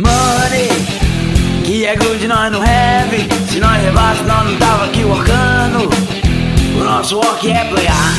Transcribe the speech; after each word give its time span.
Money, 0.00 0.68
que 1.62 1.84
é 1.84 1.94
good 1.94 2.26
nós 2.26 2.50
não 2.50 2.62
have. 2.62 3.28
Se 3.50 3.60
nós 3.60 3.82
levasse, 3.82 4.22
nós 4.22 4.50
não 4.50 4.58
tava 4.58 4.86
aqui 4.86 5.04
workando. 5.04 5.90
O 6.80 6.84
nosso 6.84 7.16
work 7.18 7.50
é 7.50 7.64
playar. 7.66 8.14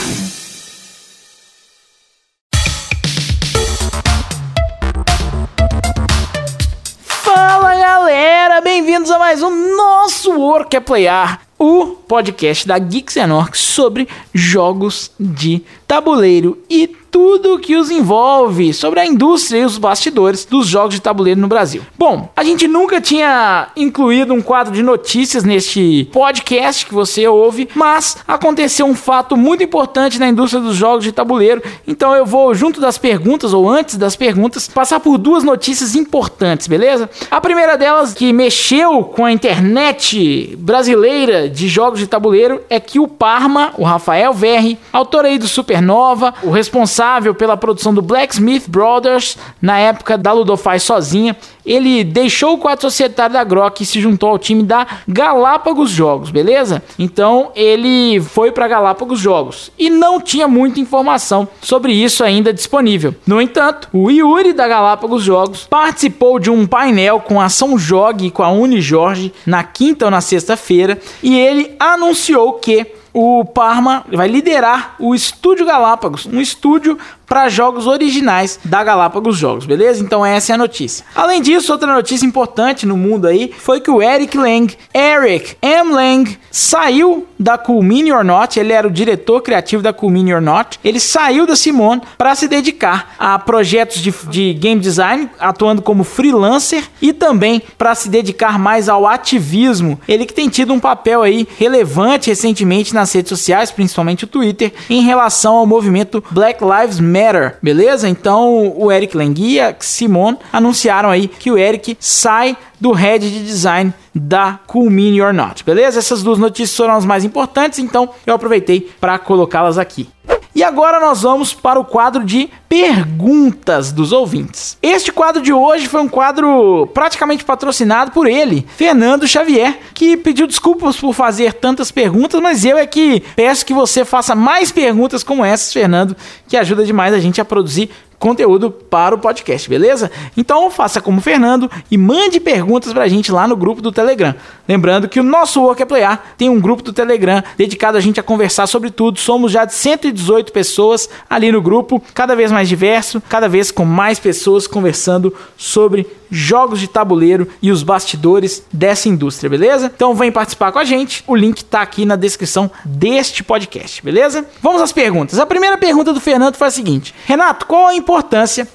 Fala 7.03 7.75
galera, 7.75 8.61
bem-vindos 8.61 9.09
a 9.09 9.17
mais 9.17 9.41
um 9.41 9.75
nosso 9.75 10.33
Work 10.33 10.75
é 10.75 10.79
Playar, 10.79 11.41
o 11.57 11.87
podcast 12.07 12.67
da 12.67 12.77
Geeks 12.77 13.15
Orcs 13.17 13.59
sobre 13.59 14.07
jogos 14.35 15.11
de 15.19 15.63
tabuleiro 15.87 16.63
e 16.69 17.00
tudo 17.11 17.59
que 17.59 17.75
os 17.75 17.91
envolve 17.91 18.73
sobre 18.73 19.01
a 19.01 19.05
indústria 19.05 19.59
e 19.59 19.65
os 19.65 19.77
bastidores 19.77 20.45
dos 20.45 20.65
jogos 20.65 20.95
de 20.95 21.01
tabuleiro 21.01 21.41
no 21.41 21.47
Brasil. 21.47 21.81
Bom, 21.97 22.31
a 22.35 22.43
gente 22.43 22.67
nunca 22.69 23.01
tinha 23.01 23.67
incluído 23.75 24.33
um 24.33 24.41
quadro 24.41 24.73
de 24.73 24.81
notícias 24.81 25.43
neste 25.43 26.09
podcast 26.13 26.85
que 26.85 26.93
você 26.93 27.27
ouve, 27.27 27.67
mas 27.75 28.17
aconteceu 28.25 28.85
um 28.85 28.95
fato 28.95 29.35
muito 29.35 29.61
importante 29.61 30.17
na 30.17 30.29
indústria 30.29 30.63
dos 30.63 30.77
jogos 30.77 31.03
de 31.03 31.11
tabuleiro, 31.11 31.61
então 31.85 32.15
eu 32.15 32.25
vou, 32.25 32.55
junto 32.55 32.79
das 32.79 32.97
perguntas 32.97 33.53
ou 33.53 33.69
antes 33.69 33.97
das 33.97 34.15
perguntas, 34.15 34.69
passar 34.69 35.01
por 35.01 35.17
duas 35.17 35.43
notícias 35.43 35.95
importantes, 35.95 36.67
beleza? 36.67 37.09
A 37.29 37.41
primeira 37.41 37.77
delas, 37.77 38.13
que 38.13 38.31
mexeu 38.31 39.03
com 39.03 39.25
a 39.25 39.31
internet 39.31 40.55
brasileira 40.57 41.49
de 41.49 41.67
jogos 41.67 41.99
de 41.99 42.07
tabuleiro, 42.07 42.61
é 42.69 42.79
que 42.79 42.99
o 42.99 43.07
Parma, 43.07 43.73
o 43.77 43.83
Rafael 43.83 44.33
Verri, 44.33 44.79
autor 44.93 45.25
aí 45.25 45.37
do 45.37 45.47
Supernova, 45.47 46.33
o 46.41 46.49
responsável 46.49 47.00
pela 47.33 47.57
produção 47.57 47.93
do 47.93 48.01
Blacksmith 48.01 48.67
Brothers 48.67 49.37
na 49.61 49.77
época 49.79 50.17
da 50.17 50.31
Ludofy 50.31 50.79
sozinha. 50.79 51.35
Ele 51.65 52.03
deixou 52.03 52.53
o 52.53 52.57
quadro 52.57 52.81
societário 52.81 53.33
da 53.33 53.43
Grok 53.43 53.81
e 53.81 53.85
se 53.85 53.99
juntou 53.99 54.29
ao 54.29 54.39
time 54.39 54.63
da 54.63 54.85
Galápagos 55.07 55.89
Jogos, 55.89 56.31
beleza? 56.31 56.81
Então 56.97 57.51
ele 57.55 58.19
foi 58.21 58.51
para 58.51 58.67
Galápagos 58.67 59.19
Jogos 59.19 59.71
e 59.77 59.89
não 59.89 60.19
tinha 60.19 60.47
muita 60.47 60.79
informação 60.79 61.47
sobre 61.61 61.93
isso 61.93 62.23
ainda 62.23 62.53
disponível. 62.53 63.13
No 63.25 63.41
entanto, 63.41 63.89
o 63.93 64.09
Yuri 64.09 64.53
da 64.53 64.67
Galápagos 64.67 65.23
Jogos 65.23 65.67
participou 65.69 66.39
de 66.39 66.49
um 66.49 66.67
painel 66.67 67.19
com 67.19 67.39
a 67.39 67.45
Ação 67.45 67.77
Jogue 67.77 68.27
e 68.27 68.31
com 68.31 68.43
a 68.43 68.51
Unijorge 68.51 69.33
na 69.45 69.63
quinta 69.63 70.05
ou 70.05 70.11
na 70.11 70.21
sexta-feira 70.21 70.99
e 71.23 71.37
ele 71.37 71.75
anunciou 71.79 72.53
que 72.53 73.00
o 73.13 73.43
Parma 73.45 74.05
vai 74.11 74.27
liderar 74.27 74.95
o 74.99 75.13
Estúdio 75.13 75.65
Galápagos, 75.65 76.25
um 76.25 76.39
estúdio 76.39 76.97
para 77.31 77.47
jogos 77.47 77.87
originais 77.87 78.59
da 78.65 78.83
Galápagos 78.83 79.37
Jogos, 79.37 79.65
beleza? 79.65 80.03
Então 80.03 80.25
essa 80.25 80.51
é 80.51 80.55
a 80.55 80.57
notícia. 80.57 81.05
Além 81.15 81.41
disso, 81.41 81.71
outra 81.71 81.93
notícia 81.93 82.25
importante 82.25 82.85
no 82.85 82.97
mundo 82.97 83.25
aí 83.25 83.53
foi 83.57 83.79
que 83.79 83.89
o 83.89 84.01
Eric 84.01 84.37
Lang, 84.37 84.75
Eric 84.93 85.55
M. 85.61 85.93
Lang, 85.93 86.37
saiu 86.51 87.25
da 87.39 87.57
Cool 87.57 87.81
Mini 87.81 88.11
or 88.11 88.25
Not, 88.25 88.59
ele 88.59 88.73
era 88.73 88.85
o 88.85 88.91
diretor 88.91 89.41
criativo 89.41 89.81
da 89.81 89.93
Cool 89.93 90.11
Mini 90.11 90.33
or 90.33 90.41
Not, 90.41 90.77
ele 90.83 90.99
saiu 90.99 91.47
da 91.47 91.55
Simone 91.55 92.01
para 92.17 92.35
se 92.35 92.49
dedicar 92.49 93.15
a 93.17 93.39
projetos 93.39 94.01
de, 94.01 94.11
de 94.29 94.53
game 94.53 94.81
design, 94.81 95.29
atuando 95.39 95.81
como 95.81 96.03
freelancer 96.03 96.83
e 97.01 97.13
também 97.13 97.61
para 97.77 97.95
se 97.95 98.09
dedicar 98.09 98.59
mais 98.59 98.89
ao 98.89 99.07
ativismo. 99.07 99.97
Ele 100.05 100.25
que 100.25 100.33
tem 100.33 100.49
tido 100.49 100.73
um 100.73 100.81
papel 100.81 101.23
aí 101.23 101.47
relevante 101.57 102.29
recentemente 102.29 102.93
nas 102.93 103.13
redes 103.13 103.29
sociais, 103.29 103.71
principalmente 103.71 104.25
o 104.25 104.27
Twitter, 104.27 104.73
em 104.89 105.01
relação 105.01 105.55
ao 105.55 105.65
movimento 105.65 106.21
Black 106.29 106.61
Lives 106.61 106.99
Matter, 106.99 107.20
beleza? 107.61 108.09
Então 108.09 108.73
o 108.75 108.91
Eric 108.91 109.15
Lang 109.15 109.39
e 109.41 109.59
a 109.59 109.75
Simone 109.79 110.37
anunciaram 110.51 111.09
aí 111.09 111.27
que 111.27 111.51
o 111.51 111.57
Eric 111.57 111.97
sai 111.99 112.57
do 112.79 112.91
head 112.91 113.29
de 113.29 113.43
design 113.43 113.93
da 114.13 114.59
Cool 114.65 114.89
Mini 114.89 115.21
or 115.21 115.33
Not, 115.33 115.63
beleza? 115.63 115.99
Essas 115.99 116.23
duas 116.23 116.39
notícias 116.39 116.75
foram 116.75 116.95
as 116.95 117.05
mais 117.05 117.23
importantes, 117.23 117.79
então 117.79 118.09
eu 118.25 118.33
aproveitei 118.33 118.91
para 118.99 119.19
colocá-las 119.19 119.77
aqui. 119.77 120.09
E 120.53 120.63
agora 120.63 120.99
nós 120.99 121.21
vamos 121.21 121.53
para 121.53 121.79
o 121.79 121.85
quadro 121.85 122.25
de 122.25 122.49
perguntas 122.67 123.91
dos 123.91 124.11
ouvintes. 124.11 124.77
Este 124.81 125.11
quadro 125.11 125.41
de 125.41 125.53
hoje 125.53 125.87
foi 125.87 126.01
um 126.01 126.09
quadro 126.09 126.87
praticamente 126.93 127.45
patrocinado 127.45 128.11
por 128.11 128.27
ele, 128.27 128.67
Fernando 128.75 129.27
Xavier, 129.27 129.79
que 129.93 130.17
pediu 130.17 130.45
desculpas 130.45 130.97
por 130.97 131.13
fazer 131.13 131.53
tantas 131.53 131.89
perguntas, 131.89 132.41
mas 132.41 132.65
eu 132.65 132.77
é 132.77 132.85
que 132.85 133.21
peço 133.35 133.65
que 133.65 133.73
você 133.73 134.03
faça 134.03 134.35
mais 134.35 134.71
perguntas 134.71 135.23
como 135.23 135.45
essas, 135.45 135.71
Fernando, 135.71 136.15
que 136.47 136.57
ajuda 136.57 136.83
demais 136.83 137.13
a 137.13 137.19
gente 137.19 137.39
a 137.39 137.45
produzir 137.45 137.89
conteúdo 138.21 138.69
para 138.69 139.15
o 139.15 139.17
podcast, 139.17 139.67
beleza? 139.67 140.11
Então 140.37 140.69
faça 140.69 141.01
como 141.01 141.17
o 141.17 141.21
Fernando 141.21 141.69
e 141.89 141.97
mande 141.97 142.39
perguntas 142.39 142.93
pra 142.93 143.07
gente 143.07 143.31
lá 143.31 143.47
no 143.47 143.55
grupo 143.55 143.81
do 143.81 143.91
Telegram. 143.91 144.35
Lembrando 144.67 145.09
que 145.09 145.19
o 145.19 145.23
nosso 145.23 145.59
Work 145.59 145.81
é 145.81 145.85
Playar 145.85 146.23
tem 146.37 146.47
um 146.47 146.61
grupo 146.61 146.83
do 146.83 146.93
Telegram 146.93 147.43
dedicado 147.57 147.97
a 147.97 147.99
gente 147.99 148.19
a 148.19 148.23
conversar 148.23 148.67
sobre 148.67 148.91
tudo. 148.91 149.19
Somos 149.19 149.51
já 149.51 149.65
de 149.65 149.73
118 149.73 150.53
pessoas 150.53 151.09
ali 151.27 151.51
no 151.51 151.63
grupo, 151.63 152.01
cada 152.13 152.35
vez 152.35 152.51
mais 152.51 152.69
diverso, 152.69 153.21
cada 153.27 153.49
vez 153.49 153.71
com 153.71 153.85
mais 153.85 154.19
pessoas 154.19 154.67
conversando 154.67 155.35
sobre 155.57 156.05
jogos 156.29 156.79
de 156.79 156.87
tabuleiro 156.87 157.45
e 157.61 157.71
os 157.71 157.83
bastidores 157.83 158.63
dessa 158.71 159.09
indústria, 159.09 159.49
beleza? 159.49 159.91
Então 159.93 160.15
vem 160.15 160.31
participar 160.31 160.71
com 160.71 160.79
a 160.79 160.85
gente. 160.85 161.23
O 161.27 161.35
link 161.35 161.65
tá 161.65 161.81
aqui 161.81 162.05
na 162.05 162.15
descrição 162.15 162.71
deste 162.85 163.43
podcast, 163.43 164.01
beleza? 164.01 164.45
Vamos 164.61 164.81
às 164.81 164.93
perguntas. 164.93 165.37
A 165.39 165.45
primeira 165.45 165.77
pergunta 165.77 166.13
do 166.13 166.21
Fernando 166.21 166.55
foi 166.55 166.67
a 166.67 166.71
seguinte: 166.71 167.13
Renato, 167.25 167.65
qual 167.65 167.87
a 167.87 167.95
importância 167.95 168.10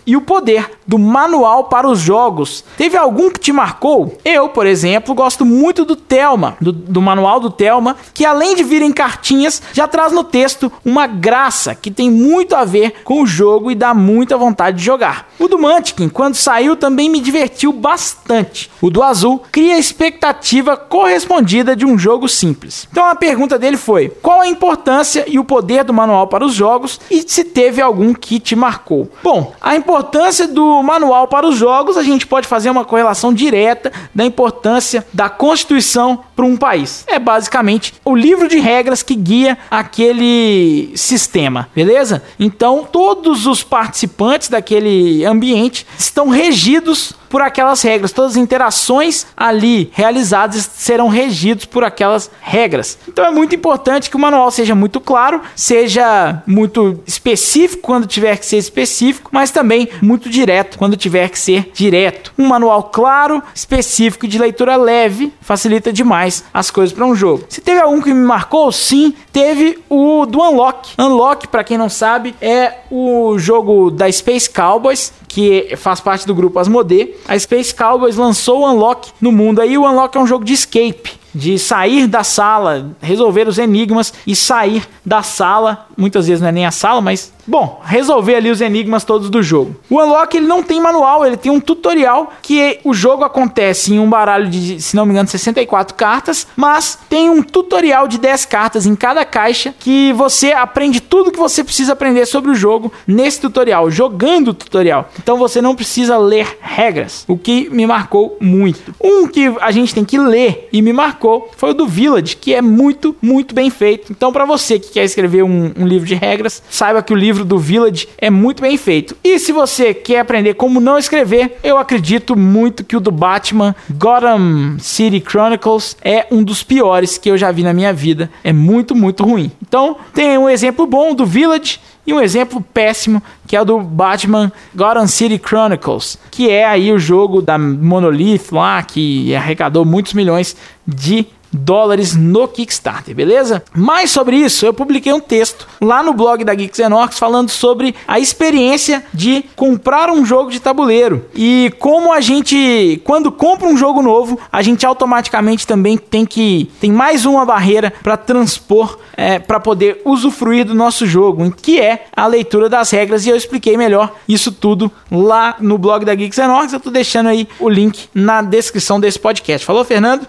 e 0.07 0.17
o 0.17 0.21
poder 0.21 0.71
do 0.87 0.99
manual 0.99 1.65
para 1.65 1.89
os 1.89 2.01
jogos? 2.01 2.65
Teve 2.77 2.97
algum 2.97 3.31
que 3.31 3.41
te 3.41 3.53
marcou? 3.53 4.17
Eu, 4.25 4.49
por 4.49 4.67
exemplo, 4.67 5.15
gosto 5.15 5.45
muito 5.45 5.85
do 5.85 5.97
Telma, 5.97 6.57
do, 6.61 6.73
do 6.73 7.03
manual 7.03 7.41
do 7.41 7.51
Telma, 7.51 7.97
que 8.15 8.25
além 8.25 8.55
de 8.55 8.63
vir 8.63 8.83
em 8.83 8.93
cartinhas, 8.93 9.63
já 9.73 9.89
traz 9.89 10.13
no 10.13 10.25
texto 10.25 10.71
uma 10.85 11.07
graça 11.07 11.75
que 11.75 11.91
tem 11.91 12.11
muito 12.11 12.55
a 12.55 12.65
ver 12.65 13.03
com 13.05 13.23
o 13.23 13.27
jogo 13.27 13.71
e 13.71 13.75
dá 13.75 13.93
muita 13.93 14.37
vontade 14.37 14.79
de 14.79 14.85
jogar. 14.85 15.29
O 15.39 15.49
do 15.49 15.59
Munchkin, 15.59 16.09
quando 16.09 16.35
saiu, 16.35 16.77
também 16.77 17.11
me 17.11 17.21
divertiu 17.21 17.73
bastante. 17.73 18.71
O 18.81 18.91
do 18.91 19.03
Azul 19.03 19.43
cria 19.51 19.79
expectativa 19.79 20.77
correspondida 20.77 21.75
de 21.75 21.85
um 21.85 21.99
jogo 21.99 22.29
simples. 22.29 22.89
Então 22.91 23.05
a 23.07 23.15
pergunta 23.15 23.59
dele 23.59 23.77
foi: 23.77 24.09
qual 24.23 24.41
a 24.41 24.49
importância 24.49 25.25
e 25.27 25.39
o 25.39 25.45
poder 25.45 25.85
do 25.85 25.93
manual 25.93 26.27
para 26.29 26.45
os 26.45 26.55
jogos 26.55 27.01
e 27.11 27.23
se 27.27 27.45
teve 27.45 27.81
algum 27.81 28.15
que 28.15 28.39
te 28.39 28.55
marcou? 28.57 29.11
Bom, 29.27 29.53
a 29.61 29.75
importância 29.75 30.47
do 30.47 30.81
manual 30.85 31.27
para 31.27 31.49
os 31.49 31.57
jogos, 31.57 31.97
a 31.97 32.03
gente 32.05 32.25
pode 32.25 32.47
fazer 32.47 32.71
uma 32.71 32.85
correlação 32.85 33.35
direta 33.35 33.91
da 34.15 34.25
importância 34.25 35.05
da 35.13 35.29
Constituição 35.29 36.23
para 36.37 36.45
um 36.45 36.57
país. 36.57 37.03
É 37.09 37.19
basicamente 37.19 37.95
o 38.05 38.15
livro 38.15 38.47
de 38.47 38.61
regras 38.61 39.03
que 39.03 39.17
guia 39.17 39.59
aquele 39.69 40.93
sistema, 40.95 41.69
beleza? 41.75 42.23
Então, 42.39 42.87
todos 42.89 43.47
os 43.47 43.65
participantes 43.65 44.49
daquele 44.49 45.25
ambiente 45.25 45.85
estão 45.99 46.29
regidos 46.29 47.13
por 47.29 47.43
aquelas 47.43 47.83
regras. 47.83 48.13
Todas 48.13 48.33
as 48.33 48.37
interações 48.37 49.27
ali 49.37 49.91
realizadas 49.93 50.69
serão 50.75 51.09
regidos 51.09 51.65
por 51.65 51.85
aquelas 51.85 52.31
regras. 52.41 52.99
Então 53.09 53.25
é 53.25 53.31
muito 53.31 53.55
importante 53.55 54.11
que 54.11 54.17
o 54.17 54.19
manual 54.19 54.51
seja 54.51 54.75
muito 54.75 55.01
claro, 55.01 55.41
seja 55.55 56.43
muito 56.47 57.01
específico 57.07 57.83
quando 57.83 58.07
tiver 58.07 58.37
que 58.39 58.47
ser 58.47 58.59
específico, 58.59 59.31
mas 59.33 59.51
também 59.51 59.89
muito 60.01 60.29
direto 60.29 60.79
quando 60.79 60.97
tiver 60.97 61.29
que 61.29 61.39
ser 61.39 61.71
direto. 61.73 62.33
Um 62.39 62.47
manual 62.47 62.85
claro, 62.85 63.43
específico 63.55 64.27
de 64.27 64.39
leitura 64.39 64.77
leve 64.77 65.33
facilita 65.41 65.93
demais 65.93 66.45
as 66.53 66.71
coisas 66.71 66.95
para 66.95 67.07
um 67.07 67.15
jogo. 67.15 67.45
Se 67.49 67.61
teve 67.61 67.81
algum 67.81 68.01
que 68.01 68.13
me 68.13 68.25
marcou, 68.25 68.71
sim, 68.73 69.15
teve 69.33 69.79
o 69.89 70.27
do 70.27 70.41
Unlock. 70.41 70.91
Unlock, 70.99 71.49
para 71.49 71.65
quem 71.65 71.79
não 71.79 71.89
sabe, 71.89 72.35
é 72.41 72.75
o 72.91 73.39
jogo 73.39 73.91
da 73.91 74.11
Space 74.11 74.49
Cowboys 74.49 75.13
que 75.29 75.77
faz 75.77 76.01
parte 76.01 76.27
do 76.27 76.35
grupo 76.35 76.59
Asmodee. 76.59 77.15
A 77.27 77.39
Space 77.39 77.75
Cowboys 77.75 78.17
lançou 78.17 78.61
o 78.61 78.71
Unlock 78.71 79.11
no 79.21 79.33
mundo. 79.33 79.61
Aí 79.61 79.77
o 79.77 79.83
Unlock 79.83 80.17
é 80.17 80.21
um 80.21 80.27
jogo 80.27 80.45
de 80.45 80.53
escape, 80.53 81.13
de 81.37 81.59
sair 81.59 82.07
da 82.07 82.25
sala, 82.25 82.97
resolver 83.01 83.47
os 83.47 83.59
enigmas 83.59 84.15
e 84.27 84.35
sair 84.35 84.89
da 85.05 85.23
sala. 85.23 85.87
Muitas 85.95 86.27
vezes 86.27 86.41
não 86.41 86.49
é 86.49 86.53
nem 86.53 86.65
a 86.65 86.71
sala, 86.71 87.03
mas 87.03 87.31
Bom, 87.47 87.81
resolver 87.85 88.35
ali 88.35 88.51
os 88.51 88.61
enigmas 88.61 89.05
todos 89.05 89.31
do 89.31 89.41
jogo. 89.41 89.77
O 89.89 90.03
Unlock 90.03 90.37
ele 90.37 90.47
não 90.47 90.65
tem 90.65 90.81
manual, 90.81 91.25
ele 91.25 91.37
tem 91.37 91.53
um 91.53 91.61
tutorial 91.61 92.33
que 92.43 92.81
o 92.83 92.93
jogo 92.93 93.23
acontece 93.23 93.95
em 93.95 94.01
um 94.01 94.11
baralho 94.11 94.49
de, 94.49 94.81
se 94.81 94.97
não 94.97 95.07
me 95.07 95.13
engano, 95.13 95.29
64 95.29 95.95
cartas, 95.95 96.47
mas 96.57 96.99
tem 97.09 97.31
um 97.31 97.43
tutorial 97.43 98.09
de 98.09 98.19
10 98.19 98.45
cartas 98.47 98.85
em 98.85 98.97
cada 98.97 99.25
caixa 99.25 99.73
que 99.79 100.13
você 100.15 100.51
aprende 100.51 101.01
tudo 101.01 101.31
que 101.31 101.39
você 101.39 101.63
precisa 101.63 101.93
aprender 101.93 102.27
sobre 102.27 102.51
o 102.51 102.55
jogo 102.55 102.93
nesse 103.07 103.41
tutorial, 103.41 103.91
jogando 103.93 104.49
o 104.49 104.55
tutorial. 104.55 105.09
Então 105.23 105.37
você 105.37 105.63
não 105.63 105.77
precisa 105.77 106.19
ler 106.19 106.59
regras, 106.61 107.25
o 107.29 107.39
que 107.39 107.71
me 107.71 107.87
marcou 107.87 108.37
muito. 108.41 108.93
Um 109.01 109.29
que 109.29 109.55
a 109.61 109.71
gente 109.71 109.95
tem 109.95 110.05
que 110.05 110.19
ler 110.19 110.69
e 110.73 110.83
me 110.83 110.93
marcou 110.93 111.26
foi 111.57 111.71
o 111.71 111.75
do 111.75 111.87
Village, 111.87 112.37
que 112.37 112.55
é 112.55 112.61
muito, 112.61 113.17
muito 113.23 113.55
bem 113.55 113.71
feito. 113.71 114.13
Então 114.13 114.33
para 114.33 114.45
você 114.45 114.79
que 114.79 114.91
quer 114.93 115.05
escrever 115.05 115.43
um, 115.43 115.73
um 115.77 115.87
um 115.87 115.89
livro 115.89 116.07
de 116.07 116.15
regras, 116.15 116.63
saiba 116.69 117.03
que 117.03 117.13
o 117.13 117.17
livro 117.17 117.45
do 117.45 117.59
Village 117.59 118.09
é 118.19 118.29
muito 118.29 118.61
bem 118.61 118.77
feito. 118.77 119.17
E 119.23 119.39
se 119.39 119.53
você 119.53 119.95
quer 119.95 120.19
aprender 120.19 120.55
como 120.55 120.81
não 120.81 120.99
escrever, 120.99 121.59
eu 121.63 121.79
acredito 121.79 122.37
muito 122.37 122.85
que 122.85 122.97
o 122.97 123.01
do 123.01 123.13
Batman 123.13 123.75
Gotham 123.89 124.77
City 124.79 125.23
Chronicles 125.27 125.97
é 126.03 126.27
um 126.31 126.43
dos 126.43 126.63
piores 126.63 127.17
que 127.17 127.31
eu 127.31 127.39
já 127.39 127.53
vi 127.53 127.63
na 127.63 127.73
minha 127.73 127.93
vida. 127.93 128.29
É 128.43 128.53
muito, 128.53 128.95
muito 128.95 129.25
ruim. 129.25 129.51
Então, 129.63 129.97
tem 130.13 130.37
um 130.37 130.49
exemplo 130.49 130.87
bom 130.87 131.15
do 131.15 131.25
Village 131.25 131.79
e 132.07 132.13
um 132.13 132.21
exemplo 132.21 132.61
péssimo 132.61 133.23
que 133.47 133.57
é 133.57 133.61
o 133.61 133.65
do 133.65 133.81
Batman 133.81 134.53
Gotham 134.75 135.07
City 135.07 135.41
Chronicles, 135.45 136.19
que 136.31 136.51
é 136.51 136.65
aí 136.65 136.93
o 136.93 136.99
jogo 136.99 137.43
da 137.43 137.59
Monolith 137.59 138.49
lá 138.53 138.83
que 138.83 139.35
arrecadou 139.35 139.85
muitos 139.85 140.13
milhões 140.13 140.57
de 140.87 141.27
dólares 141.57 142.15
no 142.15 142.47
Kickstarter, 142.47 143.15
beleza? 143.15 143.63
Mais 143.75 144.11
sobre 144.11 144.37
isso, 144.37 144.67
eu 144.67 144.75
publiquei 144.75 145.13
um 145.13 145.21
texto 145.21 145.67
lá 145.81 146.03
no 146.03 146.13
blog 146.13 146.45
da 146.45 146.55
Geeks 146.55 146.79
Enox 146.79 147.19
falando 147.19 147.49
sobre 147.49 147.95
a 148.07 148.19
experiência 148.21 149.05
de 149.13 149.45
comprar 149.57 150.11
um 150.11 150.25
jogo 150.25 150.51
de 150.51 150.61
tabuleiro 150.61 151.27
e 151.35 151.73
como 151.79 152.13
a 152.13 152.21
gente, 152.21 153.01
quando 153.05 153.33
compra 153.33 153.69
um 153.69 153.77
jogo 153.77 154.03
novo, 154.03 154.39
a 154.53 154.63
gente 154.63 154.87
automaticamente 154.87 155.67
também 155.67 155.97
tem 155.97 156.25
que 156.25 156.71
tem 156.81 156.93
mais 156.93 157.25
uma 157.25 157.45
barreira 157.45 157.93
para 158.03 158.17
transpor, 158.17 158.99
é, 159.17 159.39
para 159.39 159.59
poder 159.59 160.03
usufruir 160.05 160.65
do 160.65 160.75
nosso 160.75 161.07
jogo, 161.07 161.51
que 161.51 161.81
é 161.81 162.07
a 162.15 162.27
leitura 162.27 162.69
das 162.69 162.91
regras 162.91 163.27
e 163.27 163.31
eu 163.31 163.37
expliquei 163.37 163.77
melhor 163.77 164.13
isso 164.29 164.53
tudo 164.53 164.91
lá 165.11 165.57
no 165.61 165.79
blog 165.79 166.05
da 166.05 166.15
Geeks 166.15 166.39
Enox. 166.39 166.73
Eu 166.73 166.81
tô 166.81 166.91
deixando 166.91 167.29
aí 167.29 167.49
o 167.59 167.69
link 167.69 168.09
na 168.15 168.43
descrição 168.43 169.01
desse 169.01 169.19
podcast. 169.19 169.67
Falou, 169.67 169.85
Fernando? 169.85 170.27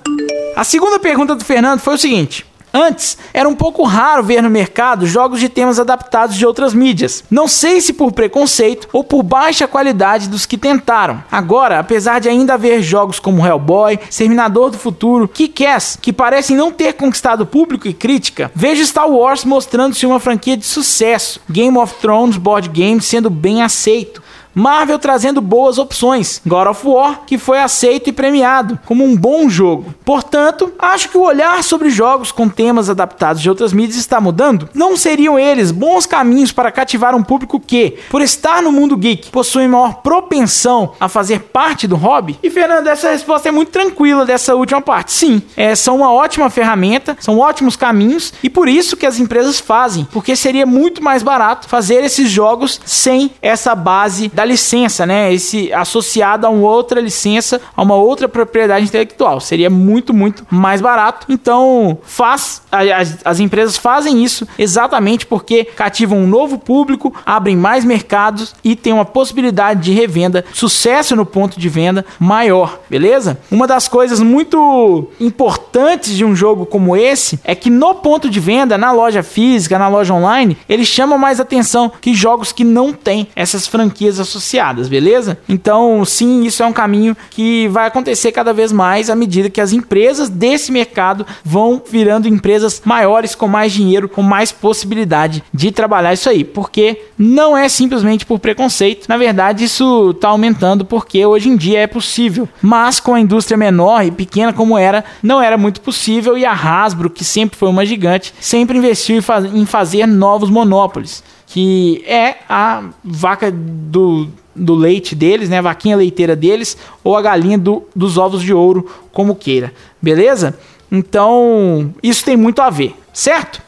A 0.58 0.64
segunda 0.64 0.98
pergunta 0.98 1.36
do 1.36 1.46
Fernando 1.46 1.82
foi 1.82 1.94
o 1.94 1.98
seguinte: 2.00 2.44
Antes, 2.74 3.16
era 3.32 3.48
um 3.48 3.54
pouco 3.54 3.84
raro 3.84 4.24
ver 4.24 4.42
no 4.42 4.50
mercado 4.50 5.06
jogos 5.06 5.40
de 5.40 5.50
temas 5.50 5.80
adaptados 5.80 6.36
de 6.36 6.44
outras 6.48 6.74
mídias. 6.74 7.24
Não 7.30 7.48
sei 7.48 7.80
se 7.80 7.94
por 7.94 8.12
preconceito 8.12 8.88
ou 8.92 9.04
por 9.04 9.22
baixa 9.22 9.68
qualidade 9.68 10.28
dos 10.28 10.48
que 10.48 10.58
tentaram. 10.58 11.24
Agora, 11.32 11.78
apesar 11.78 12.20
de 12.20 12.28
ainda 12.28 12.56
haver 12.56 12.82
jogos 12.82 13.20
como 13.20 13.46
Hellboy, 13.46 13.98
Terminador 13.98 14.72
do 14.72 14.80
Futuro, 14.80 15.28
Kick-Ass, 15.28 16.00
que 16.02 16.12
parecem 16.12 16.58
não 16.58 16.72
ter 16.72 16.94
conquistado 16.94 17.46
público 17.46 17.88
e 17.88 17.94
crítica, 17.94 18.52
vejo 18.56 18.84
Star 18.84 19.08
Wars 19.08 19.46
mostrando-se 19.46 20.08
uma 20.08 20.20
franquia 20.20 20.58
de 20.58 20.66
sucesso, 20.66 21.40
Game 21.48 21.78
of 21.78 21.94
Thrones 22.02 22.38
board 22.38 22.70
game 22.70 23.00
sendo 23.00 23.30
bem 23.30 23.62
aceito, 23.62 24.24
Marvel 24.58 24.98
trazendo 24.98 25.40
boas 25.40 25.78
opções. 25.78 26.42
God 26.44 26.68
of 26.70 26.88
War, 26.88 27.22
que 27.28 27.38
foi 27.38 27.60
aceito 27.60 28.10
e 28.10 28.12
premiado 28.12 28.80
como 28.88 29.06
um 29.06 29.16
bom 29.16 29.48
jogo. 29.48 29.94
Portanto, 30.04 30.74
acho 30.80 31.10
que 31.10 31.18
o 31.18 31.22
olhar 31.22 31.64
sobre 31.64 31.92
jogos 31.92 32.32
com 32.32 32.50
temas 32.50 32.90
adaptados 32.90 33.40
de 33.40 33.50
outras 33.50 33.72
mídias 33.72 34.00
está 34.00 34.20
mudando. 34.20 34.68
Não 34.74 34.98
seriam 34.98 35.38
eles 35.38 35.70
bons 35.70 36.08
caminhos 36.08 36.52
para 36.52 36.72
cativar 36.72 37.16
um 37.16 37.22
público 37.22 37.60
que, 37.60 38.00
por 38.10 38.20
estar 38.20 38.64
no 38.64 38.72
mundo 38.72 38.98
geek, 38.98 39.30
possui 39.30 39.68
maior 39.68 40.02
propensão 40.02 40.94
a 41.00 41.08
fazer 41.08 41.42
parte 41.42 41.88
do 41.88 41.96
hobby? 41.96 42.40
E 42.42 42.50
Fernando, 42.50 42.88
essa 42.88 43.12
resposta 43.12 43.50
é 43.50 43.52
muito 43.52 43.70
tranquila 43.70 44.26
dessa 44.26 44.56
última 44.56 44.82
parte. 44.82 45.12
Sim, 45.12 45.40
é, 45.56 45.76
são 45.76 45.98
uma 45.98 46.12
ótima 46.12 46.50
ferramenta, 46.50 47.16
são 47.20 47.38
ótimos 47.38 47.76
caminhos 47.76 48.34
e 48.42 48.50
por 48.50 48.68
isso 48.68 48.98
que 48.98 49.06
as 49.06 49.20
empresas 49.20 49.60
fazem, 49.60 50.08
porque 50.12 50.36
seria 50.36 50.66
muito 50.66 51.04
mais 51.04 51.22
barato 51.22 51.68
fazer 51.68 52.04
esses 52.04 52.28
jogos 52.28 52.82
sem 52.84 53.30
essa 53.40 53.76
base 53.76 54.30
da 54.30 54.47
licença, 54.48 55.06
né? 55.06 55.34
Esse 55.34 55.72
associado 55.72 56.48
a 56.48 56.50
uma 56.50 56.68
outra 56.68 57.00
licença, 57.00 57.62
a 57.76 57.82
uma 57.84 57.96
outra 57.96 58.28
propriedade 58.28 58.86
intelectual. 58.86 59.40
Seria 59.40 59.70
muito, 59.70 60.14
muito 60.14 60.46
mais 60.50 60.82
barato. 60.82 61.28
Então, 61.30 61.98
faz 62.04 62.62
as, 62.72 63.18
as 63.24 63.40
empresas 63.40 63.78
fazem 63.78 64.24
isso 64.24 64.48
exatamente 64.58 65.26
porque 65.26 65.66
cativam 65.66 66.20
um 66.20 66.28
novo 66.28 66.58
público, 66.58 67.14
abrem 67.26 67.56
mais 67.56 67.84
mercados 67.84 68.56
e 68.64 68.76
tem 68.76 68.94
uma 68.94 69.06
possibilidade 69.06 69.82
de 69.82 69.92
revenda, 69.92 70.46
sucesso 70.54 71.16
no 71.16 71.26
ponto 71.26 71.60
de 71.60 71.70
venda 71.70 72.06
maior, 72.20 72.80
beleza? 72.90 73.40
Uma 73.52 73.68
das 73.68 73.88
coisas 73.88 74.20
muito 74.20 75.08
importantes 75.20 76.16
de 76.16 76.24
um 76.24 76.36
jogo 76.36 76.66
como 76.66 76.96
esse 76.96 77.40
é 77.44 77.54
que 77.54 77.70
no 77.70 77.96
ponto 77.96 78.30
de 78.30 78.40
venda, 78.40 78.78
na 78.78 78.92
loja 78.92 79.24
física, 79.24 79.78
na 79.78 79.88
loja 79.88 80.14
online, 80.14 80.58
ele 80.68 80.86
chama 80.86 81.18
mais 81.18 81.40
atenção 81.40 81.92
que 82.02 82.14
jogos 82.14 82.52
que 82.52 82.64
não 82.64 82.94
têm 82.94 83.28
essas 83.36 83.68
franquias 83.68 84.20
associadas 84.20 84.37
associadas, 84.38 84.88
beleza? 84.88 85.38
Então, 85.50 86.04
sim, 86.06 86.44
isso 86.44 86.64
é 86.64 86.66
um 86.66 86.74
caminho 86.74 87.16
que 87.30 87.68
vai 87.68 87.88
acontecer 87.88 88.32
cada 88.32 88.54
vez 88.54 88.72
mais 88.72 89.10
à 89.10 89.16
medida 89.16 89.50
que 89.50 89.62
as 89.62 89.74
empresas 89.74 90.30
desse 90.30 90.72
mercado 90.72 91.26
vão 91.44 91.82
virando 91.90 92.28
empresas 92.28 92.82
maiores, 92.86 93.36
com 93.36 93.48
mais 93.48 93.72
dinheiro, 93.72 94.08
com 94.08 94.22
mais 94.22 94.52
possibilidade 94.52 95.44
de 95.54 95.72
trabalhar 95.72 96.14
isso 96.14 96.30
aí. 96.30 96.44
Porque 96.44 97.02
não 97.18 97.58
é 97.58 97.68
simplesmente 97.68 98.26
por 98.26 98.40
preconceito, 98.40 99.08
na 99.08 99.18
verdade, 99.18 99.64
isso 99.64 100.12
está 100.12 100.30
aumentando 100.30 100.86
porque 100.86 101.26
hoje 101.26 101.50
em 101.50 101.56
dia 101.56 101.80
é 101.80 101.88
possível. 101.88 102.48
Mas 102.62 103.00
com 103.00 103.14
a 103.14 103.20
indústria 103.20 103.58
menor 103.58 104.06
e 104.06 104.12
pequena 104.12 104.54
como 104.54 104.78
era, 104.78 105.04
não 105.22 105.42
era 105.42 105.58
muito 105.58 105.82
possível 105.82 106.38
e 106.38 106.46
a 106.46 106.54
Hasbro, 106.54 107.10
que 107.10 107.24
sempre 107.24 107.58
foi 107.58 107.70
uma 107.70 107.86
gigante, 107.86 108.34
sempre 108.40 108.78
investiu 108.78 109.22
em 109.54 109.66
fazer 109.66 110.06
novos 110.06 110.50
monopólios 110.50 111.24
que 111.48 112.04
é 112.06 112.36
a 112.48 112.84
vaca 113.04 113.50
do, 113.52 114.28
do 114.56 114.76
leite 114.76 115.16
deles, 115.16 115.50
né? 115.50 115.58
A 115.58 115.62
vaquinha 115.62 115.96
leiteira 115.96 116.36
deles, 116.36 116.78
ou 117.04 117.16
a 117.16 117.22
galinha 117.22 117.58
do, 117.58 117.84
dos 117.96 118.18
ovos 118.18 118.44
de 118.44 118.54
ouro, 118.54 118.88
como 119.12 119.34
queira. 119.34 119.74
Beleza? 120.02 120.60
Então, 120.92 121.94
isso 122.04 122.24
tem 122.24 122.38
muito 122.38 122.62
a 122.62 122.70
ver, 122.70 122.94
certo? 123.14 123.64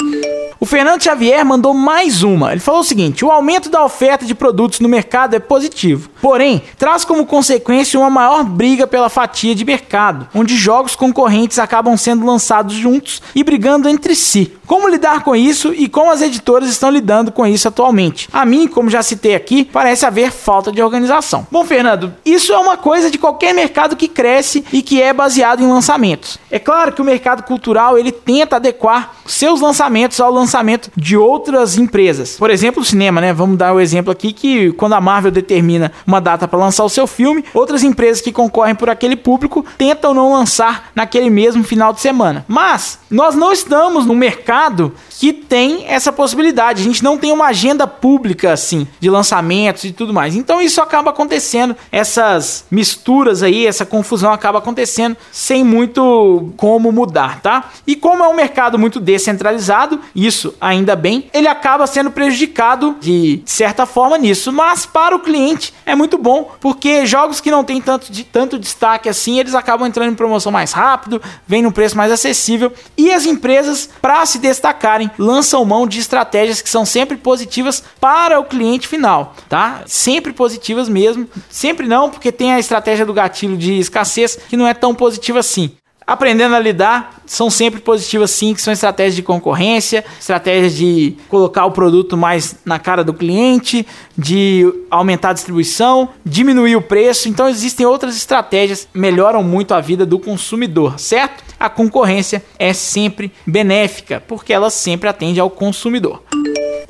O 0.62 0.66
Fernando 0.66 1.02
Xavier 1.02 1.46
mandou 1.46 1.74
mais 1.74 2.22
uma. 2.22 2.52
Ele 2.52 2.60
falou 2.60 2.82
o 2.82 2.84
seguinte: 2.84 3.24
o 3.24 3.32
aumento 3.32 3.70
da 3.70 3.82
oferta 3.82 4.26
de 4.26 4.36
produtos 4.36 4.82
no 4.82 4.90
mercado 4.90 5.34
é 5.34 5.40
positivo, 5.40 6.10
porém, 6.22 6.62
traz 6.78 7.06
como 7.06 7.26
consequência 7.26 7.98
uma 7.98 8.10
maior 8.10 8.44
briga 8.44 8.86
pela 8.86 9.08
fatia 9.08 9.56
de 9.56 9.64
mercado, 9.64 10.28
onde 10.36 10.58
jogos 10.58 10.98
concorrentes 10.98 11.60
acabam 11.60 11.96
sendo 11.96 12.26
lançados 12.26 12.76
juntos 12.76 13.22
e 13.34 13.42
brigando 13.42 13.88
entre 13.88 14.14
si. 14.16 14.54
Como 14.68 14.88
lidar 14.88 15.24
com 15.24 15.36
isso 15.36 15.74
e 15.74 15.90
como 15.90 16.12
as 16.12 16.22
editoras 16.22 16.70
estão 16.70 16.92
lidando 16.92 17.32
com 17.32 17.48
isso 17.48 17.68
atualmente? 17.68 18.30
A 18.32 18.46
mim, 18.46 18.68
como 18.68 18.90
já 18.90 19.02
citei 19.02 19.34
aqui, 19.34 19.64
parece 19.66 20.06
haver 20.06 20.30
falta 20.30 20.72
de 20.72 20.80
organização. 20.80 21.48
Bom, 21.50 21.66
Fernando, 21.66 22.14
isso 22.24 22.54
é 22.54 22.58
uma 22.60 22.78
coisa 22.78 23.10
de 23.10 23.18
qualquer 23.18 23.52
mercado 23.52 23.96
que 23.96 24.08
cresce 24.08 24.64
e 24.72 24.84
que 24.84 25.02
é 25.02 25.12
baseado 25.12 25.64
em 25.64 25.68
lançamentos. 25.68 26.38
É 26.52 26.60
claro 26.60 26.92
que 26.92 27.02
o 27.02 27.06
mercado 27.06 27.42
cultural 27.44 27.98
ele 27.98 28.12
tenta 28.12 28.58
adequar 28.58 29.16
seus 29.32 29.62
lançamentos 29.62 30.20
ao 30.20 30.32
lançamento 30.32 30.92
de 30.96 31.16
outras 31.18 31.78
empresas. 31.78 32.38
Por 32.38 32.50
exemplo, 32.50 32.82
o 32.82 32.86
cinema, 32.86 33.22
né? 33.22 33.34
Vamos 33.34 33.58
dar 33.58 33.74
o 33.74 33.78
um 33.78 33.80
exemplo 33.80 34.12
aqui 34.12 34.34
que 34.34 34.72
quando 34.74 34.94
a 34.94 35.02
Marvel 35.02 35.32
determina 35.32 35.92
uma 36.06 36.20
data 36.20 36.48
para 36.48 36.60
lançar 36.60 36.84
o 36.84 36.90
seu 36.90 37.08
filme, 37.08 37.44
outras 37.54 37.84
empresas 37.84 38.22
que 38.22 38.32
concorrem 38.32 38.76
por 38.76 38.90
aquele 38.90 39.16
público 39.16 39.66
tentam 39.78 40.14
não 40.14 40.34
lançar 40.34 40.90
naquele 40.96 41.30
mesmo 41.30 41.64
final 41.64 41.94
de 41.94 42.02
semana. 42.02 42.46
Mas 42.48 43.00
nós 43.10 43.36
não 43.36 43.52
estamos 43.52 44.06
no 44.06 44.16
mercado 44.16 44.40
mercado 44.50 44.94
que 45.20 45.34
tem 45.34 45.84
essa 45.86 46.14
possibilidade. 46.14 46.82
A 46.82 46.86
gente 46.86 47.04
não 47.04 47.18
tem 47.18 47.34
uma 47.34 47.48
agenda 47.48 47.86
pública 47.86 48.54
assim 48.54 48.88
de 49.02 49.10
lançamentos 49.10 49.84
e 49.84 49.92
tudo 49.92 50.14
mais. 50.14 50.34
Então 50.34 50.62
isso 50.62 50.82
acaba 50.82 51.10
acontecendo, 51.10 51.76
essas 51.92 52.64
misturas 52.72 53.44
aí, 53.44 53.68
essa 53.68 53.86
confusão 53.86 54.32
acaba 54.32 54.60
acontecendo 54.60 55.18
sem 55.30 55.62
muito 55.62 56.54
como 56.56 56.90
mudar, 56.94 57.42
tá? 57.42 57.70
E 57.86 57.98
como 57.98 58.24
é 58.24 58.30
um 58.30 58.34
mercado 58.34 58.80
muito 58.80 58.98
descentralizado, 58.98 60.00
isso 60.16 60.54
ainda 60.62 60.96
bem, 60.96 61.30
ele 61.34 61.50
acaba 61.50 61.86
sendo 61.86 62.12
prejudicado 62.12 62.96
de 63.02 63.42
certa 63.44 63.86
forma 63.86 64.18
nisso, 64.18 64.54
mas 64.54 64.86
para 64.86 65.14
o 65.14 65.20
cliente 65.20 65.74
é 65.86 65.96
muito 65.96 66.18
bom, 66.18 66.52
porque 66.62 67.06
jogos 67.06 67.42
que 67.42 67.52
não 67.52 67.66
tem 67.66 67.82
tanto, 67.82 68.10
de, 68.10 68.24
tanto 68.24 68.58
destaque 68.58 69.10
assim, 69.10 69.38
eles 69.38 69.54
acabam 69.54 69.86
entrando 69.86 70.14
em 70.14 70.16
promoção 70.16 70.50
mais 70.50 70.72
rápido, 70.72 71.22
vem 71.46 71.62
num 71.62 71.72
preço 71.72 71.98
mais 71.98 72.10
acessível 72.10 72.72
e 72.98 73.12
as 73.12 73.26
empresas 73.26 73.90
para 74.02 74.26
se 74.26 74.40
destacarem 74.40 75.09
lançam 75.18 75.64
mão 75.66 75.88
de 75.88 76.00
estratégias 76.00 76.62
que 76.62 76.70
são 76.70 76.86
sempre 76.86 77.18
positivas 77.18 77.84
para 78.00 78.40
o 78.40 78.46
cliente 78.46 78.88
final, 78.88 79.36
tá? 79.48 79.84
Sempre 79.86 80.34
positivas 80.34 80.90
mesmo. 80.90 81.28
Sempre 81.50 81.88
não, 81.88 82.10
porque 82.10 82.32
tem 82.32 82.54
a 82.54 82.60
estratégia 82.60 83.06
do 83.06 83.14
gatilho 83.14 83.58
de 83.58 83.80
escassez 83.80 84.38
que 84.50 84.58
não 84.58 84.68
é 84.68 84.74
tão 84.74 84.94
positiva 84.94 85.40
assim 85.40 85.72
aprendendo 86.10 86.56
a 86.56 86.60
lidar, 86.60 87.22
são 87.24 87.52
sempre 87.52 87.80
positivas 87.80 88.32
sim, 88.32 88.56
que 88.56 88.62
são 88.62 88.74
estratégias 88.74 89.16
de 89.16 89.22
concorrência, 89.22 90.04
estratégias 90.20 90.76
de 90.76 91.16
colocar 91.30 91.66
o 91.66 91.72
produto 91.72 92.18
mais 92.18 92.56
na 92.66 92.80
cara 92.80 93.04
do 93.04 93.14
cliente, 93.14 93.86
de 94.18 94.66
aumentar 94.90 95.30
a 95.30 95.34
distribuição, 95.34 96.10
diminuir 96.26 96.76
o 96.76 96.82
preço. 96.82 97.30
Então 97.30 97.48
existem 97.48 97.86
outras 97.86 98.18
estratégias 98.18 98.88
que 98.92 99.00
melhoram 99.00 99.44
muito 99.44 99.72
a 99.72 99.80
vida 99.80 100.04
do 100.04 100.18
consumidor, 100.18 101.00
certo? 101.00 101.44
A 101.60 101.70
concorrência 101.70 102.44
é 102.58 102.74
sempre 102.74 103.32
benéfica, 103.46 104.24
porque 104.28 104.52
ela 104.52 104.72
sempre 104.72 105.08
atende 105.08 105.40
ao 105.40 105.50
consumidor. 105.50 106.24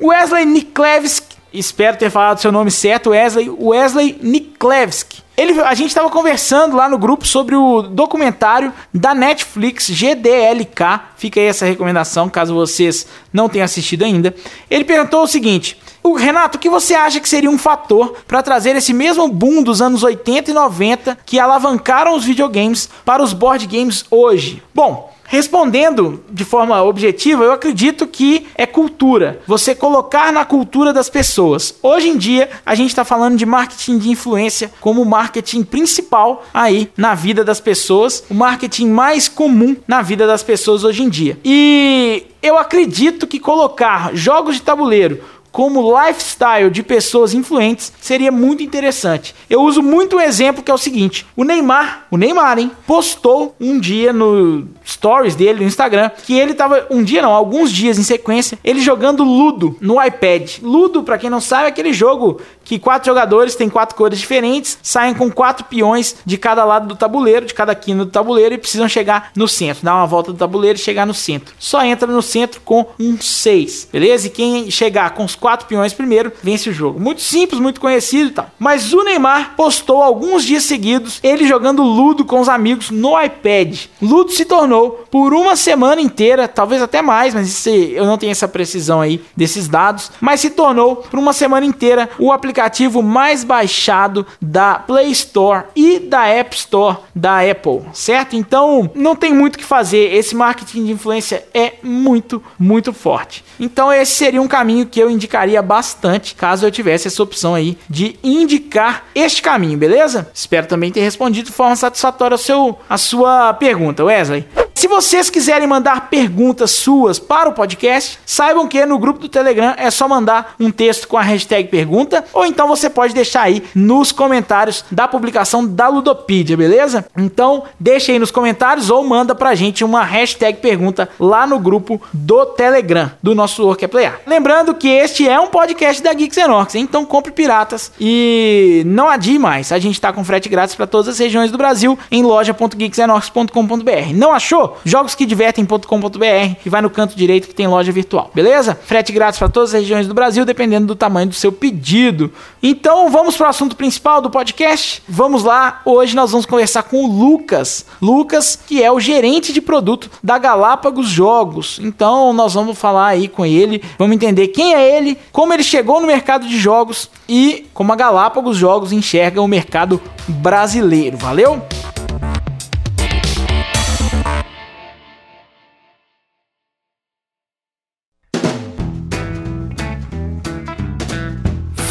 Wesley 0.01 0.45
Niklevski 0.45 1.28
espero 1.53 1.97
ter 1.97 2.09
falado 2.09 2.39
seu 2.39 2.51
nome 2.51 2.71
certo, 2.71 3.11
Wesley, 3.11 3.49
Wesley 3.49 4.19
Niklevski. 4.21 5.23
Ele, 5.35 5.59
a 5.61 5.73
gente 5.73 5.87
estava 5.87 6.09
conversando 6.09 6.75
lá 6.75 6.89
no 6.89 6.97
grupo 6.97 7.25
sobre 7.25 7.55
o 7.55 7.81
documentário 7.81 8.73
da 8.93 9.15
Netflix 9.15 9.89
GDLK. 9.89 10.99
Fica 11.15 11.39
aí 11.39 11.45
essa 11.45 11.65
recomendação, 11.65 12.29
caso 12.29 12.53
vocês 12.53 13.07
não 13.31 13.47
tenham 13.47 13.63
assistido 13.63 14.03
ainda. 14.03 14.35
Ele 14.69 14.83
perguntou 14.83 15.23
o 15.23 15.27
seguinte: 15.27 15.79
o 16.03 16.13
Renato, 16.13 16.57
o 16.57 16.59
que 16.59 16.69
você 16.69 16.93
acha 16.93 17.19
que 17.19 17.29
seria 17.29 17.49
um 17.49 17.57
fator 17.57 18.17
para 18.27 18.43
trazer 18.43 18.75
esse 18.75 18.93
mesmo 18.93 19.27
boom 19.29 19.63
dos 19.63 19.81
anos 19.81 20.03
80 20.03 20.51
e 20.51 20.53
90 20.53 21.17
que 21.25 21.39
alavancaram 21.39 22.15
os 22.15 22.25
videogames 22.25 22.89
para 23.05 23.23
os 23.23 23.31
board 23.31 23.65
games 23.65 24.05
hoje? 24.11 24.61
Bom, 24.73 25.08
Respondendo 25.31 26.23
de 26.31 26.43
forma 26.43 26.81
objetiva, 26.81 27.43
eu 27.43 27.51
acredito 27.51 28.07
que 28.07 28.47
é 28.55 28.65
cultura. 28.65 29.39
Você 29.45 29.75
colocar 29.75 30.33
na 30.33 30.43
cultura 30.43 30.91
das 30.91 31.07
pessoas. 31.07 31.75
Hoje 31.83 32.09
em 32.09 32.17
dia, 32.17 32.49
a 32.65 32.73
gente 32.73 32.89
está 32.89 33.05
falando 33.05 33.37
de 33.37 33.45
marketing 33.45 33.99
de 33.99 34.09
influência 34.09 34.71
como 34.81 35.05
marketing 35.05 35.61
principal 35.61 36.43
aí 36.51 36.89
na 36.97 37.13
vida 37.13 37.43
das 37.43 37.59
pessoas, 37.59 38.23
o 38.27 38.33
marketing 38.33 38.87
mais 38.87 39.27
comum 39.27 39.75
na 39.87 40.01
vida 40.01 40.25
das 40.25 40.41
pessoas 40.41 40.83
hoje 40.83 41.03
em 41.03 41.09
dia. 41.09 41.37
E 41.45 42.25
eu 42.41 42.57
acredito 42.57 43.27
que 43.27 43.39
colocar 43.39 44.15
jogos 44.15 44.55
de 44.55 44.63
tabuleiro 44.63 45.21
como 45.51 45.93
lifestyle 45.99 46.69
de 46.69 46.83
pessoas 46.83 47.33
influentes 47.33 47.91
seria 48.01 48.31
muito 48.31 48.63
interessante. 48.63 49.35
Eu 49.49 49.61
uso 49.61 49.81
muito 49.81 50.17
um 50.17 50.21
exemplo 50.21 50.63
que 50.63 50.71
é 50.71 50.73
o 50.73 50.77
seguinte: 50.77 51.25
o 51.35 51.43
Neymar, 51.43 52.07
o 52.11 52.17
Neymar, 52.17 52.59
hein, 52.59 52.71
postou 52.85 53.55
um 53.59 53.79
dia 53.79 54.13
no 54.13 54.67
stories 54.85 55.35
dele 55.35 55.59
no 55.59 55.65
Instagram 55.65 56.09
que 56.25 56.37
ele 56.37 56.53
tava 56.53 56.85
um 56.89 57.03
dia 57.03 57.21
não, 57.21 57.31
alguns 57.31 57.71
dias 57.71 57.97
em 57.97 58.03
sequência, 58.03 58.57
ele 58.63 58.79
jogando 58.79 59.23
Ludo 59.23 59.75
no 59.79 60.03
iPad. 60.03 60.57
Ludo, 60.61 61.03
para 61.03 61.17
quem 61.17 61.29
não 61.29 61.41
sabe, 61.41 61.65
é 61.65 61.67
aquele 61.67 61.93
jogo 61.93 62.39
que 62.69 62.77
quatro 62.77 63.07
jogadores 63.07 63.55
têm 63.55 63.67
quatro 63.67 63.95
cores 63.95 64.19
diferentes, 64.19 64.77
saem 64.83 65.15
com 65.15 65.31
quatro 65.31 65.65
peões 65.65 66.17
de 66.23 66.37
cada 66.37 66.63
lado 66.63 66.87
do 66.87 66.95
tabuleiro, 66.95 67.47
de 67.47 67.53
cada 67.55 67.73
quina 67.73 68.05
do 68.05 68.11
tabuleiro 68.11 68.53
e 68.53 68.59
precisam 68.59 68.87
chegar 68.87 69.31
no 69.35 69.47
centro, 69.47 69.83
dar 69.83 69.95
uma 69.95 70.05
volta 70.05 70.31
do 70.31 70.37
tabuleiro 70.37 70.77
e 70.77 70.81
chegar 70.81 71.07
no 71.07 71.13
centro. 71.15 71.55
Só 71.57 71.83
entra 71.83 72.05
no 72.05 72.21
centro 72.21 72.61
com 72.61 72.85
um 72.99 73.19
6, 73.19 73.89
beleza? 73.91 74.27
E 74.27 74.29
quem 74.29 74.69
chegar 74.69 75.15
com 75.15 75.25
os 75.25 75.33
quatro 75.33 75.65
peões 75.65 75.93
primeiro 75.93 76.31
vence 76.43 76.69
o 76.69 76.73
jogo. 76.73 76.99
Muito 76.99 77.21
simples, 77.21 77.59
muito 77.59 77.81
conhecido 77.81 78.29
e 78.29 78.33
tal. 78.33 78.51
Mas 78.59 78.93
o 78.93 79.03
Neymar 79.03 79.55
postou 79.55 80.03
alguns 80.03 80.43
dias 80.43 80.63
seguidos 80.63 81.19
ele 81.23 81.47
jogando 81.47 81.81
Ludo 81.81 82.23
com 82.23 82.39
os 82.39 82.47
amigos 82.47 82.91
no 82.91 83.19
iPad. 83.19 83.85
Ludo 83.99 84.31
se 84.31 84.45
tornou 84.45 85.07
por 85.09 85.33
uma 85.33 85.55
semana 85.55 85.99
inteira, 86.01 86.47
talvez 86.47 86.83
até 86.83 87.01
mais, 87.01 87.33
mas 87.33 87.47
isso, 87.47 87.69
eu 87.69 88.05
não 88.05 88.19
tenho 88.19 88.31
essa 88.31 88.47
precisão 88.47 89.01
aí 89.01 89.19
desses 89.35 89.67
dados, 89.67 90.11
mas 90.21 90.39
se 90.39 90.51
tornou 90.51 90.97
por 90.97 91.17
uma 91.17 91.33
semana 91.33 91.65
inteira 91.65 92.07
o 92.19 92.31
aplicativo 92.31 92.58
aplicativo 92.59 93.01
mais 93.01 93.43
baixado 93.43 94.27
da 94.41 94.75
Play 94.75 95.11
Store 95.11 95.63
e 95.75 95.99
da 95.99 96.27
App 96.27 96.55
Store 96.55 96.97
da 97.15 97.39
Apple, 97.39 97.83
certo? 97.93 98.35
Então 98.35 98.91
não 98.93 99.15
tem 99.15 99.33
muito 99.33 99.55
o 99.55 99.59
que 99.59 99.63
fazer. 99.63 100.13
Esse 100.13 100.35
marketing 100.35 100.85
de 100.85 100.91
influência 100.91 101.45
é 101.53 101.73
muito, 101.81 102.43
muito 102.57 102.91
forte. 102.91 103.43
Então 103.59 103.91
esse 103.91 104.11
seria 104.11 104.41
um 104.41 104.47
caminho 104.47 104.85
que 104.85 104.99
eu 104.99 105.09
indicaria 105.09 105.61
bastante 105.61 106.35
caso 106.35 106.65
eu 106.65 106.71
tivesse 106.71 107.07
essa 107.07 107.23
opção 107.23 107.55
aí 107.55 107.77
de 107.89 108.19
indicar 108.23 109.05
este 109.15 109.41
caminho, 109.41 109.77
beleza? 109.77 110.29
Espero 110.33 110.67
também 110.67 110.91
ter 110.91 111.01
respondido 111.01 111.49
de 111.49 111.55
forma 111.55 111.75
satisfatória 111.75 112.35
ao 112.35 112.39
seu, 112.39 112.77
a 112.89 112.97
sua 112.97 113.53
pergunta, 113.53 114.03
Wesley. 114.03 114.45
Se 114.79 114.87
vocês 114.87 115.29
quiserem 115.29 115.67
mandar 115.67 116.09
perguntas 116.09 116.71
suas 116.71 117.19
para 117.19 117.49
o 117.49 117.51
podcast, 117.51 118.17
saibam 118.25 118.65
que 118.65 118.85
no 118.85 118.97
grupo 118.97 119.19
do 119.19 119.27
Telegram 119.27 119.73
é 119.75 119.91
só 119.91 120.07
mandar 120.07 120.55
um 120.57 120.71
texto 120.71 121.05
com 121.05 121.17
a 121.17 121.21
hashtag 121.21 121.67
pergunta, 121.67 122.23
ou 122.31 122.45
então 122.45 122.65
você 122.65 122.89
pode 122.89 123.13
deixar 123.13 123.41
aí 123.41 123.61
nos 123.75 124.13
comentários 124.13 124.85
da 124.89 125.05
publicação 125.05 125.67
da 125.67 125.89
Ludopedia, 125.89 126.55
beleza? 126.55 127.05
Então 127.17 127.63
deixa 127.77 128.13
aí 128.13 128.19
nos 128.19 128.31
comentários 128.31 128.89
ou 128.89 129.03
manda 129.03 129.35
pra 129.35 129.53
gente 129.53 129.83
uma 129.83 130.01
hashtag 130.01 130.59
pergunta 130.59 131.09
lá 131.19 131.45
no 131.45 131.59
grupo 131.59 132.01
do 132.13 132.45
Telegram 132.45 133.11
do 133.21 133.35
nosso 133.35 133.65
Work 133.65 133.83
é 133.83 133.87
Player. 133.89 134.21
Lembrando 134.25 134.73
que 134.73 134.87
este 134.87 135.27
é 135.27 135.37
um 135.37 135.47
podcast 135.47 136.01
da 136.01 136.13
Geeks 136.13 136.37
Enox, 136.37 136.75
então 136.75 137.03
compre 137.03 137.33
piratas 137.33 137.91
e 137.99 138.83
não 138.85 139.09
adie 139.09 139.37
mais. 139.37 139.73
A 139.73 139.77
gente 139.77 139.99
tá 139.99 140.13
com 140.13 140.23
frete 140.23 140.47
grátis 140.47 140.73
para 140.73 140.87
todas 140.87 141.09
as 141.09 141.19
regiões 141.19 141.51
do 141.51 141.57
Brasil 141.57 141.99
em 142.09 142.23
loja.geeksenox.com.br. 142.23 144.13
Não 144.13 144.31
achou? 144.31 144.68
Jogosquedivertem.com.br 144.83 146.55
e 146.65 146.69
vai 146.69 146.81
no 146.81 146.89
canto 146.89 147.15
direito 147.15 147.47
que 147.47 147.55
tem 147.55 147.67
loja 147.67 147.91
virtual, 147.91 148.31
beleza? 148.33 148.77
Frete 148.83 149.11
grátis 149.11 149.39
para 149.39 149.49
todas 149.49 149.73
as 149.73 149.81
regiões 149.81 150.07
do 150.07 150.13
Brasil, 150.13 150.45
dependendo 150.45 150.87
do 150.87 150.95
tamanho 150.95 151.27
do 151.29 151.35
seu 151.35 151.51
pedido. 151.51 152.31
Então, 152.61 153.09
vamos 153.09 153.35
para 153.37 153.47
o 153.47 153.49
assunto 153.49 153.75
principal 153.75 154.21
do 154.21 154.29
podcast? 154.29 155.01
Vamos 155.07 155.43
lá. 155.43 155.81
Hoje 155.85 156.15
nós 156.15 156.31
vamos 156.31 156.45
conversar 156.45 156.83
com 156.83 157.03
o 157.03 157.07
Lucas. 157.07 157.85
Lucas, 158.01 158.59
que 158.67 158.83
é 158.83 158.91
o 158.91 158.99
gerente 158.99 159.53
de 159.53 159.61
produto 159.61 160.09
da 160.23 160.37
Galápagos 160.37 161.07
Jogos. 161.07 161.79
Então, 161.81 162.33
nós 162.33 162.53
vamos 162.53 162.77
falar 162.77 163.07
aí 163.07 163.27
com 163.27 163.45
ele, 163.45 163.81
vamos 163.97 164.15
entender 164.15 164.49
quem 164.49 164.73
é 164.73 164.97
ele, 164.97 165.17
como 165.31 165.53
ele 165.53 165.63
chegou 165.63 165.99
no 166.01 166.07
mercado 166.07 166.47
de 166.47 166.57
jogos 166.57 167.09
e 167.27 167.67
como 167.73 167.93
a 167.93 167.95
Galápagos 167.95 168.57
Jogos 168.57 168.91
enxerga 168.91 169.41
o 169.41 169.47
mercado 169.47 170.01
brasileiro. 170.27 171.17
Valeu? 171.17 171.61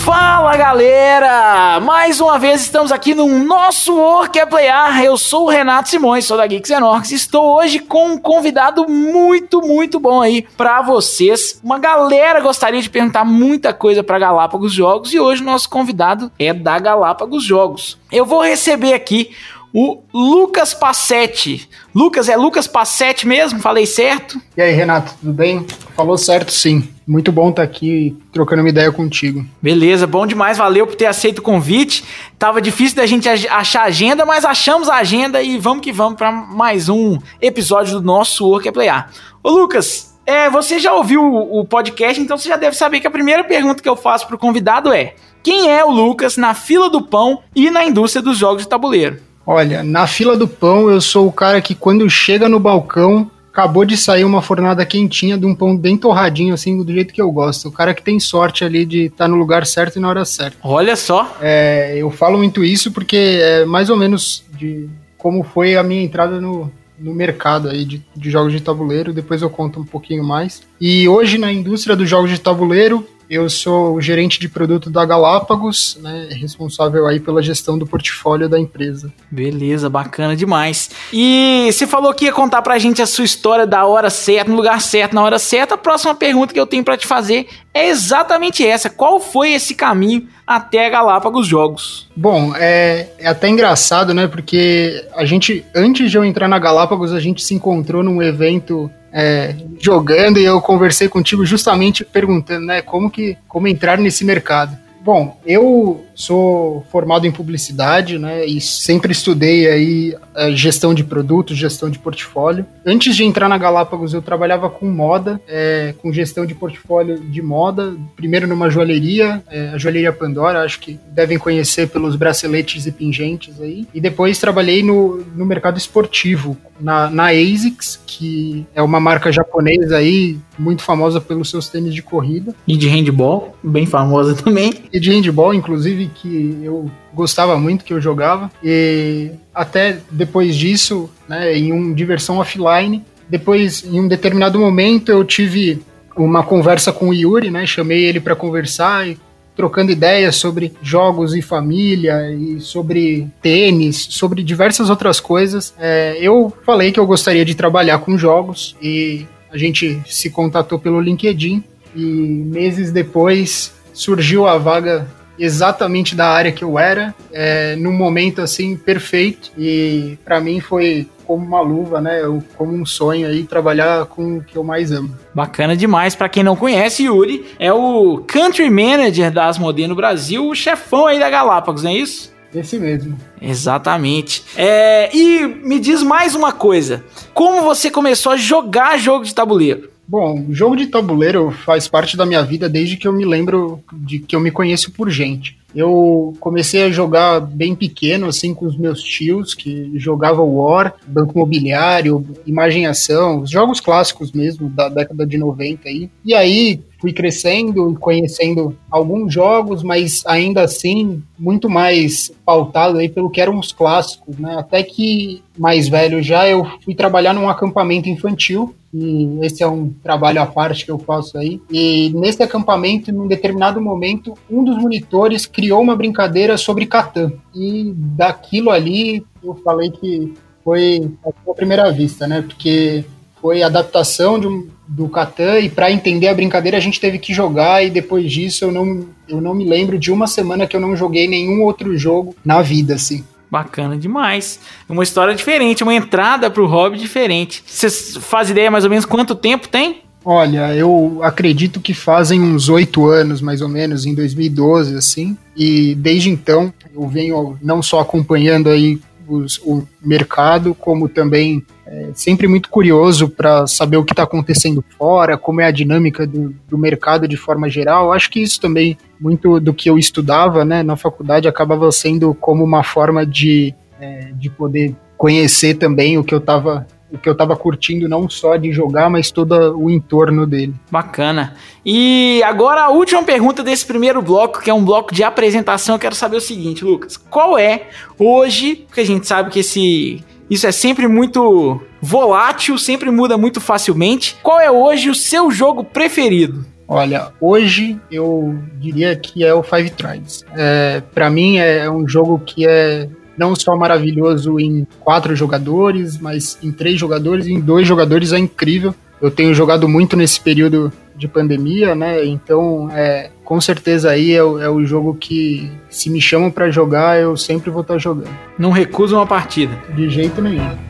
Fala 0.08 0.56
galera! 0.56 1.80
Mais 1.80 2.18
uma 2.18 2.38
vez 2.38 2.62
estamos 2.62 2.90
aqui 2.90 3.14
no 3.14 3.28
nosso 3.44 3.94
Work 3.94 4.38
é 4.38 4.46
Playar. 4.46 5.04
Eu 5.04 5.18
sou 5.18 5.44
o 5.44 5.50
Renato 5.50 5.90
Simões, 5.90 6.24
sou 6.24 6.38
da 6.38 6.46
Geeks 6.46 6.70
Enorx. 6.70 7.12
Estou 7.12 7.58
hoje 7.58 7.78
com 7.78 8.12
um 8.12 8.18
convidado 8.18 8.88
muito, 8.88 9.60
muito 9.60 10.00
bom 10.00 10.22
aí 10.22 10.46
para 10.56 10.80
vocês. 10.80 11.60
Uma 11.62 11.78
galera 11.78 12.40
gostaria 12.40 12.80
de 12.80 12.88
perguntar 12.88 13.22
muita 13.22 13.74
coisa 13.74 14.02
para 14.02 14.18
Galápagos 14.18 14.72
Jogos 14.72 15.12
e 15.12 15.20
hoje 15.20 15.42
nosso 15.42 15.68
convidado 15.68 16.32
é 16.38 16.54
da 16.54 16.78
Galápagos 16.78 17.44
Jogos. 17.44 17.98
Eu 18.10 18.24
vou 18.24 18.40
receber 18.40 18.94
aqui 18.94 19.36
o 19.72 20.02
Lucas 20.12 20.74
Passetti. 20.74 21.68
Lucas, 21.94 22.28
é 22.28 22.36
Lucas 22.36 22.66
Passetti 22.66 23.26
mesmo? 23.26 23.60
Falei 23.60 23.86
certo? 23.86 24.40
E 24.56 24.62
aí, 24.62 24.72
Renato, 24.72 25.14
tudo 25.20 25.32
bem? 25.32 25.66
Falou 25.94 26.16
certo, 26.16 26.52
sim. 26.52 26.88
Muito 27.06 27.32
bom 27.32 27.50
estar 27.50 27.62
tá 27.62 27.68
aqui 27.68 28.16
trocando 28.32 28.62
uma 28.62 28.68
ideia 28.68 28.92
contigo. 28.92 29.44
Beleza, 29.60 30.06
bom 30.06 30.26
demais. 30.26 30.58
Valeu 30.58 30.86
por 30.86 30.94
ter 30.94 31.06
aceito 31.06 31.38
o 31.38 31.42
convite. 31.42 32.04
Tava 32.38 32.60
difícil 32.60 32.96
da 32.96 33.06
gente 33.06 33.28
achar 33.28 33.82
agenda, 33.82 34.24
mas 34.26 34.44
achamos 34.44 34.88
a 34.88 34.96
agenda 34.96 35.42
e 35.42 35.58
vamos 35.58 35.82
que 35.82 35.92
vamos 35.92 36.16
para 36.18 36.30
mais 36.30 36.88
um 36.88 37.18
episódio 37.40 38.00
do 38.00 38.06
nosso 38.06 38.46
Work 38.46 38.68
é 38.68 38.72
Playar. 38.72 39.10
Ô, 39.42 39.50
Lucas, 39.50 40.18
é, 40.26 40.50
você 40.50 40.78
já 40.78 40.92
ouviu 40.92 41.22
o, 41.22 41.60
o 41.60 41.64
podcast, 41.64 42.20
então 42.20 42.36
você 42.36 42.50
já 42.50 42.56
deve 42.56 42.76
saber 42.76 43.00
que 43.00 43.06
a 43.06 43.10
primeira 43.10 43.42
pergunta 43.42 43.82
que 43.82 43.88
eu 43.88 43.96
faço 43.96 44.26
pro 44.26 44.36
convidado 44.36 44.92
é: 44.92 45.14
quem 45.42 45.70
é 45.70 45.82
o 45.82 45.90
Lucas 45.90 46.36
na 46.36 46.52
fila 46.52 46.90
do 46.90 47.00
pão 47.00 47.42
e 47.56 47.70
na 47.70 47.84
indústria 47.84 48.20
dos 48.20 48.36
jogos 48.36 48.64
de 48.64 48.68
tabuleiro? 48.68 49.27
Olha, 49.50 49.82
na 49.82 50.06
fila 50.06 50.36
do 50.36 50.46
pão 50.46 50.90
eu 50.90 51.00
sou 51.00 51.26
o 51.26 51.32
cara 51.32 51.58
que 51.62 51.74
quando 51.74 52.08
chega 52.10 52.50
no 52.50 52.60
balcão 52.60 53.30
acabou 53.50 53.82
de 53.82 53.96
sair 53.96 54.22
uma 54.22 54.42
fornada 54.42 54.84
quentinha 54.84 55.38
de 55.38 55.46
um 55.46 55.54
pão 55.54 55.74
bem 55.74 55.96
torradinho, 55.96 56.52
assim, 56.52 56.84
do 56.84 56.92
jeito 56.92 57.14
que 57.14 57.22
eu 57.22 57.32
gosto. 57.32 57.68
O 57.68 57.72
cara 57.72 57.94
que 57.94 58.02
tem 58.02 58.20
sorte 58.20 58.62
ali 58.62 58.84
de 58.84 59.06
estar 59.06 59.24
tá 59.24 59.28
no 59.28 59.36
lugar 59.36 59.64
certo 59.64 59.96
e 59.96 60.00
na 60.00 60.10
hora 60.10 60.22
certa. 60.26 60.58
Olha 60.62 60.94
só. 60.94 61.34
É, 61.40 61.94
eu 61.96 62.10
falo 62.10 62.36
muito 62.36 62.62
isso 62.62 62.92
porque 62.92 63.16
é 63.40 63.64
mais 63.64 63.88
ou 63.88 63.96
menos 63.96 64.44
de 64.52 64.86
como 65.16 65.42
foi 65.42 65.76
a 65.76 65.82
minha 65.82 66.02
entrada 66.02 66.38
no, 66.38 66.70
no 66.98 67.14
mercado 67.14 67.70
aí 67.70 67.86
de, 67.86 68.04
de 68.14 68.30
jogos 68.30 68.52
de 68.52 68.60
tabuleiro. 68.60 69.14
Depois 69.14 69.40
eu 69.40 69.48
conto 69.48 69.80
um 69.80 69.84
pouquinho 69.84 70.22
mais. 70.22 70.60
E 70.80 71.08
hoje 71.08 71.38
na 71.38 71.52
indústria 71.52 71.96
dos 71.96 72.08
jogos 72.08 72.30
de 72.30 72.40
tabuleiro, 72.40 73.06
eu 73.30 73.50
sou 73.50 73.94
o 73.94 74.00
gerente 74.00 74.40
de 74.40 74.48
produto 74.48 74.88
da 74.88 75.04
Galápagos, 75.04 75.98
né, 76.00 76.28
responsável 76.30 77.06
aí 77.06 77.20
pela 77.20 77.42
gestão 77.42 77.78
do 77.78 77.86
portfólio 77.86 78.48
da 78.48 78.58
empresa. 78.58 79.12
Beleza, 79.30 79.90
bacana 79.90 80.34
demais. 80.34 80.90
E 81.12 81.68
você 81.70 81.86
falou 81.86 82.14
que 82.14 82.24
ia 82.24 82.32
contar 82.32 82.62
pra 82.62 82.78
gente 82.78 83.02
a 83.02 83.06
sua 83.06 83.24
história 83.24 83.66
da 83.66 83.84
hora 83.84 84.08
certa, 84.08 84.50
no 84.50 84.56
lugar 84.56 84.80
certo, 84.80 85.14
na 85.14 85.22
hora 85.22 85.38
certa. 85.38 85.74
A 85.74 85.78
próxima 85.78 86.14
pergunta 86.14 86.54
que 86.54 86.60
eu 86.60 86.66
tenho 86.66 86.82
para 86.82 86.96
te 86.96 87.06
fazer 87.06 87.48
é 87.74 87.88
exatamente 87.88 88.66
essa. 88.66 88.88
Qual 88.88 89.20
foi 89.20 89.52
esse 89.52 89.74
caminho 89.74 90.26
até 90.46 90.86
a 90.86 90.90
Galápagos 90.90 91.46
Jogos? 91.46 92.08
Bom, 92.16 92.54
é, 92.56 93.08
é 93.18 93.28
até 93.28 93.48
engraçado, 93.48 94.14
né, 94.14 94.26
porque 94.26 95.06
a 95.14 95.26
gente, 95.26 95.64
antes 95.74 96.10
de 96.10 96.16
eu 96.16 96.24
entrar 96.24 96.48
na 96.48 96.58
Galápagos, 96.58 97.12
a 97.12 97.20
gente 97.20 97.44
se 97.44 97.52
encontrou 97.52 98.02
num 98.02 98.22
evento 98.22 98.90
é, 99.12 99.54
jogando 99.80 100.38
e 100.38 100.44
eu 100.44 100.60
conversei 100.60 101.08
contigo 101.08 101.44
justamente 101.44 102.04
perguntando, 102.04 102.66
né, 102.66 102.82
como 102.82 103.10
que 103.10 103.36
como 103.46 103.68
entrar 103.68 103.98
nesse 103.98 104.24
mercado. 104.24 104.76
Bom, 105.08 105.40
eu 105.46 106.04
sou 106.14 106.84
formado 106.92 107.26
em 107.26 107.32
publicidade, 107.32 108.18
né, 108.18 108.44
e 108.44 108.60
sempre 108.60 109.10
estudei 109.10 109.66
aí 109.66 110.14
eh, 110.34 110.50
gestão 110.52 110.92
de 110.92 111.02
produtos, 111.02 111.56
gestão 111.56 111.88
de 111.88 111.98
portfólio. 111.98 112.66
Antes 112.84 113.16
de 113.16 113.24
entrar 113.24 113.48
na 113.48 113.56
Galápagos, 113.56 114.12
eu 114.12 114.20
trabalhava 114.20 114.68
com 114.68 114.84
moda, 114.84 115.40
é, 115.48 115.94
com 116.02 116.12
gestão 116.12 116.44
de 116.44 116.54
portfólio 116.54 117.18
de 117.20 117.40
moda, 117.40 117.96
primeiro 118.16 118.46
numa 118.46 118.68
joalheria, 118.68 119.42
é, 119.50 119.70
a 119.70 119.78
joalheria 119.78 120.12
Pandora, 120.12 120.62
acho 120.62 120.78
que 120.78 121.00
devem 121.10 121.38
conhecer 121.38 121.88
pelos 121.88 122.14
braceletes 122.14 122.84
e 122.84 122.92
pingentes 122.92 123.58
aí, 123.62 123.88
e 123.94 124.02
depois 124.02 124.38
trabalhei 124.38 124.82
no, 124.82 125.24
no 125.34 125.46
mercado 125.46 125.78
esportivo, 125.78 126.54
na, 126.78 127.08
na 127.08 127.28
ASICS, 127.28 127.98
que 128.06 128.66
é 128.74 128.82
uma 128.82 129.00
marca 129.00 129.32
japonesa 129.32 129.96
aí, 129.96 130.38
muito 130.58 130.82
famosa 130.82 131.20
pelos 131.20 131.50
seus 131.50 131.68
tênis 131.68 131.94
de 131.94 132.02
corrida. 132.02 132.54
E 132.66 132.76
de 132.76 132.88
handball, 132.88 133.56
bem 133.62 133.86
famosa 133.86 134.34
também. 134.42 134.72
E 134.92 134.98
de 134.98 135.10
handball, 135.10 135.54
inclusive, 135.54 136.10
que 136.14 136.58
eu 136.62 136.90
gostava 137.14 137.58
muito, 137.58 137.84
que 137.84 137.92
eu 137.92 138.00
jogava. 138.00 138.50
E 138.62 139.30
até 139.54 139.98
depois 140.10 140.56
disso, 140.56 141.08
né, 141.28 141.56
em 141.56 141.72
um 141.72 141.92
diversão 141.92 142.38
offline, 142.38 143.04
depois, 143.28 143.84
em 143.84 144.00
um 144.00 144.08
determinado 144.08 144.58
momento, 144.58 145.10
eu 145.10 145.22
tive 145.22 145.82
uma 146.16 146.42
conversa 146.42 146.92
com 146.92 147.10
o 147.10 147.14
Yuri, 147.14 147.50
né? 147.50 147.66
Chamei 147.66 148.04
ele 148.04 148.20
para 148.20 148.34
conversar 148.34 149.06
e 149.06 149.18
trocando 149.54 149.90
ideias 149.90 150.36
sobre 150.36 150.72
jogos 150.80 151.34
e 151.34 151.42
família 151.42 152.32
e 152.32 152.60
sobre 152.60 153.28
tênis, 153.42 154.06
sobre 154.10 154.42
diversas 154.42 154.88
outras 154.88 155.18
coisas. 155.18 155.74
É, 155.78 156.16
eu 156.20 156.52
falei 156.64 156.92
que 156.92 157.00
eu 157.00 157.06
gostaria 157.06 157.44
de 157.44 157.56
trabalhar 157.56 157.98
com 157.98 158.16
jogos 158.16 158.76
e 158.80 159.26
a 159.52 159.58
gente 159.58 160.00
se 160.06 160.30
contatou 160.30 160.78
pelo 160.78 161.00
LinkedIn 161.00 161.62
e 161.94 162.00
meses 162.00 162.92
depois 162.92 163.74
surgiu 163.92 164.46
a 164.46 164.58
vaga 164.58 165.06
exatamente 165.38 166.14
da 166.14 166.28
área 166.28 166.52
que 166.52 166.64
eu 166.64 166.78
era, 166.78 167.14
é, 167.32 167.76
num 167.76 167.92
momento 167.92 168.40
assim 168.40 168.76
perfeito 168.76 169.52
e 169.56 170.18
para 170.24 170.40
mim 170.40 170.60
foi 170.60 171.08
como 171.24 171.44
uma 171.44 171.60
luva, 171.60 172.00
né? 172.00 172.22
Como 172.56 172.72
um 172.72 172.86
sonho 172.86 173.28
aí 173.28 173.44
trabalhar 173.44 174.06
com 174.06 174.38
o 174.38 174.42
que 174.42 174.56
eu 174.56 174.64
mais 174.64 174.90
amo. 174.90 175.14
Bacana 175.34 175.76
demais. 175.76 176.14
Para 176.14 176.28
quem 176.28 176.42
não 176.42 176.56
conhece, 176.56 177.04
Yuri 177.04 177.44
é 177.58 177.70
o 177.70 178.24
Country 178.26 178.70
Manager 178.70 179.30
da 179.30 179.46
Asmodee 179.46 179.86
no 179.86 179.94
Brasil, 179.94 180.48
o 180.48 180.54
chefão 180.54 181.06
aí 181.06 181.18
da 181.18 181.28
Galápagos, 181.28 181.82
não 181.82 181.90
é 181.90 181.94
isso? 181.94 182.32
Esse 182.54 182.78
mesmo. 182.78 183.18
Exatamente. 183.40 184.42
É, 184.56 185.14
e 185.14 185.46
me 185.46 185.78
diz 185.78 186.02
mais 186.02 186.34
uma 186.34 186.52
coisa: 186.52 187.04
como 187.34 187.62
você 187.62 187.90
começou 187.90 188.32
a 188.32 188.36
jogar 188.36 188.98
jogo 188.98 189.24
de 189.24 189.34
tabuleiro? 189.34 189.90
Bom, 190.06 190.46
jogo 190.50 190.74
de 190.74 190.86
tabuleiro 190.86 191.50
faz 191.50 191.86
parte 191.86 192.16
da 192.16 192.24
minha 192.24 192.42
vida 192.42 192.66
desde 192.66 192.96
que 192.96 193.06
eu 193.06 193.12
me 193.12 193.26
lembro 193.26 193.82
de 193.92 194.18
que 194.18 194.34
eu 194.34 194.40
me 194.40 194.50
conheço 194.50 194.90
por 194.90 195.10
gente. 195.10 195.57
Eu 195.74 196.34
comecei 196.40 196.84
a 196.84 196.90
jogar 196.90 197.40
bem 197.40 197.74
pequeno, 197.74 198.26
assim, 198.26 198.54
com 198.54 198.66
os 198.66 198.76
meus 198.76 199.02
tios, 199.02 199.54
que 199.54 199.92
jogavam 199.94 200.56
War, 200.56 200.94
Banco 201.06 201.34
Imobiliário, 201.34 202.24
Imagem 202.46 202.86
Ação, 202.86 203.42
os 203.42 203.50
jogos 203.50 203.80
clássicos 203.80 204.32
mesmo, 204.32 204.68
da 204.68 204.88
década 204.88 205.26
de 205.26 205.36
90 205.36 205.88
aí. 205.88 206.10
E 206.24 206.34
aí, 206.34 206.80
fui 207.00 207.12
crescendo 207.12 207.92
e 207.92 207.96
conhecendo 207.96 208.76
alguns 208.90 209.32
jogos, 209.32 209.82
mas 209.82 210.22
ainda 210.26 210.62
assim 210.62 211.22
muito 211.38 211.68
mais 211.68 212.32
pautado 212.44 212.98
aí 212.98 213.08
pelo 213.08 213.30
que 213.30 213.40
eram 213.40 213.58
os 213.58 213.72
clássicos, 213.72 214.36
né? 214.38 214.56
Até 214.58 214.82
que 214.82 215.42
mais 215.56 215.88
velho 215.88 216.22
já 216.22 216.48
eu 216.48 216.66
fui 216.84 216.94
trabalhar 216.94 217.32
num 217.32 217.48
acampamento 217.48 218.08
infantil 218.08 218.74
e 218.92 219.38
esse 219.42 219.62
é 219.62 219.66
um 219.66 219.90
trabalho 220.02 220.40
à 220.40 220.46
parte 220.46 220.84
que 220.84 220.90
eu 220.90 220.98
faço 220.98 221.36
aí. 221.36 221.60
E 221.70 222.10
nesse 222.14 222.42
acampamento, 222.42 223.12
num 223.12 223.26
determinado 223.26 223.80
momento, 223.80 224.34
um 224.50 224.64
dos 224.64 224.78
monitores 224.78 225.46
criou 225.46 225.82
uma 225.82 225.96
brincadeira 225.96 226.56
sobre 226.56 226.86
Catan. 226.86 227.32
E 227.54 227.92
daquilo 227.94 228.70
ali 228.70 229.24
eu 229.42 229.54
falei 229.56 229.90
que 229.90 230.34
foi 230.64 231.10
a 231.24 231.54
primeira 231.54 231.90
vista, 231.92 232.26
né? 232.26 232.42
Porque 232.42 233.04
foi 233.40 233.62
adaptação 233.62 234.36
um, 234.36 234.68
do 234.86 235.08
Catan 235.08 235.60
e 235.60 235.68
para 235.68 235.90
entender 235.90 236.28
a 236.28 236.34
brincadeira 236.34 236.76
a 236.76 236.80
gente 236.80 237.00
teve 237.00 237.18
que 237.18 237.32
jogar 237.32 237.84
e 237.84 237.90
depois 237.90 238.30
disso 238.30 238.64
eu 238.64 238.72
não, 238.72 239.06
eu 239.28 239.40
não 239.40 239.54
me 239.54 239.64
lembro 239.64 239.98
de 239.98 240.10
uma 240.10 240.26
semana 240.26 240.66
que 240.66 240.74
eu 240.74 240.80
não 240.80 240.96
joguei 240.96 241.28
nenhum 241.28 241.62
outro 241.62 241.96
jogo 241.96 242.34
na 242.44 242.62
vida, 242.62 242.94
assim. 242.94 243.24
Bacana 243.50 243.96
demais. 243.96 244.60
Uma 244.88 245.02
história 245.02 245.34
diferente, 245.34 245.82
uma 245.82 245.94
entrada 245.94 246.50
para 246.50 246.62
o 246.62 246.66
hobby 246.66 246.98
diferente. 246.98 247.62
Você 247.66 247.88
faz 248.20 248.50
ideia 248.50 248.70
mais 248.70 248.84
ou 248.84 248.90
menos 248.90 249.04
quanto 249.04 249.34
tempo 249.34 249.68
tem? 249.68 250.02
Olha, 250.24 250.74
eu 250.74 251.20
acredito 251.22 251.80
que 251.80 251.94
fazem 251.94 252.40
uns 252.40 252.68
oito 252.68 253.06
anos, 253.06 253.40
mais 253.40 253.62
ou 253.62 253.68
menos, 253.68 254.04
em 254.04 254.14
2012, 254.14 254.94
assim. 254.96 255.36
E 255.56 255.94
desde 255.94 256.28
então 256.28 256.72
eu 256.94 257.08
venho 257.08 257.56
não 257.62 257.82
só 257.82 258.00
acompanhando 258.00 258.68
aí 258.68 259.00
os, 259.26 259.58
o 259.64 259.86
mercado, 260.04 260.74
como 260.74 261.08
também 261.08 261.64
é, 261.90 262.10
sempre 262.12 262.46
muito 262.46 262.68
curioso 262.68 263.30
para 263.30 263.66
saber 263.66 263.96
o 263.96 264.04
que 264.04 264.12
está 264.12 264.22
acontecendo 264.22 264.84
fora, 264.98 265.38
como 265.38 265.62
é 265.62 265.64
a 265.64 265.70
dinâmica 265.70 266.26
do, 266.26 266.54
do, 266.68 266.76
mercado 266.76 267.26
de 267.26 267.36
forma 267.36 267.66
geral. 267.70 268.12
Acho 268.12 268.30
que 268.30 268.42
isso 268.42 268.60
também, 268.60 268.98
muito 269.18 269.58
do 269.58 269.72
que 269.72 269.88
eu 269.88 269.98
estudava 269.98 270.66
né, 270.66 270.82
na 270.82 270.96
faculdade, 270.96 271.48
acabava 271.48 271.90
sendo 271.90 272.34
como 272.34 272.62
uma 272.62 272.84
forma 272.84 273.24
de, 273.24 273.74
é, 273.98 274.32
de 274.34 274.50
poder 274.50 274.94
conhecer 275.16 275.74
também 275.74 276.18
o 276.18 276.24
que 276.24 276.34
eu 276.34 276.38
estava 276.38 276.86
o 277.10 277.16
que 277.16 277.26
eu 277.26 277.34
tava 277.34 277.56
curtindo 277.56 278.06
não 278.06 278.28
só 278.28 278.56
de 278.56 278.70
jogar, 278.70 279.08
mas 279.08 279.30
todo 279.30 279.74
o 279.78 279.88
entorno 279.88 280.46
dele. 280.46 280.74
Bacana. 280.90 281.54
E 281.82 282.42
agora 282.42 282.82
a 282.82 282.90
última 282.90 283.22
pergunta 283.22 283.62
desse 283.62 283.86
primeiro 283.86 284.20
bloco, 284.20 284.60
que 284.60 284.68
é 284.68 284.74
um 284.74 284.84
bloco 284.84 285.14
de 285.14 285.24
apresentação, 285.24 285.94
eu 285.94 285.98
quero 285.98 286.14
saber 286.14 286.36
o 286.36 286.40
seguinte, 286.40 286.84
Lucas, 286.84 287.16
qual 287.16 287.56
é 287.56 287.86
hoje, 288.18 288.84
porque 288.86 289.00
a 289.00 289.06
gente 289.06 289.26
sabe 289.26 289.48
que 289.48 289.60
esse 289.60 290.22
isso 290.50 290.66
é 290.66 290.72
sempre 290.72 291.06
muito 291.06 291.80
volátil, 292.00 292.78
sempre 292.78 293.10
muda 293.10 293.36
muito 293.36 293.60
facilmente. 293.60 294.36
Qual 294.42 294.60
é 294.60 294.70
hoje 294.70 295.10
o 295.10 295.14
seu 295.14 295.50
jogo 295.50 295.84
preferido? 295.84 296.64
Olha, 296.86 297.32
hoje 297.38 298.00
eu 298.10 298.58
diria 298.76 299.14
que 299.14 299.44
é 299.44 299.52
o 299.52 299.62
Five 299.62 299.90
Tribes. 299.90 300.44
É, 300.56 301.02
para 301.14 301.28
mim 301.28 301.58
é 301.58 301.90
um 301.90 302.08
jogo 302.08 302.38
que 302.38 302.66
é 302.66 303.08
não 303.36 303.54
só 303.54 303.76
maravilhoso 303.76 304.58
em 304.58 304.86
quatro 305.00 305.36
jogadores, 305.36 306.18
mas 306.18 306.58
em 306.62 306.72
três 306.72 306.98
jogadores, 306.98 307.46
em 307.46 307.60
dois 307.60 307.86
jogadores 307.86 308.32
é 308.32 308.38
incrível. 308.38 308.94
Eu 309.20 309.30
tenho 309.30 309.54
jogado 309.54 309.88
muito 309.88 310.16
nesse 310.16 310.40
período 310.40 310.92
de 311.18 311.26
pandemia, 311.26 311.94
né? 311.94 312.24
Então, 312.24 312.88
é, 312.92 313.30
com 313.44 313.60
certeza 313.60 314.10
aí 314.10 314.32
é, 314.32 314.42
o, 314.42 314.60
é 314.60 314.70
o 314.70 314.84
jogo 314.84 315.14
que, 315.14 315.70
se 315.90 316.08
me 316.08 316.20
chamam 316.20 316.50
para 316.50 316.70
jogar, 316.70 317.20
eu 317.20 317.36
sempre 317.36 317.70
vou 317.70 317.82
estar 317.82 317.94
tá 317.94 317.98
jogando. 317.98 318.30
Não 318.58 318.70
recusa 318.70 319.16
uma 319.16 319.26
partida? 319.26 319.76
De 319.94 320.08
jeito 320.08 320.40
nenhum. 320.40 320.88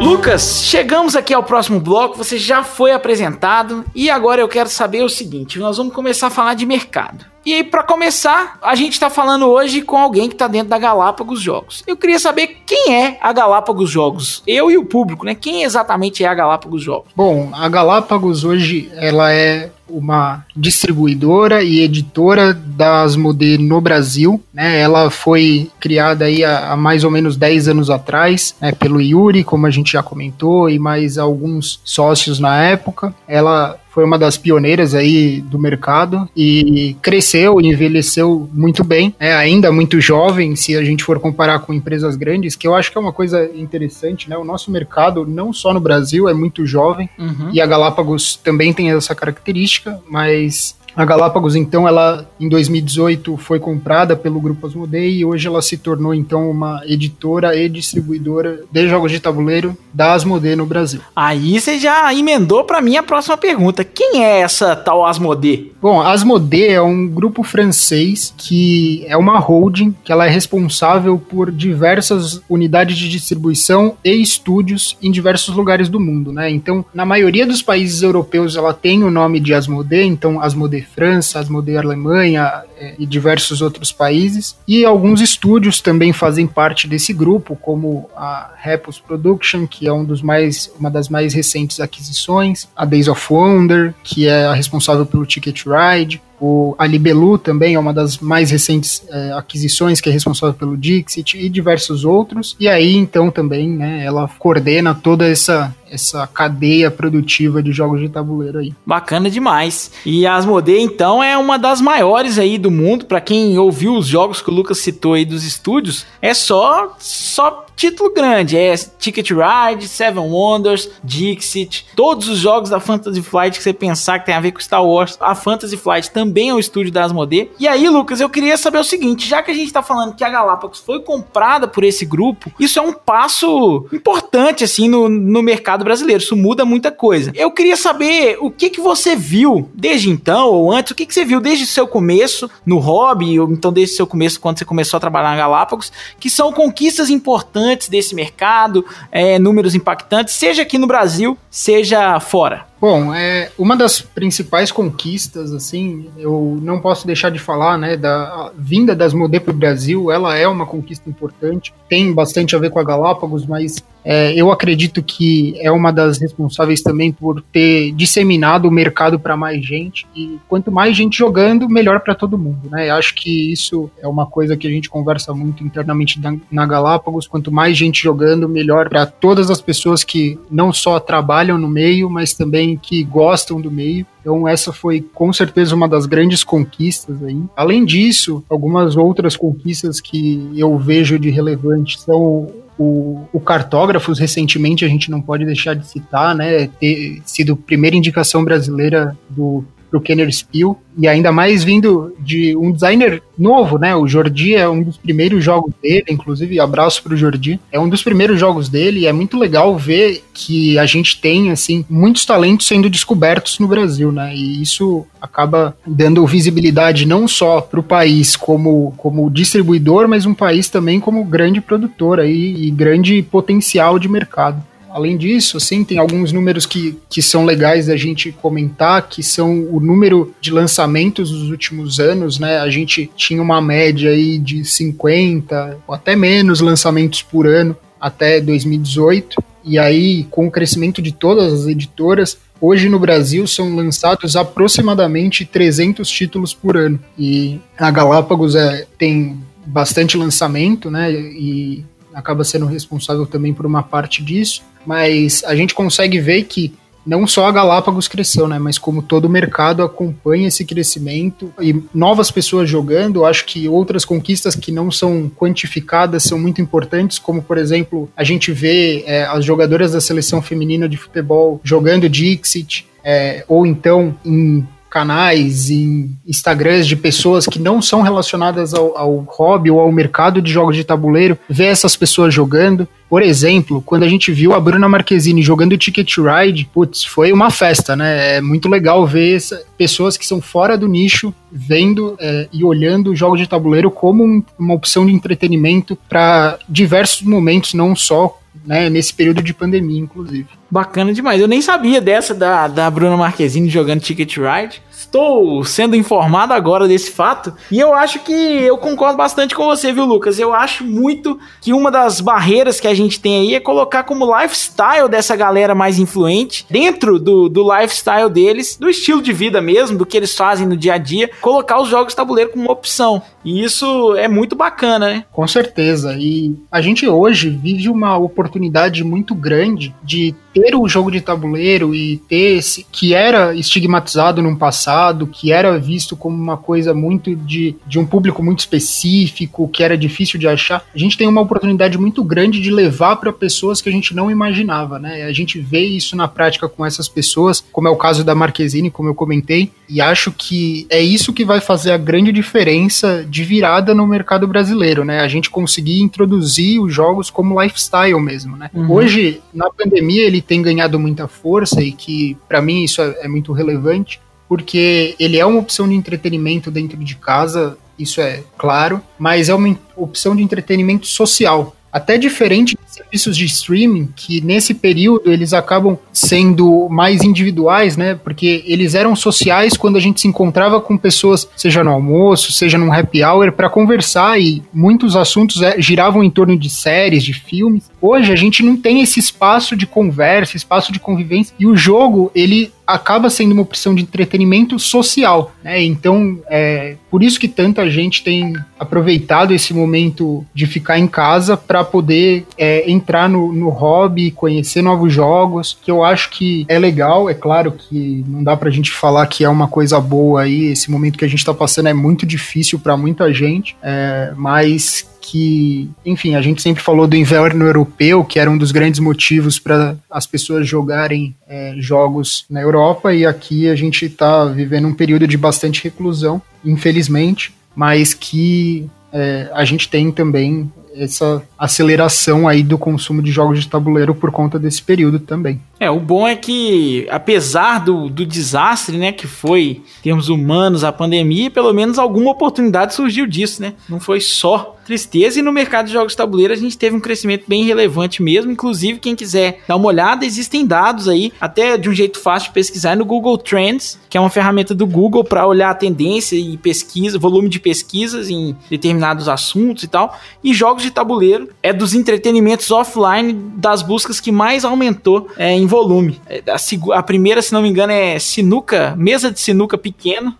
Lucas, 0.00 0.64
chegamos 0.64 1.14
aqui 1.14 1.32
ao 1.32 1.42
próximo 1.42 1.78
bloco. 1.78 2.16
Você 2.16 2.38
já 2.38 2.64
foi 2.64 2.90
apresentado 2.90 3.84
e 3.94 4.10
agora 4.10 4.40
eu 4.40 4.48
quero 4.48 4.68
saber 4.68 5.02
o 5.02 5.08
seguinte: 5.08 5.58
nós 5.58 5.76
vamos 5.76 5.94
começar 5.94 6.26
a 6.26 6.30
falar 6.30 6.54
de 6.54 6.66
mercado. 6.66 7.24
E 7.44 7.54
aí, 7.54 7.64
para 7.64 7.82
começar, 7.82 8.58
a 8.60 8.74
gente 8.74 8.92
está 8.92 9.08
falando 9.08 9.46
hoje 9.46 9.80
com 9.80 9.96
alguém 9.96 10.28
que 10.28 10.34
está 10.34 10.46
dentro 10.46 10.68
da 10.68 10.78
Galápagos 10.78 11.40
Jogos. 11.40 11.82
Eu 11.86 11.96
queria 11.96 12.18
saber 12.18 12.58
quem 12.66 12.94
é 12.94 13.18
a 13.20 13.32
Galápagos 13.32 13.88
Jogos. 13.88 14.42
Eu 14.46 14.70
e 14.70 14.76
o 14.76 14.84
público, 14.84 15.24
né? 15.24 15.34
Quem 15.34 15.62
exatamente 15.62 16.22
é 16.22 16.28
a 16.28 16.34
Galápagos 16.34 16.82
Jogos? 16.82 17.10
Bom, 17.16 17.50
a 17.54 17.66
Galápagos 17.68 18.44
hoje 18.44 18.90
ela 18.94 19.32
é 19.32 19.70
uma 19.88 20.44
distribuidora 20.54 21.62
e 21.62 21.80
editora 21.80 22.52
da 22.54 23.02
Asmodee 23.02 23.58
no 23.58 23.80
Brasil. 23.80 24.40
Né? 24.52 24.78
Ela 24.78 25.10
foi 25.10 25.70
criada 25.80 26.26
aí 26.26 26.44
há, 26.44 26.72
há, 26.72 26.76
mais 26.76 27.04
ou 27.04 27.10
menos 27.10 27.36
10 27.36 27.68
anos 27.68 27.90
atrás 27.90 28.54
né, 28.60 28.72
pelo 28.72 29.00
Yuri, 29.00 29.42
como 29.42 29.66
a 29.66 29.70
gente 29.70 29.92
já 29.92 30.02
comentou, 30.02 30.68
e 30.68 30.78
mais 30.78 31.18
alguns 31.18 31.80
sócios 31.84 32.38
na 32.38 32.62
época. 32.62 33.14
Ela 33.26 33.78
foi 33.90 34.04
uma 34.04 34.18
das 34.18 34.38
pioneiras 34.38 34.94
aí 34.94 35.40
do 35.40 35.58
mercado 35.58 36.28
e 36.36 36.96
cresceu 37.02 37.60
e 37.60 37.66
envelheceu 37.66 38.48
muito 38.52 38.84
bem. 38.84 39.14
É 39.18 39.34
ainda 39.34 39.70
muito 39.72 40.00
jovem, 40.00 40.54
se 40.56 40.76
a 40.76 40.84
gente 40.84 41.04
for 41.04 41.18
comparar 41.18 41.58
com 41.60 41.74
empresas 41.74 42.16
grandes, 42.16 42.56
que 42.56 42.66
eu 42.66 42.74
acho 42.74 42.90
que 42.90 42.96
é 42.96 43.00
uma 43.00 43.12
coisa 43.12 43.50
interessante, 43.54 44.30
né? 44.30 44.36
O 44.36 44.44
nosso 44.44 44.70
mercado, 44.70 45.26
não 45.26 45.52
só 45.52 45.74
no 45.74 45.80
Brasil, 45.80 46.28
é 46.28 46.34
muito 46.34 46.64
jovem 46.64 47.10
uhum. 47.18 47.50
e 47.52 47.60
a 47.60 47.66
Galápagos 47.66 48.36
também 48.36 48.72
tem 48.72 48.90
essa 48.92 49.14
característica, 49.14 50.00
mas 50.08 50.76
A 50.96 51.04
Galápagos, 51.04 51.54
então, 51.56 51.86
ela 51.86 52.28
em 52.38 52.48
2018 52.48 53.36
foi 53.36 53.58
comprada 53.58 54.16
pelo 54.16 54.40
Grupo 54.40 54.66
Asmodee 54.66 55.18
e 55.18 55.24
hoje 55.24 55.46
ela 55.46 55.62
se 55.62 55.76
tornou, 55.76 56.14
então, 56.14 56.50
uma 56.50 56.82
editora 56.86 57.56
e 57.56 57.68
distribuidora 57.68 58.60
de 58.70 58.88
jogos 58.88 59.12
de 59.12 59.20
tabuleiro 59.20 59.76
da 59.92 60.12
Asmodee 60.12 60.56
no 60.56 60.66
Brasil. 60.66 61.00
Aí 61.14 61.60
você 61.60 61.78
já 61.78 62.12
emendou 62.14 62.64
para 62.64 62.80
mim 62.80 62.96
a 62.96 63.02
próxima 63.02 63.36
pergunta. 63.36 63.84
Quem 63.84 64.24
é 64.24 64.40
essa 64.40 64.74
tal 64.76 65.04
Asmodee? 65.04 65.72
Bom, 65.80 66.00
a 66.00 66.12
Asmodee 66.12 66.68
é 66.68 66.82
um 66.82 67.06
grupo 67.06 67.42
francês 67.42 68.34
que 68.36 69.04
é 69.06 69.16
uma 69.16 69.38
holding 69.38 69.94
que 70.04 70.12
ela 70.12 70.26
é 70.26 70.30
responsável 70.30 71.18
por 71.18 71.50
diversas 71.50 72.40
unidades 72.48 72.96
de 72.98 73.08
distribuição 73.08 73.96
e 74.04 74.12
estúdios 74.12 74.96
em 75.02 75.10
diversos 75.10 75.54
lugares 75.54 75.88
do 75.88 76.00
mundo, 76.00 76.32
né? 76.32 76.50
Então, 76.50 76.84
na 76.92 77.04
maioria 77.04 77.46
dos 77.46 77.62
países 77.62 78.02
europeus 78.02 78.56
ela 78.56 78.74
tem 78.74 79.02
o 79.02 79.10
nome 79.10 79.40
de 79.40 79.54
Asmodee, 79.54 80.06
então 80.06 80.40
Asmodee 80.40 80.82
França, 80.94 81.38
Asmodee 81.38 81.76
Alemanha 81.76 82.64
é, 82.80 82.94
e 82.98 83.04
diversos 83.04 83.60
outros 83.60 83.92
países. 83.92 84.56
E 84.66 84.84
alguns 84.84 85.20
estúdios 85.20 85.80
também 85.80 86.12
fazem 86.12 86.46
parte 86.46 86.88
desse 86.88 87.12
grupo, 87.12 87.54
como 87.54 88.08
a 88.16 88.52
Repos 88.56 88.98
Production, 88.98 89.66
que 89.66 89.86
é 89.86 89.92
um 89.92 90.04
dos 90.04 90.22
mais, 90.22 90.72
uma 90.78 90.90
das 90.90 91.08
mais 91.10 91.34
recentes 91.34 91.78
aquisições, 91.78 92.66
a 92.74 92.86
Days 92.86 93.06
of 93.06 93.20
Wonder, 93.30 93.94
que 94.02 94.26
é 94.26 94.46
a 94.46 94.54
responsável 94.54 95.04
pelo 95.04 95.26
Ticket 95.26 95.64
Ride, 95.66 96.22
o, 96.40 96.74
a 96.78 96.86
Libelu 96.86 97.36
também 97.36 97.74
é 97.74 97.78
uma 97.78 97.92
das 97.92 98.18
mais 98.18 98.50
recentes 98.50 99.02
é, 99.10 99.32
aquisições, 99.32 100.00
que 100.00 100.08
é 100.08 100.12
responsável 100.12 100.54
pelo 100.54 100.76
Dixit 100.76 101.36
e 101.36 101.48
diversos 101.50 102.04
outros. 102.04 102.56
E 102.58 102.66
aí, 102.66 102.96
então, 102.96 103.30
também, 103.30 103.68
né, 103.68 104.02
ela 104.04 104.28
coordena 104.38 104.94
toda 104.94 105.28
essa, 105.28 105.74
essa 105.90 106.26
cadeia 106.26 106.90
produtiva 106.90 107.62
de 107.62 107.72
jogos 107.72 108.00
de 108.00 108.08
tabuleiro 108.08 108.58
aí. 108.58 108.72
Bacana 108.86 109.28
demais. 109.28 109.92
E 110.06 110.26
a 110.26 110.34
Asmodee, 110.34 110.80
então, 110.80 111.22
é 111.22 111.36
uma 111.36 111.58
das 111.58 111.80
maiores 111.82 112.38
aí 112.38 112.56
do 112.56 112.69
mundo. 112.70 113.06
Para 113.06 113.20
quem 113.20 113.58
ouviu 113.58 113.94
os 113.94 114.06
jogos 114.06 114.40
que 114.40 114.50
o 114.50 114.54
Lucas 114.54 114.78
citou 114.78 115.14
aí 115.14 115.24
dos 115.24 115.44
estúdios, 115.44 116.06
é 116.22 116.32
só, 116.34 116.94
só 116.98 117.66
título 117.80 118.12
grande. 118.12 118.58
É 118.58 118.74
Ticket 118.76 119.30
Ride, 119.30 119.88
Seven 119.88 120.24
Wonders, 120.24 120.90
Dixit, 121.02 121.86
todos 121.96 122.28
os 122.28 122.38
jogos 122.38 122.68
da 122.68 122.78
Fantasy 122.78 123.22
Flight 123.22 123.56
que 123.56 123.62
você 123.62 123.72
pensar 123.72 124.18
que 124.18 124.26
tem 124.26 124.34
a 124.34 124.40
ver 124.40 124.52
com 124.52 124.60
Star 124.60 124.84
Wars. 124.84 125.16
A 125.18 125.34
Fantasy 125.34 125.78
Flight 125.78 126.10
também 126.10 126.50
é 126.50 126.54
um 126.54 126.58
estúdio 126.58 126.92
da 126.92 127.04
Asmodee. 127.04 127.50
E 127.58 127.66
aí, 127.66 127.88
Lucas, 127.88 128.20
eu 128.20 128.28
queria 128.28 128.58
saber 128.58 128.78
o 128.78 128.84
seguinte, 128.84 129.26
já 129.26 129.42
que 129.42 129.50
a 129.50 129.54
gente 129.54 129.72
tá 129.72 129.82
falando 129.82 130.14
que 130.14 130.22
a 130.22 130.28
Galápagos 130.28 130.80
foi 130.80 131.00
comprada 131.00 131.66
por 131.66 131.82
esse 131.82 132.04
grupo, 132.04 132.52
isso 132.60 132.78
é 132.78 132.82
um 132.82 132.92
passo 132.92 133.86
importante, 133.92 134.62
assim, 134.62 134.86
no, 134.86 135.08
no 135.08 135.42
mercado 135.42 135.82
brasileiro. 135.82 136.22
Isso 136.22 136.36
muda 136.36 136.66
muita 136.66 136.92
coisa. 136.92 137.32
Eu 137.34 137.50
queria 137.50 137.76
saber 137.76 138.36
o 138.40 138.50
que 138.50 138.68
que 138.68 138.80
você 138.80 139.16
viu 139.16 139.70
desde 139.72 140.10
então, 140.10 140.48
ou 140.48 140.72
antes, 140.72 140.92
o 140.92 140.94
que 140.94 141.06
que 141.06 141.14
você 141.14 141.24
viu 141.24 141.40
desde 141.40 141.64
o 141.64 141.68
seu 141.68 141.86
começo 141.86 142.50
no 142.64 142.78
hobby, 142.78 143.38
ou 143.38 143.50
então 143.50 143.72
desde 143.72 143.94
o 143.94 143.96
seu 143.96 144.06
começo, 144.06 144.40
quando 144.40 144.58
você 144.58 144.64
começou 144.64 144.96
a 144.96 145.00
trabalhar 145.00 145.30
na 145.30 145.36
Galápagos, 145.36 145.92
que 146.18 146.30
são 146.30 146.52
conquistas 146.52 147.10
importantes 147.10 147.88
desse 147.88 148.14
mercado, 148.14 148.84
é, 149.10 149.38
números 149.38 149.74
impactantes, 149.74 150.34
seja 150.34 150.62
aqui 150.62 150.78
no 150.78 150.86
Brasil, 150.86 151.36
seja 151.50 152.18
fora? 152.20 152.69
Bom, 152.80 153.14
é 153.14 153.52
uma 153.58 153.76
das 153.76 154.00
principais 154.00 154.72
conquistas, 154.72 155.52
assim, 155.52 156.06
eu 156.16 156.58
não 156.62 156.80
posso 156.80 157.06
deixar 157.06 157.30
de 157.30 157.38
falar, 157.38 157.76
né, 157.76 157.94
da 157.94 158.50
vinda 158.56 158.96
das 158.96 159.12
Modê 159.12 159.38
para 159.38 159.52
o 159.52 159.56
Brasil, 159.56 160.10
ela 160.10 160.34
é 160.34 160.48
uma 160.48 160.64
conquista 160.64 161.10
importante, 161.10 161.74
tem 161.90 162.10
bastante 162.14 162.56
a 162.56 162.58
ver 162.58 162.70
com 162.70 162.78
a 162.78 162.84
Galápagos, 162.84 163.44
mas 163.44 163.84
é, 164.02 164.32
eu 164.32 164.50
acredito 164.50 165.02
que 165.02 165.54
é 165.60 165.70
uma 165.70 165.92
das 165.92 166.18
responsáveis 166.18 166.80
também 166.80 167.12
por 167.12 167.42
ter 167.52 167.92
disseminado 167.92 168.66
o 168.66 168.70
mercado 168.70 169.20
para 169.20 169.36
mais 169.36 169.62
gente, 169.62 170.06
e 170.16 170.38
quanto 170.48 170.72
mais 170.72 170.96
gente 170.96 171.18
jogando, 171.18 171.68
melhor 171.68 172.00
para 172.00 172.14
todo 172.14 172.38
mundo, 172.38 172.70
né, 172.70 172.88
acho 172.88 173.14
que 173.14 173.52
isso 173.52 173.90
é 174.00 174.08
uma 174.08 174.24
coisa 174.24 174.56
que 174.56 174.66
a 174.66 174.70
gente 174.70 174.88
conversa 174.88 175.34
muito 175.34 175.62
internamente 175.62 176.18
na, 176.18 176.34
na 176.50 176.64
Galápagos, 176.64 177.26
quanto 177.26 177.52
mais 177.52 177.76
gente 177.76 178.02
jogando, 178.02 178.48
melhor 178.48 178.88
para 178.88 179.04
todas 179.04 179.50
as 179.50 179.60
pessoas 179.60 180.02
que 180.02 180.38
não 180.50 180.72
só 180.72 180.98
trabalham 180.98 181.58
no 181.58 181.68
meio, 181.68 182.08
mas 182.08 182.32
também 182.32 182.69
que 182.76 183.02
gostam 183.04 183.60
do 183.60 183.70
meio. 183.70 184.06
Então 184.20 184.46
essa 184.46 184.72
foi 184.72 185.00
com 185.00 185.32
certeza 185.32 185.74
uma 185.74 185.88
das 185.88 186.06
grandes 186.06 186.44
conquistas 186.44 187.22
aí. 187.22 187.42
Além 187.56 187.84
disso, 187.84 188.44
algumas 188.48 188.96
outras 188.96 189.36
conquistas 189.36 190.00
que 190.00 190.50
eu 190.56 190.76
vejo 190.78 191.18
de 191.18 191.30
relevante 191.30 192.00
são 192.00 192.48
o, 192.78 193.26
o, 193.30 193.38
Cartógrafos, 193.38 194.18
recentemente, 194.18 194.86
a 194.86 194.88
gente 194.88 195.10
não 195.10 195.20
pode 195.20 195.44
deixar 195.44 195.74
de 195.74 195.86
citar, 195.86 196.34
né? 196.34 196.66
Ter 196.66 197.20
sido 197.26 197.54
primeira 197.54 197.94
indicação 197.94 198.42
brasileira 198.42 199.14
do 199.28 199.62
pro 199.90 200.00
Kenner 200.00 200.32
Spiel, 200.32 200.78
e 200.96 201.08
ainda 201.08 201.32
mais 201.32 201.64
vindo 201.64 202.14
de 202.18 202.56
um 202.56 202.70
designer 202.70 203.22
novo, 203.38 203.78
né? 203.78 203.94
O 203.96 204.06
Jordi 204.06 204.54
é 204.54 204.68
um 204.68 204.82
dos 204.82 204.96
primeiros 204.96 205.42
jogos 205.42 205.72
dele, 205.82 206.04
inclusive 206.10 206.60
abraço 206.60 207.02
pro 207.02 207.16
Jordi. 207.16 207.58
É 207.72 207.80
um 207.80 207.88
dos 207.88 208.02
primeiros 208.02 208.38
jogos 208.38 208.68
dele 208.68 209.00
e 209.00 209.06
é 209.06 209.12
muito 209.12 209.38
legal 209.38 209.76
ver 209.76 210.22
que 210.34 210.78
a 210.78 210.86
gente 210.86 211.20
tem 211.20 211.50
assim 211.50 211.84
muitos 211.88 212.24
talentos 212.24 212.66
sendo 212.66 212.90
descobertos 212.90 213.58
no 213.58 213.66
Brasil, 213.66 214.12
né? 214.12 214.34
E 214.34 214.62
isso 214.62 215.06
acaba 215.20 215.76
dando 215.86 216.26
visibilidade 216.26 217.06
não 217.06 217.26
só 217.26 217.60
para 217.60 217.80
o 217.80 217.84
país 217.84 218.36
como, 218.36 218.92
como 218.96 219.30
distribuidor, 219.30 220.06
mas 220.06 220.26
um 220.26 220.34
país 220.34 220.68
também 220.68 221.00
como 221.00 221.24
grande 221.24 221.60
produtor 221.60 222.20
aí 222.20 222.66
e 222.66 222.70
grande 222.70 223.22
potencial 223.22 223.98
de 223.98 224.08
mercado. 224.08 224.62
Além 224.92 225.16
disso, 225.16 225.56
assim, 225.56 225.84
tem 225.84 225.98
alguns 225.98 226.32
números 226.32 226.66
que, 226.66 226.98
que 227.08 227.22
são 227.22 227.44
legais 227.44 227.86
da 227.86 227.96
gente 227.96 228.32
comentar, 228.32 229.08
que 229.08 229.22
são 229.22 229.66
o 229.70 229.78
número 229.78 230.34
de 230.40 230.50
lançamentos 230.50 231.30
dos 231.30 231.48
últimos 231.50 232.00
anos, 232.00 232.38
né? 232.38 232.58
A 232.58 232.68
gente 232.68 233.10
tinha 233.16 233.40
uma 233.40 233.60
média 233.60 234.10
aí 234.10 234.38
de 234.38 234.64
50 234.64 235.78
ou 235.86 235.94
até 235.94 236.16
menos 236.16 236.60
lançamentos 236.60 237.22
por 237.22 237.46
ano 237.46 237.76
até 238.00 238.40
2018. 238.40 239.42
E 239.64 239.78
aí, 239.78 240.24
com 240.30 240.46
o 240.46 240.50
crescimento 240.50 241.00
de 241.00 241.12
todas 241.12 241.52
as 241.52 241.66
editoras, 241.66 242.38
hoje 242.60 242.88
no 242.88 242.98
Brasil 242.98 243.46
são 243.46 243.74
lançados 243.76 244.34
aproximadamente 244.34 245.44
300 245.44 246.08
títulos 246.10 246.52
por 246.52 246.76
ano. 246.76 246.98
E 247.18 247.60
a 247.78 247.90
Galápagos 247.90 248.54
é, 248.56 248.86
tem 248.98 249.38
bastante 249.66 250.16
lançamento, 250.16 250.90
né? 250.90 251.12
E 251.12 251.84
acaba 252.14 252.44
sendo 252.44 252.66
responsável 252.66 253.26
também 253.26 253.52
por 253.52 253.66
uma 253.66 253.82
parte 253.82 254.22
disso, 254.22 254.62
mas 254.86 255.42
a 255.44 255.54
gente 255.54 255.74
consegue 255.74 256.18
ver 256.20 256.44
que 256.44 256.72
não 257.06 257.26
só 257.26 257.46
a 257.46 257.52
Galápagos 257.52 258.06
cresceu, 258.06 258.46
né, 258.46 258.58
mas 258.58 258.78
como 258.78 259.02
todo 259.02 259.24
o 259.24 259.28
mercado 259.28 259.82
acompanha 259.82 260.48
esse 260.48 260.64
crescimento 260.64 261.52
e 261.60 261.82
novas 261.94 262.30
pessoas 262.30 262.68
jogando, 262.68 263.24
acho 263.24 263.46
que 263.46 263.68
outras 263.68 264.04
conquistas 264.04 264.54
que 264.54 264.70
não 264.70 264.90
são 264.90 265.30
quantificadas 265.30 266.22
são 266.22 266.38
muito 266.38 266.60
importantes, 266.60 267.18
como 267.18 267.42
por 267.42 267.56
exemplo, 267.56 268.08
a 268.16 268.22
gente 268.22 268.52
vê 268.52 269.02
é, 269.06 269.24
as 269.24 269.44
jogadoras 269.44 269.92
da 269.92 270.00
seleção 270.00 270.42
feminina 270.42 270.88
de 270.88 270.96
futebol 270.96 271.60
jogando 271.64 272.08
Dixit, 272.08 272.86
é, 273.02 273.44
ou 273.48 273.66
então 273.66 274.14
em 274.24 274.66
canais, 274.90 275.70
em 275.70 276.10
Instagrams 276.26 276.86
de 276.86 276.96
pessoas 276.96 277.46
que 277.46 277.60
não 277.60 277.80
são 277.80 278.02
relacionadas 278.02 278.74
ao, 278.74 278.98
ao, 278.98 279.16
hobby 279.18 279.70
ou 279.70 279.78
ao 279.78 279.92
mercado 279.92 280.42
de 280.42 280.50
jogos 280.50 280.74
de 280.74 280.82
tabuleiro, 280.82 281.38
ver 281.48 281.66
essas 281.66 281.94
pessoas 281.94 282.34
jogando. 282.34 282.88
Por 283.08 283.22
exemplo, 283.22 283.82
quando 283.82 284.02
a 284.02 284.08
gente 284.08 284.32
viu 284.32 284.52
a 284.52 284.60
Bruna 284.60 284.88
Marquezine 284.88 285.42
jogando 285.42 285.78
Ticket 285.78 286.16
Ride, 286.18 286.68
putz, 286.72 287.04
foi 287.04 287.32
uma 287.32 287.50
festa, 287.50 287.96
né? 287.96 288.36
É 288.36 288.40
muito 288.40 288.68
legal 288.68 289.06
ver 289.06 289.36
essa, 289.36 289.62
pessoas 289.78 290.16
que 290.16 290.26
são 290.26 290.40
fora 290.40 290.76
do 290.76 290.88
nicho 290.88 291.32
vendo 291.50 292.16
é, 292.20 292.48
e 292.52 292.64
olhando 292.64 293.14
jogos 293.14 293.40
de 293.40 293.48
tabuleiro 293.48 293.90
como 293.90 294.24
um, 294.24 294.42
uma 294.58 294.74
opção 294.74 295.04
de 295.06 295.12
entretenimento 295.12 295.96
para 296.08 296.58
diversos 296.68 297.22
momentos, 297.22 297.74
não 297.74 297.96
só 297.96 298.39
né, 298.64 298.90
nesse 298.90 299.12
período 299.14 299.42
de 299.42 299.54
pandemia, 299.54 300.00
inclusive. 300.00 300.48
Bacana 300.70 301.12
demais. 301.12 301.40
Eu 301.40 301.48
nem 301.48 301.60
sabia 301.62 302.00
dessa 302.00 302.34
da, 302.34 302.68
da 302.68 302.90
Bruna 302.90 303.16
Marquezine 303.16 303.68
jogando 303.68 304.00
Ticket 304.00 304.36
Ride. 304.36 304.82
Estou 305.00 305.64
sendo 305.64 305.96
informado 305.96 306.52
agora 306.52 306.86
desse 306.86 307.10
fato. 307.10 307.54
E 307.70 307.80
eu 307.80 307.94
acho 307.94 308.20
que 308.20 308.32
eu 308.32 308.76
concordo 308.76 309.16
bastante 309.16 309.54
com 309.54 309.64
você, 309.64 309.92
viu, 309.92 310.04
Lucas? 310.04 310.38
Eu 310.38 310.52
acho 310.52 310.84
muito 310.84 311.38
que 311.62 311.72
uma 311.72 311.90
das 311.90 312.20
barreiras 312.20 312.78
que 312.78 312.86
a 312.86 312.92
gente 312.92 313.18
tem 313.18 313.40
aí 313.40 313.54
é 313.54 313.60
colocar 313.60 314.02
como 314.02 314.38
lifestyle 314.38 315.08
dessa 315.08 315.34
galera 315.34 315.74
mais 315.74 315.98
influente, 315.98 316.66
dentro 316.68 317.18
do, 317.18 317.48
do 317.48 317.62
lifestyle 317.62 318.28
deles, 318.28 318.76
do 318.76 318.90
estilo 318.90 319.22
de 319.22 319.32
vida 319.32 319.60
mesmo, 319.60 319.96
do 319.96 320.04
que 320.04 320.18
eles 320.18 320.36
fazem 320.36 320.66
no 320.66 320.76
dia 320.76 320.94
a 320.94 320.98
dia, 320.98 321.30
colocar 321.40 321.80
os 321.80 321.88
jogos 321.88 322.14
tabuleiro 322.14 322.50
como 322.50 322.70
opção. 322.70 323.22
E 323.42 323.64
isso 323.64 324.14
é 324.16 324.28
muito 324.28 324.54
bacana, 324.54 325.08
né? 325.08 325.24
Com 325.32 325.46
certeza. 325.48 326.14
E 326.18 326.54
a 326.70 326.82
gente 326.82 327.08
hoje 327.08 327.48
vive 327.48 327.88
uma 327.88 328.18
oportunidade 328.18 329.02
muito 329.02 329.34
grande 329.34 329.94
de 330.04 330.34
ter 330.52 330.74
o 330.74 330.88
jogo 330.88 331.10
de 331.10 331.20
tabuleiro 331.20 331.94
e 331.94 332.16
ter 332.28 332.56
esse, 332.58 332.86
que 332.90 333.14
era 333.14 333.54
estigmatizado 333.54 334.42
no 334.42 334.56
passado, 334.56 335.26
que 335.26 335.52
era 335.52 335.78
visto 335.78 336.16
como 336.16 336.36
uma 336.36 336.56
coisa 336.56 336.92
muito 336.92 337.34
de, 337.34 337.76
de 337.86 337.98
um 337.98 338.06
público 338.06 338.42
muito 338.42 338.60
específico, 338.60 339.68
que 339.68 339.82
era 339.82 339.96
difícil 339.96 340.38
de 340.38 340.48
achar, 340.48 340.84
a 340.94 340.98
gente 340.98 341.16
tem 341.16 341.28
uma 341.28 341.40
oportunidade 341.40 341.98
muito 341.98 342.22
grande 342.24 342.60
de 342.60 342.70
levar 342.70 343.16
para 343.16 343.32
pessoas 343.32 343.80
que 343.80 343.88
a 343.88 343.92
gente 343.92 344.14
não 344.14 344.30
imaginava, 344.30 344.98
né? 344.98 345.24
A 345.24 345.32
gente 345.32 345.60
vê 345.60 345.80
isso 345.80 346.16
na 346.16 346.28
prática 346.28 346.68
com 346.68 346.84
essas 346.84 347.08
pessoas, 347.08 347.64
como 347.72 347.88
é 347.88 347.90
o 347.90 347.96
caso 347.96 348.24
da 348.24 348.34
Marquezine, 348.34 348.90
como 348.90 349.08
eu 349.08 349.14
comentei, 349.14 349.70
e 349.88 350.00
acho 350.00 350.32
que 350.32 350.86
é 350.88 351.00
isso 351.00 351.32
que 351.32 351.44
vai 351.44 351.60
fazer 351.60 351.92
a 351.92 351.96
grande 351.96 352.32
diferença 352.32 353.24
de 353.28 353.44
virada 353.44 353.94
no 353.94 354.06
mercado 354.06 354.46
brasileiro, 354.46 355.04
né? 355.04 355.20
A 355.20 355.28
gente 355.28 355.50
conseguir 355.50 356.00
introduzir 356.00 356.80
os 356.80 356.92
jogos 356.92 357.30
como 357.30 357.60
lifestyle 357.60 358.20
mesmo, 358.20 358.56
né? 358.56 358.70
Uhum. 358.72 358.90
Hoje, 358.92 359.40
na 359.52 359.70
pandemia, 359.70 360.22
ele 360.22 360.39
tem 360.42 360.62
ganhado 360.62 360.98
muita 360.98 361.28
força 361.28 361.82
e 361.82 361.92
que, 361.92 362.36
para 362.48 362.60
mim, 362.60 362.84
isso 362.84 363.00
é, 363.00 363.14
é 363.22 363.28
muito 363.28 363.52
relevante, 363.52 364.20
porque 364.48 365.14
ele 365.18 365.38
é 365.38 365.46
uma 365.46 365.60
opção 365.60 365.88
de 365.88 365.94
entretenimento 365.94 366.70
dentro 366.70 366.96
de 366.96 367.14
casa, 367.16 367.76
isso 367.98 368.20
é 368.20 368.42
claro, 368.56 369.00
mas 369.18 369.48
é 369.48 369.54
uma 369.54 369.78
opção 369.96 370.34
de 370.34 370.42
entretenimento 370.42 371.06
social. 371.06 371.76
Até 371.92 372.16
diferente 372.16 372.76
de 372.76 372.94
serviços 372.94 373.36
de 373.36 373.44
streaming, 373.46 374.08
que 374.14 374.40
nesse 374.40 374.74
período 374.74 375.32
eles 375.32 375.52
acabam 375.52 375.98
sendo 376.12 376.88
mais 376.88 377.22
individuais, 377.22 377.96
né? 377.96 378.14
Porque 378.14 378.62
eles 378.64 378.94
eram 378.94 379.16
sociais 379.16 379.76
quando 379.76 379.96
a 379.96 380.00
gente 380.00 380.20
se 380.20 380.28
encontrava 380.28 380.80
com 380.80 380.96
pessoas, 380.96 381.48
seja 381.56 381.82
no 381.82 381.90
almoço, 381.90 382.52
seja 382.52 382.78
num 382.78 382.92
happy 382.92 383.24
hour, 383.24 383.50
para 383.50 383.68
conversar 383.68 384.40
e 384.40 384.62
muitos 384.72 385.16
assuntos 385.16 385.62
é, 385.62 385.80
giravam 385.80 386.22
em 386.22 386.30
torno 386.30 386.56
de 386.56 386.70
séries, 386.70 387.24
de 387.24 387.32
filmes. 387.32 387.89
Hoje 388.00 388.32
a 388.32 388.36
gente 388.36 388.62
não 388.62 388.76
tem 388.76 389.02
esse 389.02 389.20
espaço 389.20 389.76
de 389.76 389.86
conversa, 389.86 390.56
espaço 390.56 390.92
de 390.92 390.98
convivência, 390.98 391.54
e 391.58 391.66
o 391.66 391.76
jogo, 391.76 392.30
ele 392.34 392.72
acaba 392.86 393.30
sendo 393.30 393.52
uma 393.52 393.62
opção 393.62 393.94
de 393.94 394.02
entretenimento 394.02 394.78
social, 394.78 395.52
né? 395.62 395.82
Então, 395.82 396.38
é 396.48 396.96
por 397.10 397.22
isso 397.22 397.38
que 397.38 397.46
tanta 397.46 397.88
gente 397.90 398.24
tem 398.24 398.54
aproveitado 398.78 399.52
esse 399.52 399.72
momento 399.72 400.44
de 400.54 400.66
ficar 400.66 400.98
em 400.98 401.06
casa 401.06 401.56
para 401.56 401.84
poder 401.84 402.46
é, 402.56 402.90
entrar 402.90 403.28
no, 403.28 403.52
no 403.52 403.68
hobby, 403.68 404.30
conhecer 404.30 404.82
novos 404.82 405.12
jogos, 405.12 405.76
que 405.80 405.90
eu 405.90 406.02
acho 406.02 406.30
que 406.30 406.64
é 406.68 406.78
legal. 406.78 407.28
É 407.28 407.34
claro 407.34 407.72
que 407.72 408.24
não 408.26 408.42
dá 408.42 408.56
pra 408.56 408.70
gente 408.70 408.90
falar 408.90 409.26
que 409.26 409.44
é 409.44 409.48
uma 409.48 409.68
coisa 409.68 410.00
boa 410.00 410.42
aí. 410.42 410.66
Esse 410.66 410.90
momento 410.90 411.18
que 411.18 411.24
a 411.24 411.28
gente 411.28 411.44
tá 411.44 411.54
passando 411.54 411.88
é 411.88 411.94
muito 411.94 412.26
difícil 412.26 412.78
para 412.78 412.96
muita 412.96 413.32
gente, 413.32 413.76
é, 413.82 414.32
mas 414.36 415.09
que, 415.20 415.90
enfim, 416.04 416.34
a 416.34 416.42
gente 416.42 416.62
sempre 416.62 416.82
falou 416.82 417.06
do 417.06 417.16
inverno 417.16 417.66
europeu, 417.66 418.24
que 418.24 418.38
era 418.38 418.50
um 418.50 418.56
dos 418.56 418.72
grandes 418.72 419.00
motivos 419.00 419.58
para 419.58 419.96
as 420.10 420.26
pessoas 420.26 420.66
jogarem 420.66 421.34
é, 421.48 421.74
jogos 421.78 422.44
na 422.48 422.60
Europa, 422.60 423.14
e 423.14 423.26
aqui 423.26 423.68
a 423.68 423.74
gente 423.74 424.06
está 424.06 424.46
vivendo 424.46 424.88
um 424.88 424.94
período 424.94 425.26
de 425.26 425.36
bastante 425.36 425.84
reclusão, 425.84 426.40
infelizmente, 426.64 427.54
mas 427.74 428.14
que 428.14 428.88
é, 429.12 429.50
a 429.52 429.64
gente 429.64 429.88
tem 429.88 430.10
também 430.10 430.70
essa 430.94 431.42
aceleração 431.58 432.48
aí 432.48 432.62
do 432.62 432.76
consumo 432.76 433.22
de 433.22 433.30
jogos 433.30 433.60
de 433.60 433.68
tabuleiro 433.68 434.14
por 434.14 434.30
conta 434.30 434.58
desse 434.58 434.82
período 434.82 435.18
também. 435.18 435.60
É, 435.80 435.90
o 435.90 435.98
bom 435.98 436.28
é 436.28 436.36
que, 436.36 437.08
apesar 437.10 437.78
do, 437.78 438.10
do 438.10 438.26
desastre, 438.26 438.98
né, 438.98 439.12
que 439.12 439.26
foi, 439.26 439.82
termos 440.02 440.28
humanos, 440.28 440.84
a 440.84 440.92
pandemia, 440.92 441.50
pelo 441.50 441.72
menos 441.72 441.98
alguma 441.98 442.32
oportunidade 442.32 442.94
surgiu 442.94 443.26
disso, 443.26 443.62
né? 443.62 443.72
Não 443.88 443.98
foi 443.98 444.20
só 444.20 444.76
tristeza 444.90 445.38
e 445.38 445.42
no 445.42 445.52
mercado 445.52 445.86
de 445.86 445.92
jogos 445.92 446.12
de 446.12 446.16
tabuleiro 446.16 446.52
a 446.52 446.56
gente 446.56 446.76
teve 446.76 446.96
um 446.96 447.00
crescimento 447.00 447.44
bem 447.46 447.64
relevante 447.64 448.22
mesmo. 448.22 448.50
Inclusive, 448.50 448.98
quem 448.98 449.14
quiser 449.14 449.60
dar 449.68 449.76
uma 449.76 449.86
olhada, 449.86 450.26
existem 450.26 450.66
dados 450.66 451.08
aí, 451.08 451.32
até 451.40 451.78
de 451.78 451.88
um 451.88 451.94
jeito 451.94 452.18
fácil 452.18 452.48
de 452.48 452.54
pesquisar 452.54 452.96
no 452.96 453.04
Google 453.04 453.38
Trends, 453.38 454.00
que 454.08 454.18
é 454.18 454.20
uma 454.20 454.28
ferramenta 454.28 454.74
do 454.74 454.86
Google 454.86 455.22
para 455.22 455.46
olhar 455.46 455.70
a 455.70 455.74
tendência 455.74 456.34
e 456.34 456.56
pesquisa, 456.56 457.20
volume 457.20 457.48
de 457.48 457.60
pesquisas 457.60 458.28
em 458.28 458.56
determinados 458.68 459.28
assuntos 459.28 459.84
e 459.84 459.88
tal. 459.88 460.18
E 460.42 460.52
jogos 460.52 460.82
de 460.82 460.90
tabuleiro 460.90 461.48
é 461.62 461.72
dos 461.72 461.94
entretenimentos 461.94 462.70
offline 462.72 463.32
das 463.54 463.82
buscas 463.82 464.18
que 464.18 464.32
mais 464.32 464.64
aumentou 464.64 465.28
é, 465.36 465.52
em 465.52 465.66
volume. 465.70 466.20
É, 466.26 466.42
a, 466.50 466.98
a 466.98 467.02
primeira, 467.02 467.40
se 467.40 467.52
não 467.52 467.62
me 467.62 467.68
engano, 467.68 467.92
é 467.92 468.18
sinuca, 468.18 468.94
mesa 468.96 469.30
de 469.30 469.40
sinuca 469.40 469.78
pequeno. 469.78 470.36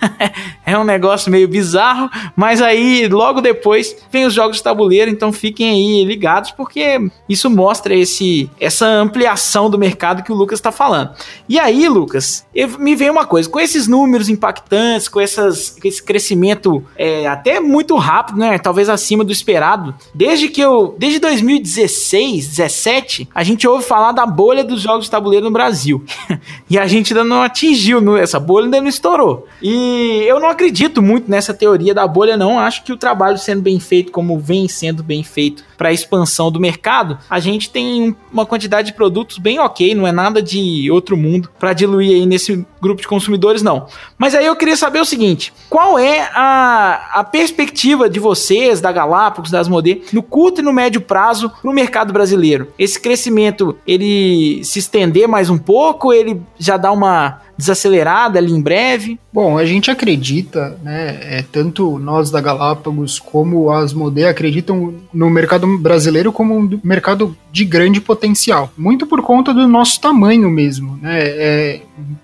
é 0.64 0.78
um 0.78 0.84
negócio 0.84 1.30
meio 1.30 1.48
bizarro, 1.48 2.10
mas 2.34 2.60
aí 2.62 3.08
logo 3.08 3.40
depois 3.40 3.96
vem 4.10 4.26
os 4.26 4.34
jogos 4.34 4.58
de 4.58 4.62
tabuleiro, 4.62 5.10
então 5.10 5.32
fiquem 5.32 5.70
aí 5.70 6.04
ligados 6.04 6.50
porque 6.50 6.98
isso 7.28 7.48
mostra 7.50 7.94
esse 7.94 8.50
essa 8.60 8.86
ampliação 8.86 9.70
do 9.70 9.78
mercado 9.78 10.22
que 10.22 10.32
o 10.32 10.34
Lucas 10.34 10.58
está 10.58 10.72
falando. 10.72 11.10
E 11.48 11.58
aí, 11.58 11.88
Lucas, 11.88 12.44
me 12.78 12.94
vem 12.94 13.10
uma 13.10 13.24
coisa, 13.24 13.48
com 13.48 13.60
esses 13.60 13.86
números 13.86 14.28
impactantes, 14.28 15.08
com, 15.08 15.20
essas, 15.20 15.70
com 15.80 15.86
esse 15.86 16.02
crescimento 16.02 16.84
é, 16.96 17.26
até 17.26 17.60
muito 17.60 17.96
rápido, 17.96 18.38
né? 18.38 18.58
Talvez 18.58 18.88
acima 18.88 19.24
do 19.24 19.32
esperado. 19.32 19.94
Desde 20.14 20.48
que 20.48 20.60
eu, 20.60 20.94
desde 20.98 21.18
2016, 21.20 22.48
17, 22.48 23.28
a 23.34 23.42
gente 23.42 23.66
ouve 23.66 23.84
falar 23.84 24.12
da 24.12 24.26
bolha 24.26 24.64
dos 24.64 24.80
jogos 24.80 25.04
de 25.04 25.10
tabuleiro 25.10 25.46
no 25.46 25.52
Brasil. 25.52 26.04
e 26.68 26.78
a 26.78 26.86
gente 26.86 27.12
ainda 27.12 27.24
não 27.24 27.42
atingiu, 27.42 28.16
essa 28.16 28.40
bolha 28.40 28.64
ainda 28.64 28.80
não 28.80 28.88
estourou. 28.88 29.46
E 29.68 30.22
eu 30.28 30.38
não 30.38 30.48
acredito 30.48 31.02
muito 31.02 31.28
nessa 31.28 31.52
teoria 31.52 31.92
da 31.92 32.06
bolha, 32.06 32.36
não. 32.36 32.56
Acho 32.56 32.84
que 32.84 32.92
o 32.92 32.96
trabalho 32.96 33.36
sendo 33.36 33.62
bem 33.62 33.80
feito, 33.80 34.12
como 34.12 34.38
vem 34.38 34.68
sendo 34.68 35.02
bem 35.02 35.24
feito 35.24 35.64
para 35.76 35.88
a 35.88 35.92
expansão 35.92 36.52
do 36.52 36.60
mercado, 36.60 37.18
a 37.28 37.40
gente 37.40 37.68
tem 37.70 38.14
uma 38.32 38.46
quantidade 38.46 38.86
de 38.86 38.94
produtos 38.94 39.38
bem 39.38 39.58
ok, 39.58 39.92
não 39.92 40.06
é 40.06 40.12
nada 40.12 40.40
de 40.40 40.88
outro 40.88 41.16
mundo 41.16 41.50
para 41.58 41.72
diluir 41.72 42.14
aí 42.14 42.26
nesse 42.26 42.64
grupo 42.80 43.00
de 43.00 43.08
consumidores, 43.08 43.60
não. 43.60 43.88
Mas 44.16 44.36
aí 44.36 44.46
eu 44.46 44.54
queria 44.54 44.76
saber 44.76 45.00
o 45.00 45.04
seguinte: 45.04 45.52
qual 45.68 45.98
é 45.98 46.30
a, 46.32 47.10
a 47.14 47.24
perspectiva 47.24 48.08
de 48.08 48.20
vocês, 48.20 48.80
da 48.80 48.92
Galápagos, 48.92 49.50
das 49.50 49.66
Modê, 49.66 50.02
no 50.12 50.22
curto 50.22 50.60
e 50.60 50.64
no 50.64 50.72
médio 50.72 51.00
prazo 51.00 51.50
para 51.50 51.70
o 51.70 51.74
mercado 51.74 52.12
brasileiro? 52.12 52.68
Esse 52.78 53.00
crescimento 53.00 53.76
ele 53.84 54.62
se 54.62 54.78
estender 54.78 55.26
mais 55.26 55.50
um 55.50 55.58
pouco, 55.58 56.12
ele 56.12 56.40
já 56.56 56.76
dá 56.76 56.92
uma 56.92 57.40
desacelerada 57.56 58.38
ali 58.38 58.52
em 58.52 58.60
breve? 58.60 59.18
Bom, 59.32 59.58
a 59.58 59.64
gente 59.64 59.90
acredita, 59.90 60.78
né, 60.82 61.18
é, 61.22 61.44
tanto 61.50 61.98
nós 61.98 62.30
da 62.30 62.40
Galápagos 62.40 63.18
como 63.18 63.70
as 63.70 63.92
Modé 63.92 64.28
acreditam 64.28 64.94
no 65.12 65.30
mercado 65.30 65.78
brasileiro 65.78 66.32
como 66.32 66.56
um 66.56 66.80
mercado 66.82 67.36
de 67.50 67.64
grande 67.64 68.00
potencial, 68.00 68.72
muito 68.76 69.06
por 69.06 69.22
conta 69.22 69.52
do 69.54 69.66
nosso 69.66 70.00
tamanho 70.00 70.50
mesmo, 70.50 70.98
né, 71.00 71.20
é, 71.20 71.80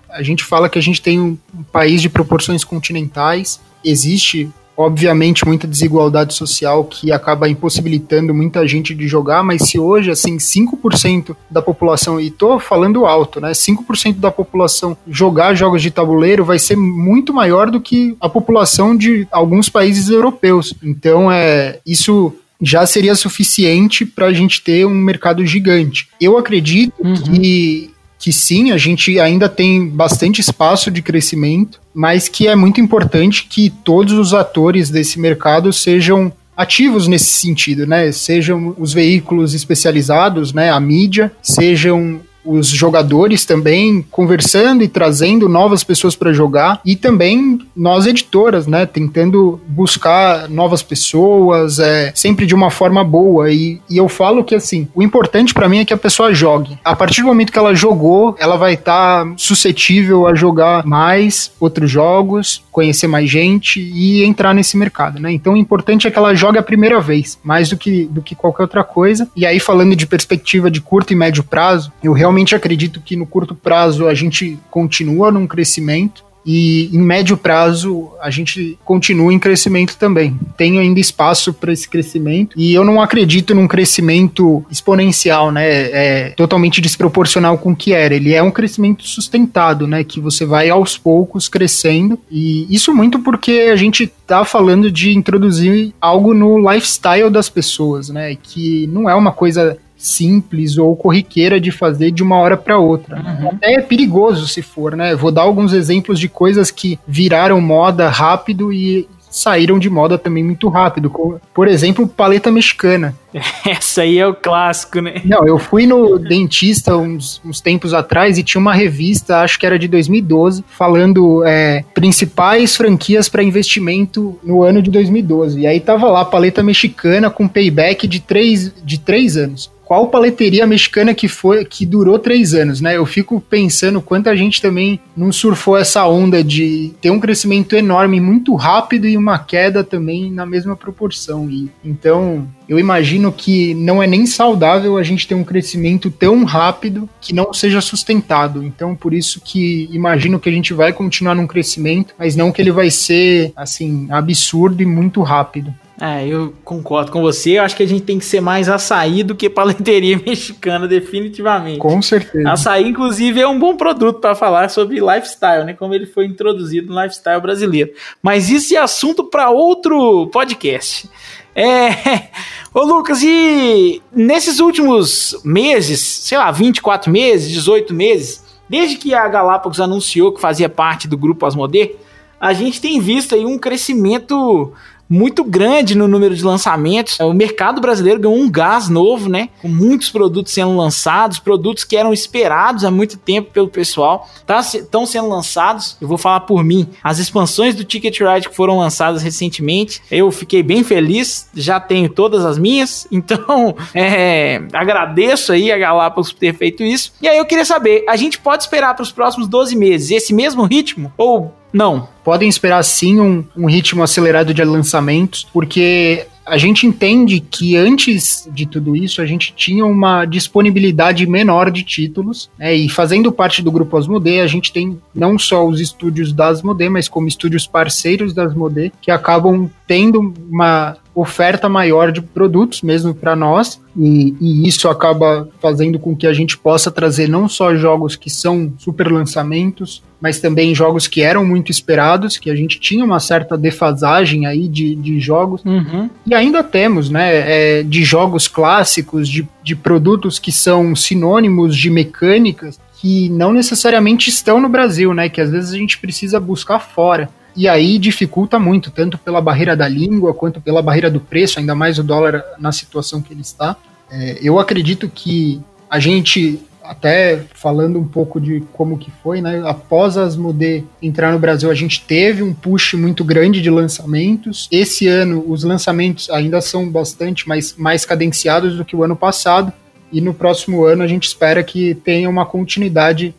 a 0.09 0.21
gente 0.21 0.43
fala 0.43 0.69
que 0.69 0.77
a 0.77 0.81
gente 0.81 1.01
tem 1.01 1.19
um 1.19 1.37
país 1.71 2.01
de 2.01 2.09
proporções 2.09 2.63
continentais, 2.63 3.59
existe 3.83 4.49
obviamente 4.75 5.45
muita 5.45 5.67
desigualdade 5.67 6.33
social 6.33 6.83
que 6.83 7.11
acaba 7.11 7.49
impossibilitando 7.49 8.33
muita 8.33 8.67
gente 8.67 8.93
de 8.93 9.07
jogar, 9.07 9.43
mas 9.43 9.63
se 9.63 9.79
hoje 9.79 10.11
assim 10.11 10.37
5% 10.37 11.35
da 11.49 11.61
população 11.61 12.19
e 12.19 12.31
tô 12.31 12.59
falando 12.59 13.05
alto, 13.05 13.39
né, 13.39 13.51
5% 13.51 14.17
da 14.17 14.31
população 14.31 14.97
jogar 15.07 15.53
jogos 15.53 15.81
de 15.81 15.91
tabuleiro 15.91 16.43
vai 16.43 16.59
ser 16.59 16.75
muito 16.75 17.33
maior 17.33 17.69
do 17.69 17.79
que 17.79 18.15
a 18.19 18.27
população 18.27 18.95
de 18.95 19.27
alguns 19.31 19.69
países 19.69 20.09
europeus. 20.09 20.73
Então 20.83 21.31
é 21.31 21.79
isso 21.85 22.33
já 22.61 22.85
seria 22.85 23.13
suficiente 23.13 24.05
para 24.05 24.27
a 24.27 24.33
gente 24.33 24.63
ter 24.63 24.85
um 24.85 24.95
mercado 24.95 25.45
gigante. 25.45 26.07
Eu 26.19 26.37
acredito 26.37 26.93
uhum. 27.03 27.13
que 27.13 27.92
que 28.23 28.31
sim, 28.31 28.71
a 28.71 28.77
gente 28.77 29.19
ainda 29.19 29.49
tem 29.49 29.85
bastante 29.85 30.39
espaço 30.39 30.89
de 30.89 31.01
crescimento, 31.01 31.81
mas 31.93 32.29
que 32.29 32.47
é 32.47 32.55
muito 32.55 32.79
importante 32.79 33.45
que 33.49 33.69
todos 33.69 34.13
os 34.13 34.33
atores 34.33 34.89
desse 34.89 35.19
mercado 35.19 35.73
sejam 35.73 36.31
ativos 36.55 37.05
nesse 37.05 37.25
sentido, 37.25 37.85
né? 37.85 38.09
Sejam 38.13 38.73
os 38.79 38.93
veículos 38.93 39.53
especializados, 39.53 40.53
né, 40.53 40.71
a 40.71 40.79
mídia, 40.79 41.33
sejam 41.41 42.21
os 42.45 42.67
jogadores 42.67 43.45
também 43.45 44.05
conversando 44.11 44.83
e 44.83 44.87
trazendo 44.87 45.47
novas 45.49 45.83
pessoas 45.83 46.15
para 46.15 46.33
jogar 46.33 46.81
e 46.85 46.95
também 46.95 47.59
nós 47.75 48.05
editoras, 48.05 48.67
né, 48.67 48.85
tentando 48.85 49.59
buscar 49.67 50.49
novas 50.49 50.83
pessoas, 50.83 51.79
é, 51.79 52.11
sempre 52.15 52.45
de 52.45 52.55
uma 52.55 52.69
forma 52.69 53.03
boa 53.03 53.51
e, 53.51 53.81
e 53.89 53.97
eu 53.97 54.07
falo 54.07 54.43
que 54.43 54.55
assim, 54.55 54.87
o 54.93 55.01
importante 55.01 55.53
para 55.53 55.69
mim 55.69 55.79
é 55.79 55.85
que 55.85 55.93
a 55.93 55.97
pessoa 55.97 56.33
jogue. 56.33 56.77
A 56.83 56.95
partir 56.95 57.21
do 57.21 57.27
momento 57.27 57.51
que 57.51 57.59
ela 57.59 57.73
jogou, 57.73 58.35
ela 58.39 58.57
vai 58.57 58.73
estar 58.73 59.25
tá 59.25 59.33
suscetível 59.37 60.27
a 60.27 60.35
jogar 60.35 60.85
mais 60.85 61.51
outros 61.59 61.89
jogos, 61.89 62.63
conhecer 62.71 63.07
mais 63.07 63.29
gente 63.29 63.79
e 63.79 64.23
entrar 64.23 64.53
nesse 64.53 64.77
mercado, 64.77 65.19
né? 65.19 65.31
Então 65.31 65.53
o 65.53 65.57
importante 65.57 66.07
é 66.07 66.11
que 66.11 66.17
ela 66.17 66.33
jogue 66.33 66.57
a 66.57 66.63
primeira 66.63 66.99
vez, 66.99 67.39
mais 67.43 67.69
do 67.69 67.77
que 67.77 68.05
do 68.05 68.21
que 68.21 68.35
qualquer 68.35 68.63
outra 68.63 68.83
coisa. 68.83 69.29
E 69.35 69.45
aí 69.45 69.59
falando 69.59 69.95
de 69.95 70.05
perspectiva 70.05 70.69
de 70.69 70.81
curto 70.81 71.13
e 71.13 71.15
médio 71.15 71.43
prazo, 71.43 71.91
eu 72.03 72.13
realmente 72.13 72.32
realmente 72.33 72.55
acredito 72.55 72.99
que 72.99 73.15
no 73.15 73.27
curto 73.27 73.53
prazo 73.53 74.07
a 74.07 74.13
gente 74.13 74.57
continua 74.71 75.31
num 75.31 75.45
crescimento, 75.45 76.23
e 76.45 76.89
em 76.91 76.99
médio 76.99 77.37
prazo 77.37 78.11
a 78.21 78.29
gente 78.29 78.77
continua 78.83 79.33
em 79.33 79.39
crescimento 79.39 79.95
também. 79.97 80.37
Tem 80.57 80.77
ainda 80.79 80.99
espaço 80.99 81.53
para 81.53 81.71
esse 81.71 81.87
crescimento 81.87 82.59
e 82.59 82.73
eu 82.73 82.83
não 82.83 83.01
acredito 83.01 83.55
num 83.55 83.67
crescimento 83.67 84.65
exponencial, 84.69 85.51
né? 85.51 85.65
É 85.65 86.29
totalmente 86.35 86.81
desproporcional 86.81 87.57
com 87.57 87.71
o 87.71 87.75
que 87.75 87.93
era. 87.93 88.13
Ele 88.13 88.33
é 88.33 88.43
um 88.43 88.51
crescimento 88.51 89.07
sustentado, 89.07 89.87
né? 89.87 90.03
Que 90.03 90.19
você 90.19 90.45
vai 90.45 90.69
aos 90.69 90.97
poucos 90.97 91.47
crescendo 91.47 92.19
e 92.29 92.67
isso 92.73 92.93
muito 92.93 93.19
porque 93.19 93.69
a 93.71 93.75
gente 93.75 94.11
tá 94.27 94.43
falando 94.43 94.91
de 94.91 95.15
introduzir 95.15 95.93
algo 95.99 96.33
no 96.33 96.57
lifestyle 96.71 97.29
das 97.29 97.49
pessoas, 97.49 98.09
né? 98.09 98.35
Que 98.35 98.87
não 98.87 99.09
é 99.09 99.15
uma 99.15 99.31
coisa 99.31 99.77
simples 100.03 100.77
ou 100.77 100.95
corriqueira 100.95 101.59
de 101.59 101.71
fazer 101.71 102.11
de 102.11 102.21
uma 102.21 102.37
hora 102.37 102.57
para 102.57 102.77
outra. 102.77 103.15
Uhum. 103.15 103.49
Até 103.49 103.75
é 103.75 103.81
perigoso 103.81 104.47
se 104.47 104.61
for, 104.61 104.95
né? 104.95 105.15
Vou 105.15 105.31
dar 105.31 105.43
alguns 105.43 105.73
exemplos 105.73 106.19
de 106.19 106.27
coisas 106.27 106.69
que 106.69 106.99
viraram 107.07 107.61
moda 107.61 108.09
rápido 108.09 108.71
e 108.71 109.07
saíram 109.33 109.79
de 109.79 109.89
moda 109.89 110.17
também 110.17 110.43
muito 110.43 110.69
rápido. 110.69 111.11
Por 111.53 111.67
exemplo, 111.67 112.07
paleta 112.07 112.51
mexicana. 112.51 113.15
Essa 113.65 114.03
aí 114.03 114.19
é 114.19 114.27
o 114.27 114.35
clássico, 114.35 115.01
né? 115.01 115.21
Não, 115.25 115.47
eu 115.47 115.57
fui 115.57 115.87
no 115.87 116.19
dentista 116.19 116.95
uns, 116.95 117.41
uns 117.43 117.59
tempos 117.59 117.93
atrás 117.93 118.37
e 118.37 118.43
tinha 118.43 118.61
uma 118.61 118.73
revista, 118.73 119.39
acho 119.39 119.57
que 119.57 119.65
era 119.65 119.79
de 119.79 119.87
2012, 119.87 120.63
falando 120.67 121.43
é, 121.45 121.83
principais 121.95 122.75
franquias 122.75 123.27
para 123.27 123.41
investimento 123.41 124.37
no 124.43 124.61
ano 124.61 124.81
de 124.81 124.91
2012. 124.91 125.61
E 125.61 125.65
aí 125.65 125.79
tava 125.79 126.07
lá 126.11 126.23
paleta 126.23 126.61
mexicana 126.61 127.31
com 127.31 127.47
payback 127.47 128.07
de 128.07 128.19
três, 128.19 128.71
de 128.83 128.99
três 128.99 129.35
anos 129.35 129.71
qual 129.93 130.07
paleteria 130.07 130.65
mexicana 130.65 131.13
que 131.13 131.27
foi 131.27 131.63
que 131.63 131.85
durou 131.85 132.17
três 132.17 132.55
anos, 132.55 132.81
né? 132.81 132.97
Eu 132.97 133.05
fico 133.05 133.39
pensando 133.39 134.01
quanta 134.01 134.35
gente 134.35 134.59
também 134.59 134.99
não 135.15 135.31
surfou 135.31 135.77
essa 135.77 136.07
onda 136.07 136.43
de 136.43 136.93
ter 136.99 137.11
um 137.11 137.19
crescimento 137.19 137.75
enorme 137.75 138.19
muito 138.19 138.55
rápido 138.55 139.07
e 139.07 139.15
uma 139.15 139.37
queda 139.37 139.83
também 139.83 140.31
na 140.31 140.47
mesma 140.47 140.75
proporção. 140.75 141.47
E 141.47 141.69
então 141.85 142.47
eu 142.67 142.79
imagino 142.79 143.31
que 143.31 143.75
não 143.75 144.01
é 144.01 144.07
nem 144.07 144.25
saudável 144.25 144.97
a 144.97 145.03
gente 145.03 145.27
ter 145.27 145.35
um 145.35 145.43
crescimento 145.43 146.09
tão 146.09 146.43
rápido 146.43 147.07
que 147.21 147.31
não 147.31 147.53
seja 147.53 147.79
sustentado. 147.79 148.63
Então, 148.63 148.95
por 148.95 149.13
isso 149.13 149.41
que 149.41 149.87
imagino 149.91 150.39
que 150.39 150.49
a 150.49 150.51
gente 150.51 150.73
vai 150.73 150.91
continuar 150.91 151.35
num 151.35 151.45
crescimento, 151.45 152.15
mas 152.17 152.35
não 152.35 152.51
que 152.51 152.61
ele 152.61 152.71
vai 152.71 152.89
ser 152.89 153.53
assim 153.55 154.07
absurdo 154.09 154.81
e 154.81 154.87
muito 154.87 155.21
rápido. 155.21 155.71
É, 156.01 156.27
eu 156.27 156.53
concordo 156.63 157.11
com 157.11 157.21
você. 157.21 157.51
Eu 157.51 157.63
acho 157.63 157.75
que 157.75 157.83
a 157.83 157.87
gente 157.87 158.03
tem 158.03 158.17
que 158.17 158.25
ser 158.25 158.41
mais 158.41 158.67
açaí 158.67 159.21
do 159.23 159.35
que 159.35 159.49
paleteria 159.49 160.17
mexicana, 160.25 160.87
definitivamente. 160.87 161.79
Com 161.79 162.01
certeza. 162.01 162.49
Açaí, 162.49 162.87
inclusive, 162.87 163.39
é 163.39 163.47
um 163.47 163.59
bom 163.59 163.77
produto 163.77 164.19
para 164.19 164.33
falar 164.33 164.69
sobre 164.69 164.99
lifestyle, 164.99 165.65
né? 165.65 165.73
Como 165.73 165.93
ele 165.93 166.05
foi 166.05 166.25
introduzido 166.25 166.91
no 166.91 167.01
lifestyle 167.01 167.41
brasileiro. 167.41 167.91
Mas 168.21 168.49
isso 168.49 168.75
é 168.75 168.77
assunto 168.77 169.23
para 169.23 169.49
outro 169.51 170.27
podcast. 170.27 171.09
É. 171.55 172.29
Ô, 172.73 172.81
Lucas, 172.83 173.21
e 173.21 174.01
nesses 174.11 174.59
últimos 174.59 175.39
meses, 175.43 175.99
sei 175.99 176.37
lá, 176.39 176.49
24 176.51 177.11
meses, 177.11 177.51
18 177.51 177.93
meses, 177.93 178.43
desde 178.67 178.97
que 178.97 179.13
a 179.13 179.27
Galápagos 179.27 179.79
anunciou 179.79 180.31
que 180.31 180.41
fazia 180.41 180.67
parte 180.67 181.07
do 181.07 181.15
grupo 181.15 181.45
Asmodee, 181.45 181.95
a 182.39 182.51
gente 182.51 182.81
tem 182.81 182.99
visto 182.99 183.35
aí 183.35 183.45
um 183.45 183.57
crescimento 183.57 184.73
muito 185.13 185.43
grande 185.43 185.95
no 185.95 186.07
número 186.07 186.35
de 186.35 186.43
lançamentos. 186.43 187.19
O 187.19 187.33
mercado 187.33 187.79
brasileiro 187.79 188.19
ganhou 188.19 188.35
um 188.35 188.49
gás 188.49 188.89
novo, 188.89 189.29
né? 189.29 189.49
Com 189.61 189.67
muitos 189.67 190.09
produtos 190.09 190.51
sendo 190.51 190.75
lançados, 190.75 191.37
produtos 191.37 191.83
que 191.83 191.95
eram 191.95 192.11
esperados 192.11 192.83
há 192.83 192.89
muito 192.89 193.17
tempo 193.17 193.51
pelo 193.51 193.67
pessoal, 193.67 194.27
estão 194.35 195.01
tá, 195.01 195.05
sendo 195.05 195.29
lançados. 195.29 195.97
Eu 196.01 196.07
vou 196.07 196.17
falar 196.17 196.41
por 196.41 196.63
mim. 196.63 196.89
As 197.03 197.19
expansões 197.19 197.75
do 197.75 197.83
Ticket 197.83 198.19
Ride 198.19 198.49
que 198.49 198.55
foram 198.55 198.79
lançadas 198.79 199.21
recentemente, 199.21 200.01
eu 200.09 200.31
fiquei 200.31 200.63
bem 200.63 200.83
feliz, 200.83 201.47
já 201.53 201.79
tenho 201.79 202.09
todas 202.09 202.43
as 202.43 202.57
minhas, 202.57 203.07
então 203.11 203.75
é, 203.93 204.63
agradeço 204.73 205.51
aí 205.51 205.71
a 205.71 205.77
Galápagos 205.77 206.31
por 206.31 206.39
ter 206.39 206.55
feito 206.55 206.83
isso. 206.83 207.13
E 207.21 207.27
aí 207.27 207.37
eu 207.37 207.45
queria 207.45 207.65
saber, 207.65 208.03
a 208.09 208.15
gente 208.15 208.39
pode 208.39 208.63
esperar 208.63 208.95
para 208.95 209.03
os 209.03 209.11
próximos 209.11 209.47
12 209.47 209.75
meses 209.75 210.09
esse 210.09 210.33
mesmo 210.33 210.63
ritmo? 210.63 211.13
Ou 211.17 211.53
não? 211.73 212.07
Podem 212.23 212.47
esperar 212.47 212.83
sim 212.83 213.19
um, 213.19 213.43
um 213.57 213.65
ritmo 213.65 214.03
acelerado 214.03 214.53
de 214.53 214.63
lançamentos, 214.63 215.45
porque 215.51 216.27
a 216.45 216.57
gente 216.57 216.85
entende 216.85 217.39
que 217.39 217.75
antes 217.75 218.47
de 218.53 218.65
tudo 218.65 218.95
isso 218.95 219.21
a 219.21 219.25
gente 219.25 219.53
tinha 219.55 219.85
uma 219.85 220.25
disponibilidade 220.25 221.25
menor 221.25 221.71
de 221.71 221.83
títulos, 221.83 222.49
né, 222.57 222.75
e 222.75 222.89
fazendo 222.89 223.31
parte 223.31 223.61
do 223.61 223.71
grupo 223.71 223.97
Asmodee, 223.97 224.41
a 224.41 224.47
gente 224.47 224.71
tem 224.71 224.99
não 225.15 225.39
só 225.39 225.65
os 225.65 225.79
estúdios 225.79 226.33
da 226.33 226.47
Asmodee, 226.47 226.89
mas 226.89 227.07
como 227.07 227.27
estúdios 227.27 227.65
parceiros 227.65 228.33
da 228.33 228.43
Asmodee, 228.43 228.91
que 229.01 229.09
acabam 229.09 229.69
tendo 229.87 230.33
uma 230.49 230.97
oferta 231.15 231.69
maior 231.69 232.11
de 232.11 232.21
produtos 232.21 232.81
mesmo 232.81 233.13
para 233.13 233.35
nós 233.35 233.79
e, 233.95 234.35
e, 234.41 234.67
isso 234.67 234.89
acaba 234.89 235.47
fazendo 235.61 235.99
com 235.99 236.15
que 236.15 236.25
a 236.25 236.33
gente 236.33 236.57
possa 236.57 236.89
trazer 236.89 237.29
não 237.29 237.47
só 237.47 237.75
jogos 237.75 238.15
que 238.15 238.29
são 238.29 238.73
super 238.79 239.11
lançamentos, 239.11 240.01
mas 240.19 240.39
também 240.39 240.73
jogos 240.73 241.05
que 241.05 241.21
eram 241.21 241.45
muito 241.45 241.69
esperados, 241.69 242.37
que 242.37 242.49
a 242.49 242.55
gente 242.55 242.79
tinha 242.79 243.05
uma 243.05 243.19
certa 243.19 243.55
defasagem 243.55 244.47
aí 244.47 244.67
de, 244.67 244.95
de 244.95 245.19
jogos 245.19 245.63
uhum. 245.63 246.09
e 246.25 246.33
ainda 246.33 246.63
temos, 246.63 247.09
né, 247.11 247.79
é, 247.79 247.83
de 247.83 248.03
jogos 248.03 248.47
clássicos, 248.47 249.29
de, 249.29 249.47
de 249.63 249.75
produtos 249.75 250.39
que 250.39 250.51
são 250.51 250.95
sinônimos 250.95 251.77
de 251.77 251.91
mecânicas 251.91 252.79
que 252.99 253.29
não 253.29 253.51
necessariamente 253.51 254.29
estão 254.29 254.61
no 254.61 254.69
Brasil, 254.69 255.13
né, 255.13 255.29
que 255.29 255.41
às 255.41 255.51
vezes 255.51 255.73
a 255.73 255.77
gente 255.77 255.99
precisa 255.99 256.39
buscar 256.39 256.79
fora. 256.79 257.29
E 257.55 257.67
aí 257.67 257.99
dificulta 257.99 258.57
muito, 258.57 258.89
tanto 258.89 259.17
pela 259.17 259.39
barreira 259.39 259.75
da 259.75 259.87
língua 259.87 260.33
quanto 260.33 260.59
pela 260.59 260.81
barreira 260.81 261.09
do 261.09 261.19
preço, 261.19 261.59
ainda 261.59 261.75
mais 261.75 261.99
o 261.99 262.03
dólar 262.03 262.43
na 262.59 262.71
situação 262.71 263.21
que 263.21 263.33
ele 263.33 263.41
está. 263.41 263.75
É, 264.11 264.39
eu 264.41 264.59
acredito 264.59 265.09
que 265.09 265.61
a 265.89 265.99
gente, 265.99 266.59
até 266.83 267.43
falando 267.53 267.99
um 267.99 268.07
pouco 268.07 268.41
de 268.41 268.63
como 268.73 268.97
que 268.97 269.11
foi, 269.21 269.41
né? 269.41 269.61
Após 269.65 270.17
as 270.17 270.33
Asmodee 270.33 270.83
entrar 271.01 271.31
no 271.31 271.37
Brasil, 271.37 271.69
a 271.69 271.75
gente 271.75 272.01
teve 272.01 272.41
um 272.41 272.53
push 272.53 272.93
muito 272.93 273.23
grande 273.23 273.61
de 273.61 273.69
lançamentos. 273.69 274.67
Esse 274.71 275.07
ano, 275.07 275.43
os 275.47 275.63
lançamentos 275.63 276.29
ainda 276.31 276.59
são 276.61 276.89
bastante 276.89 277.47
mais, 277.47 277.75
mais 277.77 278.05
cadenciados 278.05 278.75
do 278.75 278.83
que 278.83 278.95
o 278.95 279.03
ano 279.03 279.15
passado. 279.15 279.71
E 280.11 280.21
no 280.21 280.33
próximo 280.33 280.83
ano 280.83 281.03
a 281.03 281.07
gente 281.07 281.27
espera 281.27 281.63
que 281.63 281.95
tenha 281.95 282.29
uma 282.29 282.45
continuidade 282.45 283.33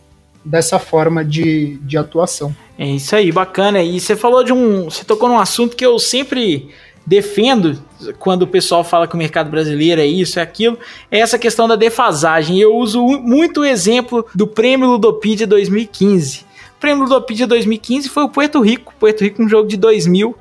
dessa 0.45 0.79
forma 0.79 1.25
de, 1.25 1.79
de 1.83 1.97
atuação. 1.97 2.55
É 2.79 2.87
isso 2.87 3.15
aí, 3.15 3.33
bacana. 3.33 3.83
E 3.83 3.99
você 3.99 4.17
falou 4.17 4.45
de 4.45 4.53
um. 4.53 4.85
Você 4.85 5.05
tocou 5.05 5.29
num 5.29 5.39
assunto 5.39 5.77
que 5.77 5.87
eu 5.87 5.99
sempre 5.99 6.69
defendo 7.07 7.83
quando 8.19 8.43
o 8.43 8.47
pessoal 8.47 8.83
fala 8.83 9.07
que 9.07 9.15
o 9.15 9.19
mercado 9.19 9.51
brasileiro 9.51 10.01
é 10.01 10.07
isso, 10.07 10.39
é 10.39 10.43
aquilo, 10.43 10.79
é 11.11 11.19
essa 11.19 11.39
questão 11.39 11.69
da 11.69 11.77
defasagem. 11.77 12.59
Eu 12.59 12.75
uso 12.75 13.03
muito 13.05 13.61
o 13.61 13.65
exemplo 13.65 14.27
do 14.35 14.47
Prêmio 14.47 14.89
Ludopedia 14.89 15.47
2015. 15.47 16.41
O 16.77 16.81
Prêmio 16.81 17.05
Ludopedia 17.05 17.47
2015 17.47 18.09
foi 18.09 18.25
o 18.25 18.29
Puerto 18.29 18.61
Rico. 18.61 18.93
Puerto 18.99 19.23
Rico, 19.23 19.43
um 19.43 19.49
jogo 19.49 19.69
de 19.69 19.77
2000, 19.77 20.37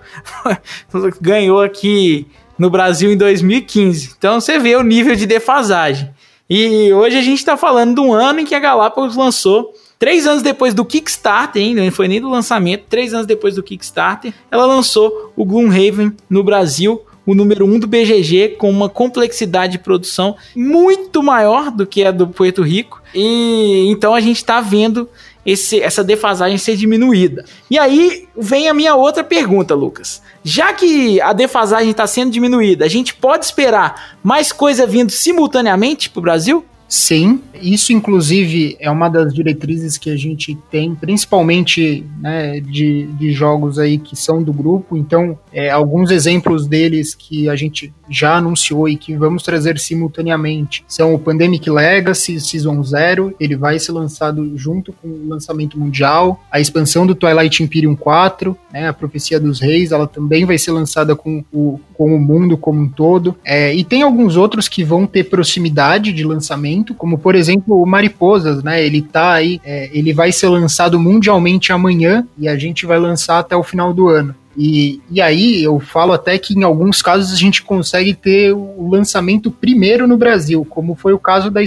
ganhou 1.21 1.61
aqui 1.61 2.27
no 2.57 2.69
Brasil 2.69 3.11
em 3.11 3.17
2015. 3.17 4.15
Então 4.17 4.39
você 4.39 4.59
vê 4.59 4.75
o 4.75 4.83
nível 4.83 5.15
de 5.15 5.25
defasagem. 5.25 6.09
E 6.49 6.91
hoje 6.91 7.17
a 7.17 7.21
gente 7.21 7.39
está 7.39 7.55
falando 7.55 7.95
de 7.95 8.01
um 8.01 8.13
ano 8.13 8.41
em 8.41 8.45
que 8.45 8.55
a 8.55 8.59
Galápagos 8.59 9.15
lançou 9.15 9.73
Três 10.03 10.27
anos 10.27 10.43
depois 10.43 10.73
do 10.73 10.83
Kickstarter, 10.83 11.61
ainda 11.61 11.81
não 11.81 11.89
foi 11.89 12.09
nem 12.09 12.19
do 12.19 12.27
lançamento, 12.27 12.83
três 12.89 13.13
anos 13.13 13.25
depois 13.25 13.55
do 13.55 13.63
Kickstarter, 13.63 14.33
ela 14.51 14.65
lançou 14.65 15.31
o 15.33 15.45
Gloomhaven 15.45 16.11
no 16.29 16.43
Brasil, 16.43 17.01
o 17.25 17.33
número 17.33 17.65
1 17.65 17.73
um 17.73 17.79
do 17.79 17.87
BGG, 17.87 18.57
com 18.57 18.69
uma 18.69 18.89
complexidade 18.89 19.71
de 19.71 19.79
produção 19.79 20.35
muito 20.53 21.23
maior 21.23 21.71
do 21.71 21.87
que 21.87 22.03
a 22.03 22.11
do 22.11 22.27
Puerto 22.27 22.61
Rico. 22.63 23.01
E 23.15 23.85
então 23.87 24.13
a 24.13 24.19
gente 24.19 24.35
está 24.35 24.59
vendo 24.59 25.07
esse, 25.45 25.79
essa 25.79 26.03
defasagem 26.03 26.57
ser 26.57 26.75
diminuída. 26.75 27.45
E 27.71 27.79
aí 27.79 28.27
vem 28.37 28.67
a 28.67 28.73
minha 28.73 28.95
outra 28.95 29.23
pergunta, 29.23 29.73
Lucas. 29.73 30.21
Já 30.43 30.73
que 30.73 31.21
a 31.21 31.31
defasagem 31.31 31.91
está 31.91 32.05
sendo 32.05 32.29
diminuída, 32.29 32.83
a 32.83 32.89
gente 32.89 33.15
pode 33.15 33.45
esperar 33.45 34.17
mais 34.21 34.51
coisa 34.51 34.85
vindo 34.85 35.13
simultaneamente 35.13 36.09
para 36.09 36.19
o 36.19 36.23
Brasil? 36.23 36.65
Sim, 36.87 37.41
isso 37.59 37.91
inclusive 37.91 38.77
é 38.79 38.89
uma 38.91 39.09
das 39.09 39.33
diretrizes 39.33 39.97
que 39.97 40.11
a 40.11 40.15
gente 40.15 40.55
tem, 40.69 40.93
principalmente 40.93 42.05
né, 42.19 42.59
de, 42.59 43.07
de 43.13 43.31
jogos 43.31 43.79
aí 43.79 43.97
que 43.97 44.15
são 44.15 44.43
do 44.43 44.53
grupo. 44.53 44.95
Então, 44.95 45.37
é, 45.51 45.71
alguns 45.71 46.11
exemplos 46.11 46.67
deles 46.67 47.15
que 47.15 47.49
a 47.49 47.55
gente 47.55 47.91
já 48.09 48.35
anunciou 48.35 48.87
e 48.87 48.95
que 48.95 49.15
vamos 49.15 49.41
trazer 49.41 49.79
simultaneamente 49.79 50.83
são 50.87 51.15
o 51.15 51.19
Pandemic 51.19 51.67
Legacy 51.69 52.39
Season 52.39 52.83
0, 52.83 53.33
ele 53.39 53.55
vai 53.55 53.79
ser 53.79 53.91
lançado 53.91 54.55
junto 54.55 54.93
com 54.93 55.07
o 55.07 55.27
lançamento 55.27 55.79
mundial, 55.79 56.43
a 56.51 56.59
expansão 56.59 57.07
do 57.07 57.15
Twilight 57.15 57.63
Imperium 57.63 57.95
4, 57.95 58.55
né, 58.71 58.89
a 58.89 58.93
Profecia 58.93 59.39
dos 59.39 59.59
Reis, 59.59 59.91
ela 59.91 60.05
também 60.05 60.45
vai 60.45 60.57
ser 60.57 60.71
lançada 60.71 61.15
com 61.15 61.43
o, 61.51 61.79
com 61.93 62.13
o 62.13 62.19
mundo 62.19 62.57
como 62.57 62.81
um 62.81 62.89
todo. 62.89 63.35
É, 63.43 63.73
e 63.73 63.83
tem 63.83 64.03
alguns 64.03 64.35
outros 64.35 64.67
que 64.67 64.83
vão 64.83 65.07
ter 65.07 65.23
proximidade 65.23 66.11
de 66.11 66.23
lançamento 66.23 66.72
desenvolvimento, 66.73 66.93
como 66.93 67.17
por 67.17 67.35
exemplo 67.35 67.81
o 67.81 67.85
Mariposas, 67.85 68.63
né? 68.63 68.83
Ele 68.83 69.01
tá 69.01 69.33
aí, 69.33 69.61
é, 69.63 69.89
ele 69.93 70.13
vai 70.13 70.31
ser 70.31 70.47
lançado 70.47 70.99
mundialmente 70.99 71.71
amanhã 71.71 72.25
e 72.37 72.47
a 72.47 72.57
gente 72.57 72.85
vai 72.85 72.99
lançar 72.99 73.39
até 73.39 73.55
o 73.55 73.63
final 73.63 73.93
do 73.93 74.09
ano. 74.09 74.35
E, 74.55 75.01
e 75.09 75.19
aí 75.19 75.63
eu 75.63 75.79
falo 75.79 76.13
até 76.13 76.37
que 76.37 76.53
em 76.53 76.63
alguns 76.63 77.01
casos 77.01 77.33
a 77.33 77.35
gente 77.35 77.63
consegue 77.63 78.13
ter 78.13 78.53
o 78.53 78.87
lançamento 78.87 79.49
primeiro 79.49 80.07
no 80.07 80.15
Brasil, 80.15 80.65
como 80.69 80.93
foi 80.93 81.11
o 81.11 81.19
caso 81.19 81.49
da, 81.49 81.61